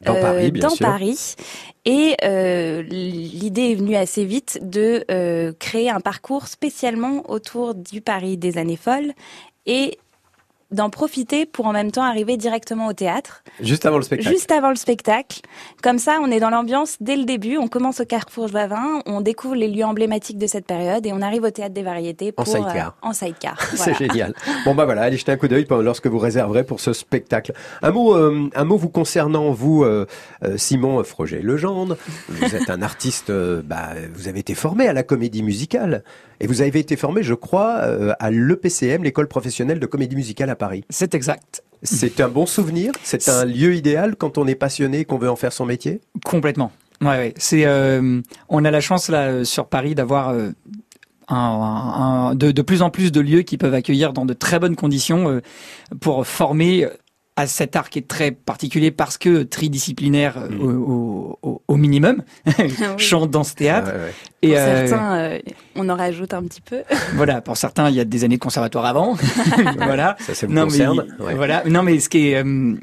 Dans 0.00 0.14
Paris, 0.14 0.50
bien 0.52 0.68
dans 0.68 0.74
sûr. 0.74 0.86
Paris. 0.86 1.34
Et 1.84 2.16
euh, 2.24 2.82
l'idée 2.82 3.72
est 3.72 3.74
venue 3.74 3.96
assez 3.96 4.24
vite 4.24 4.58
de 4.62 5.04
euh, 5.10 5.52
créer 5.58 5.90
un 5.90 6.00
parcours 6.00 6.46
spécialement 6.46 7.30
autour 7.30 7.74
du 7.74 8.00
Paris 8.00 8.38
des 8.38 8.56
années 8.56 8.78
folles 8.78 9.12
et 9.66 9.98
d'en 10.74 10.90
profiter 10.90 11.46
pour 11.46 11.66
en 11.66 11.72
même 11.72 11.90
temps 11.90 12.02
arriver 12.02 12.36
directement 12.36 12.86
au 12.88 12.92
théâtre. 12.92 13.42
Juste 13.60 13.86
avant 13.86 13.96
le 13.96 14.02
spectacle. 14.02 14.30
Juste 14.30 14.50
avant 14.52 14.70
le 14.70 14.76
spectacle. 14.76 15.40
Comme 15.82 15.98
ça, 15.98 16.18
on 16.22 16.30
est 16.30 16.40
dans 16.40 16.50
l'ambiance 16.50 16.96
dès 17.00 17.16
le 17.16 17.24
début. 17.24 17.56
On 17.56 17.68
commence 17.68 18.00
au 18.00 18.04
Carrefour 18.04 18.48
Joavin, 18.48 19.00
on 19.06 19.20
découvre 19.20 19.54
les 19.54 19.68
lieux 19.68 19.84
emblématiques 19.84 20.38
de 20.38 20.46
cette 20.46 20.66
période 20.66 21.06
et 21.06 21.12
on 21.12 21.22
arrive 21.22 21.42
au 21.44 21.50
Théâtre 21.50 21.74
des 21.74 21.82
Variétés 21.82 22.32
En 22.36 22.44
sidecar. 22.44 22.96
euh, 23.02 23.08
en 23.08 23.12
sidecar. 23.12 23.60
C'est 23.70 23.76
Voilà. 23.92 23.98
génial. 23.98 24.34
Bon 24.64 24.74
bah 24.74 24.84
voilà, 24.84 25.02
allez 25.02 25.16
jeter 25.16 25.32
un 25.32 25.36
coup 25.36 25.48
d'œil 25.48 25.66
lorsque 25.70 26.06
vous 26.06 26.18
réserverez 26.18 26.64
pour 26.64 26.80
ce 26.80 26.92
spectacle. 26.92 27.52
Un 27.82 27.90
mot, 27.92 28.14
euh, 28.14 28.48
un 28.54 28.64
mot 28.64 28.76
vous 28.76 28.88
concernant 28.88 29.50
vous, 29.52 29.84
euh, 29.84 30.06
euh, 30.44 30.56
Simon 30.56 31.02
Froger 31.04 31.40
Legendre. 31.42 31.96
Vous 32.28 32.54
êtes 32.54 32.68
un 32.70 32.82
artiste. 32.82 33.30
bah, 33.64 33.90
vous 34.14 34.28
avez 34.28 34.40
été 34.40 34.54
formé 34.54 34.88
à 34.88 34.92
la 34.92 35.02
comédie 35.02 35.42
musicale 35.42 36.02
et 36.40 36.46
vous 36.46 36.62
avez 36.62 36.80
été 36.80 36.96
formé, 36.96 37.22
je 37.22 37.34
crois, 37.34 37.74
à 38.18 38.30
l'EPCM, 38.30 39.04
l'école 39.04 39.28
professionnelle 39.28 39.78
de 39.78 39.86
comédie 39.86 40.16
musicale 40.16 40.50
à 40.50 40.56
Paris. 40.56 40.63
C'est 40.90 41.14
exact. 41.14 41.62
C'est 41.82 42.20
un 42.20 42.28
bon 42.28 42.46
souvenir? 42.46 42.92
C'est 43.02 43.28
un 43.28 43.44
lieu 43.44 43.74
idéal 43.74 44.16
quand 44.16 44.38
on 44.38 44.46
est 44.46 44.54
passionné 44.54 45.00
et 45.00 45.04
qu'on 45.04 45.18
veut 45.18 45.30
en 45.30 45.36
faire 45.36 45.52
son 45.52 45.66
métier? 45.66 46.00
Complètement. 46.24 46.72
Ouais, 47.02 47.08
ouais. 47.08 47.34
C'est, 47.36 47.66
euh, 47.66 48.20
on 48.48 48.64
a 48.64 48.70
la 48.70 48.80
chance 48.80 49.08
là 49.10 49.24
euh, 49.26 49.44
sur 49.44 49.66
Paris 49.66 49.94
d'avoir 49.94 50.30
euh, 50.30 50.50
un, 51.28 51.36
un- 51.36 52.28
un- 52.30 52.34
de, 52.34 52.52
de 52.52 52.62
plus 52.62 52.80
en 52.80 52.88
plus 52.88 53.12
de 53.12 53.20
lieux 53.20 53.42
qui 53.42 53.58
peuvent 53.58 53.74
accueillir 53.74 54.12
dans 54.14 54.24
de 54.24 54.32
très 54.32 54.58
bonnes 54.58 54.76
conditions 54.76 55.28
euh, 55.28 55.40
pour 56.00 56.26
former 56.26 56.88
à 57.36 57.48
cet 57.48 57.74
art 57.74 57.90
qui 57.90 57.98
est 57.98 58.06
très 58.06 58.30
particulier 58.30 58.92
parce 58.92 59.18
que 59.18 59.42
tridisciplinaire 59.42 60.36
euh, 60.38 60.56
au, 60.56 61.38
au- 61.42 61.62
au 61.66 61.76
minimum, 61.76 62.22
chant 62.96 63.26
dans 63.26 63.42
ce 63.42 63.54
théâtre. 63.54 63.90
Ouais, 63.92 63.98
ouais. 63.98 64.14
Et 64.42 64.48
Pour 64.50 64.56
euh, 64.58 64.86
certains, 64.86 65.14
euh, 65.16 65.38
on 65.74 65.88
en 65.88 65.96
rajoute 65.96 66.32
un 66.32 66.44
petit 66.44 66.60
peu. 66.60 66.82
voilà, 67.14 67.40
pour 67.40 67.56
certains, 67.56 67.88
il 67.90 67.96
y 67.96 68.00
a 68.00 68.04
des 68.04 68.22
années 68.22 68.36
de 68.36 68.40
conservatoire 68.42 68.84
avant. 68.86 69.14
voilà. 69.76 70.16
Ça, 70.20 70.34
ça 70.34 70.46
vous 70.46 70.52
non, 70.52 70.64
concerne. 70.64 71.04
mais, 71.18 71.24
Ouais. 71.24 71.34
Voilà. 71.34 71.64
Non, 71.66 71.82
mais 71.82 71.98
ce 71.98 72.08
qui 72.08 72.28
est, 72.28 72.44
euh, 72.44 72.74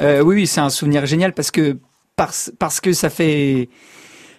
euh, 0.00 0.22
oui, 0.22 0.34
oui, 0.36 0.46
c'est 0.48 0.60
un 0.60 0.70
souvenir 0.70 1.06
génial 1.06 1.32
parce 1.32 1.52
que 1.52 1.78
parce 2.16 2.52
parce 2.58 2.80
que 2.80 2.92
ça 2.92 3.10
fait 3.10 3.68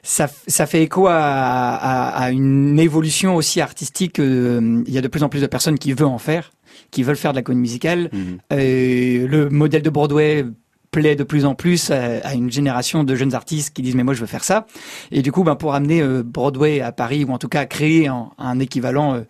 ça, 0.03 0.27
ça 0.47 0.65
fait 0.65 0.81
écho 0.83 1.07
à, 1.07 1.15
à, 1.15 2.23
à 2.23 2.31
une 2.31 2.77
évolution 2.79 3.35
aussi 3.35 3.61
artistique. 3.61 4.19
euh, 4.19 4.83
Il 4.87 4.93
y 4.93 4.97
a 4.97 5.01
de 5.01 5.07
plus 5.07 5.23
en 5.23 5.29
plus 5.29 5.41
de 5.41 5.47
personnes 5.47 5.77
qui 5.79 5.93
veulent 5.93 6.07
en 6.07 6.17
faire, 6.17 6.51
qui 6.91 7.03
veulent 7.03 7.15
faire 7.15 7.31
de 7.31 7.37
la 7.37 7.41
comédie 7.43 7.61
musicale. 7.61 8.09
Mhm. 8.11 8.37
Euh, 8.53 9.27
le 9.27 9.49
modèle 9.49 9.81
de 9.81 9.89
Broadway 9.89 10.45
plaît 10.91 11.15
de 11.15 11.23
plus 11.23 11.45
en 11.45 11.55
plus 11.55 11.89
à, 11.89 12.33
une 12.33 12.51
génération 12.51 13.03
de 13.03 13.15
jeunes 13.15 13.33
artistes 13.33 13.73
qui 13.73 13.81
disent 13.81 13.95
mais 13.95 14.03
moi 14.03 14.13
je 14.13 14.19
veux 14.19 14.27
faire 14.27 14.43
ça 14.43 14.67
et 15.09 15.21
du 15.21 15.31
coup 15.31 15.45
ben 15.45 15.55
pour 15.55 15.73
amener 15.73 16.01
euh, 16.01 16.21
Broadway 16.21 16.81
à 16.81 16.91
Paris 16.91 17.23
ou 17.23 17.31
en 17.31 17.37
tout 17.37 17.47
cas 17.47 17.65
créer 17.65 18.07
un, 18.07 18.31
un 18.37 18.59
équivalent 18.59 19.15
euh, 19.15 19.21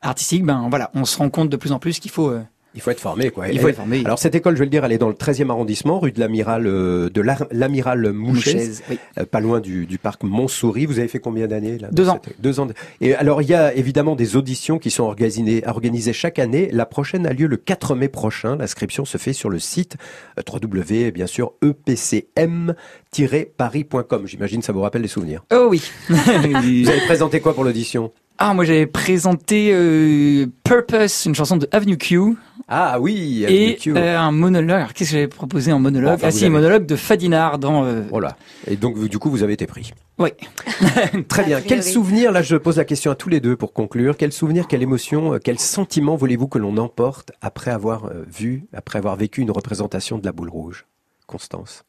artistique 0.00 0.46
ben 0.46 0.68
voilà 0.70 0.90
on 0.94 1.04
se 1.04 1.18
rend 1.18 1.28
compte 1.28 1.50
de 1.50 1.58
plus 1.58 1.72
en 1.72 1.78
plus 1.78 1.98
qu'il 1.98 2.10
faut 2.10 2.32
Il 2.74 2.80
faut 2.80 2.90
être 2.92 3.00
formé, 3.00 3.30
quoi. 3.30 3.48
Il 3.48 3.58
faut 3.58 3.66
être 3.68 3.74
formé. 3.76 4.02
Alors 4.04 4.18
cette 4.20 4.34
école, 4.36 4.54
je 4.54 4.60
vais 4.60 4.66
le 4.66 4.70
dire, 4.70 4.84
elle 4.84 4.92
est 4.92 4.98
dans 4.98 5.08
le 5.08 5.14
13e 5.14 5.50
arrondissement, 5.50 5.98
rue 5.98 6.12
de 6.12 6.20
l'amiral 6.20 6.66
euh, 6.68 7.10
de 7.10 7.20
l'amiral 7.50 8.12
Mouchez, 8.12 8.54
Mouchez, 8.54 8.70
oui. 8.90 8.98
euh, 9.18 9.24
pas 9.26 9.40
loin 9.40 9.58
du, 9.60 9.86
du 9.86 9.98
parc 9.98 10.22
Montsouris. 10.22 10.86
Vous 10.86 11.00
avez 11.00 11.08
fait 11.08 11.18
combien 11.18 11.48
d'années 11.48 11.78
là 11.78 11.88
Deux 11.90 12.08
ans. 12.08 12.20
Deux 12.38 12.60
ans. 12.60 12.66
de- 12.66 12.74
Et 13.00 13.14
alors 13.16 13.42
il 13.42 13.48
y 13.48 13.54
a 13.54 13.74
évidemment 13.74 14.14
des 14.14 14.36
auditions 14.36 14.78
qui 14.78 14.92
sont 14.92 15.02
organisées, 15.02 15.64
organisées 15.66 16.12
chaque 16.12 16.38
année. 16.38 16.68
La 16.72 16.86
prochaine 16.86 17.26
a 17.26 17.32
lieu 17.32 17.48
le 17.48 17.56
4 17.56 17.96
mai 17.96 18.06
prochain. 18.08 18.54
L'inscription 18.56 19.04
se 19.04 19.18
fait 19.18 19.32
sur 19.32 19.50
le 19.50 19.58
site 19.58 19.96
euh, 20.38 20.42
www, 20.48 21.10
bien 21.10 21.26
sûr, 21.26 21.54
epcm-paris.com. 21.62 24.26
J'imagine 24.26 24.62
ça 24.62 24.72
vous 24.72 24.80
rappelle 24.82 25.02
les 25.02 25.08
souvenirs. 25.08 25.44
oh 25.52 25.66
oui 25.70 25.82
Vous 26.08 26.88
avez 26.88 27.00
présenté 27.06 27.40
quoi 27.40 27.54
pour 27.54 27.64
l'audition? 27.64 28.12
Ah, 28.38 28.54
moi 28.54 28.64
j'avais 28.64 28.86
présenté 28.86 29.70
euh, 29.72 30.46
Purpose, 30.64 31.26
une 31.26 31.34
chanson 31.34 31.56
de 31.58 31.68
Avenue 31.72 31.98
Q. 31.98 32.36
Ah 32.72 33.00
oui, 33.00 33.44
et 33.48 33.76
euh, 33.88 34.16
un 34.16 34.30
monologue. 34.30 34.76
Alors, 34.76 34.92
Qu'est-ce 34.92 35.10
que 35.10 35.16
j'avais 35.16 35.26
proposé 35.26 35.72
en 35.72 35.80
monologue 35.80 36.12
enfin, 36.14 36.28
Ah 36.28 36.30
si, 36.30 36.44
un 36.44 36.46
avez- 36.46 36.50
monologue 36.54 36.86
de 36.86 36.94
Fadinard 36.94 37.58
dans... 37.58 37.84
euh, 37.84 38.02
Voilà. 38.10 38.36
Et 38.68 38.76
donc, 38.76 38.96
du 39.08 39.18
coup, 39.18 39.28
vous 39.28 39.42
avez 39.42 39.54
été 39.54 39.66
pris. 39.66 39.92
Oui. 40.18 40.30
Très 41.28 41.42
bien. 41.44 41.60
Quel 41.62 41.82
souvenir, 41.82 42.30
là 42.30 42.42
je 42.42 42.54
pose 42.56 42.76
la 42.76 42.84
question 42.84 43.10
à 43.10 43.16
tous 43.16 43.28
les 43.28 43.40
deux 43.40 43.56
pour 43.56 43.72
conclure, 43.72 44.16
quel 44.16 44.32
souvenir, 44.32 44.68
quelle 44.68 44.82
émotion, 44.82 45.34
euh, 45.34 45.38
quel 45.42 45.58
sentiment 45.58 46.14
voulez-vous 46.14 46.46
que 46.46 46.58
l'on 46.58 46.76
emporte 46.76 47.32
après 47.40 47.72
avoir 47.72 48.08
vu, 48.28 48.66
après 48.72 48.98
avoir 48.98 49.16
vécu 49.16 49.40
une 49.40 49.50
représentation 49.50 50.18
de 50.18 50.24
la 50.24 50.30
boule 50.32 50.50
rouge? 50.50 50.86
Constance? 51.26 51.82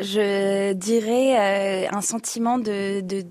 Je 0.00 0.72
dirais 0.74 1.86
euh, 1.86 1.88
un 1.92 2.00
sentiment 2.00 2.58
de 2.58 3.00
de 3.00 3.22
de- 3.22 3.28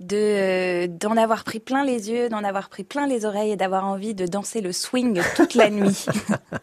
de, 0.00 0.16
euh, 0.16 0.86
d'en 0.88 1.16
avoir 1.16 1.44
pris 1.44 1.58
plein 1.60 1.84
les 1.84 2.10
yeux, 2.10 2.28
d'en 2.28 2.44
avoir 2.44 2.68
pris 2.68 2.84
plein 2.84 3.06
les 3.06 3.24
oreilles 3.24 3.50
et 3.52 3.56
d'avoir 3.56 3.84
envie 3.86 4.14
de 4.14 4.26
danser 4.26 4.60
le 4.60 4.72
swing 4.72 5.20
toute 5.36 5.54
la 5.54 5.70
nuit. 5.70 6.06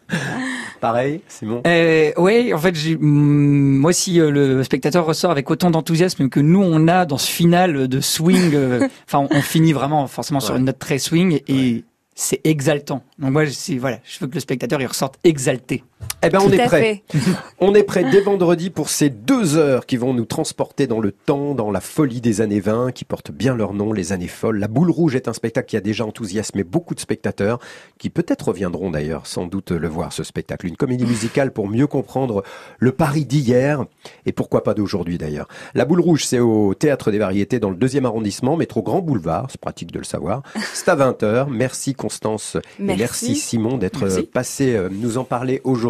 Pareil, 0.80 1.20
Simon? 1.28 1.62
Euh, 1.66 2.12
ouais, 2.16 2.52
en 2.52 2.58
fait, 2.58 2.74
j'ai, 2.74 2.96
hum, 2.96 3.78
moi, 3.78 3.92
si 3.92 4.20
euh, 4.20 4.30
le 4.30 4.62
spectateur 4.62 5.04
ressort 5.06 5.30
avec 5.30 5.50
autant 5.50 5.70
d'enthousiasme 5.70 6.28
que 6.28 6.40
nous 6.40 6.62
on 6.62 6.88
a 6.88 7.06
dans 7.06 7.18
ce 7.18 7.30
final 7.30 7.88
de 7.88 8.00
swing, 8.00 8.54
euh, 8.54 8.86
enfin, 9.06 9.26
on, 9.30 9.36
on 9.36 9.42
finit 9.42 9.72
vraiment 9.72 10.06
forcément 10.06 10.40
sur 10.40 10.56
une 10.56 10.64
note 10.64 10.78
très 10.78 10.98
swing 10.98 11.40
et 11.48 11.84
c'est 12.14 12.40
exaltant. 12.44 13.02
Donc 13.18 13.32
moi, 13.32 13.46
c'est- 13.46 13.76
voilà, 13.78 13.98
je 14.04 14.18
veux 14.20 14.26
que 14.26 14.34
le 14.34 14.40
spectateur 14.40 14.80
il 14.80 14.86
ressorte 14.86 15.18
exalté. 15.24 15.82
Eh 16.22 16.30
ben, 16.30 16.40
on 16.42 16.50
est 16.50 16.66
prêt. 16.66 17.02
fait. 17.08 17.18
On 17.60 17.74
est 17.74 17.82
prêt 17.82 18.04
dès 18.10 18.20
vendredi 18.20 18.70
pour 18.70 18.88
ces 18.88 19.10
deux 19.10 19.56
heures 19.56 19.86
qui 19.86 19.96
vont 19.96 20.12
nous 20.12 20.24
transporter 20.24 20.86
dans 20.86 21.00
le 21.00 21.12
temps, 21.12 21.54
dans 21.54 21.70
la 21.70 21.80
folie 21.80 22.20
des 22.20 22.40
années 22.40 22.60
20, 22.60 22.92
qui 22.92 23.04
portent 23.04 23.30
bien 23.30 23.54
leur 23.54 23.72
nom, 23.72 23.92
les 23.92 24.12
années 24.12 24.28
folles. 24.28 24.58
La 24.58 24.68
Boule 24.68 24.90
Rouge 24.90 25.14
est 25.14 25.28
un 25.28 25.32
spectacle 25.32 25.68
qui 25.68 25.76
a 25.76 25.80
déjà 25.80 26.04
enthousiasmé 26.04 26.64
beaucoup 26.64 26.94
de 26.94 27.00
spectateurs, 27.00 27.60
qui 27.98 28.10
peut-être 28.10 28.48
reviendront 28.48 28.90
d'ailleurs 28.90 29.26
sans 29.26 29.46
doute 29.46 29.70
le 29.70 29.88
voir, 29.88 30.12
ce 30.12 30.22
spectacle. 30.22 30.66
Une 30.66 30.76
comédie 30.76 31.06
musicale 31.06 31.52
pour 31.52 31.68
mieux 31.68 31.86
comprendre 31.86 32.42
le 32.78 32.92
Paris 32.92 33.24
d'hier, 33.24 33.84
et 34.26 34.32
pourquoi 34.32 34.62
pas 34.62 34.74
d'aujourd'hui 34.74 35.18
d'ailleurs. 35.18 35.48
La 35.74 35.84
Boule 35.84 36.00
Rouge, 36.00 36.24
c'est 36.24 36.40
au 36.40 36.74
Théâtre 36.74 37.10
des 37.10 37.18
Variétés 37.18 37.58
dans 37.58 37.70
le 37.70 37.76
deuxième 37.76 38.04
arrondissement, 38.04 38.56
métro 38.56 38.82
Grand 38.82 39.00
Boulevard, 39.00 39.46
c'est 39.50 39.60
pratique 39.60 39.92
de 39.92 39.98
le 39.98 40.04
savoir. 40.04 40.42
C'est 40.74 40.88
à 40.88 40.96
20h. 40.96 41.46
Merci 41.50 41.94
Constance 41.94 42.56
et 42.78 42.96
Merci. 42.96 43.36
Simon 43.36 43.78
d'être 43.78 44.04
euh, 44.04 44.22
passé 44.32 44.74
euh, 44.74 44.88
nous 44.90 45.18
en 45.18 45.24
parler 45.24 45.60
aujourd'hui. 45.64 45.85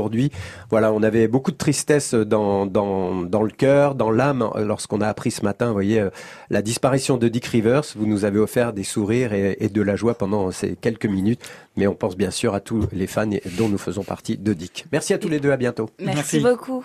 Voilà, 0.70 0.92
on 0.92 1.02
avait 1.02 1.28
beaucoup 1.28 1.50
de 1.52 1.56
tristesse 1.56 2.14
dans, 2.14 2.66
dans, 2.66 3.22
dans 3.22 3.42
le 3.42 3.50
cœur, 3.50 3.94
dans 3.94 4.10
l'âme, 4.10 4.48
lorsqu'on 4.56 5.00
a 5.00 5.08
appris 5.08 5.30
ce 5.30 5.42
matin, 5.42 5.68
vous 5.68 5.72
voyez, 5.72 6.00
euh, 6.00 6.10
la 6.50 6.62
disparition 6.62 7.16
de 7.16 7.28
Dick 7.28 7.46
Rivers. 7.46 7.82
Vous 7.96 8.06
nous 8.06 8.24
avez 8.24 8.38
offert 8.38 8.72
des 8.72 8.84
sourires 8.84 9.32
et, 9.32 9.56
et 9.60 9.68
de 9.68 9.82
la 9.82 9.96
joie 9.96 10.14
pendant 10.14 10.50
ces 10.50 10.76
quelques 10.76 11.06
minutes. 11.06 11.40
Mais 11.76 11.86
on 11.86 11.94
pense 11.94 12.16
bien 12.16 12.30
sûr 12.30 12.54
à 12.54 12.60
tous 12.60 12.86
les 12.92 13.06
fans 13.06 13.26
dont 13.58 13.68
nous 13.68 13.78
faisons 13.78 14.02
partie 14.02 14.36
de 14.36 14.52
Dick. 14.52 14.86
Merci 14.92 15.14
à 15.14 15.18
tous 15.18 15.28
les 15.28 15.40
deux, 15.40 15.52
à 15.52 15.56
bientôt. 15.56 15.90
Merci, 15.98 16.40
Merci. 16.40 16.40
beaucoup. 16.40 16.84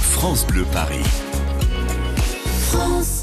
France 0.00 0.46
Bleu 0.46 0.64
Paris. 0.72 1.04
France 2.70 3.19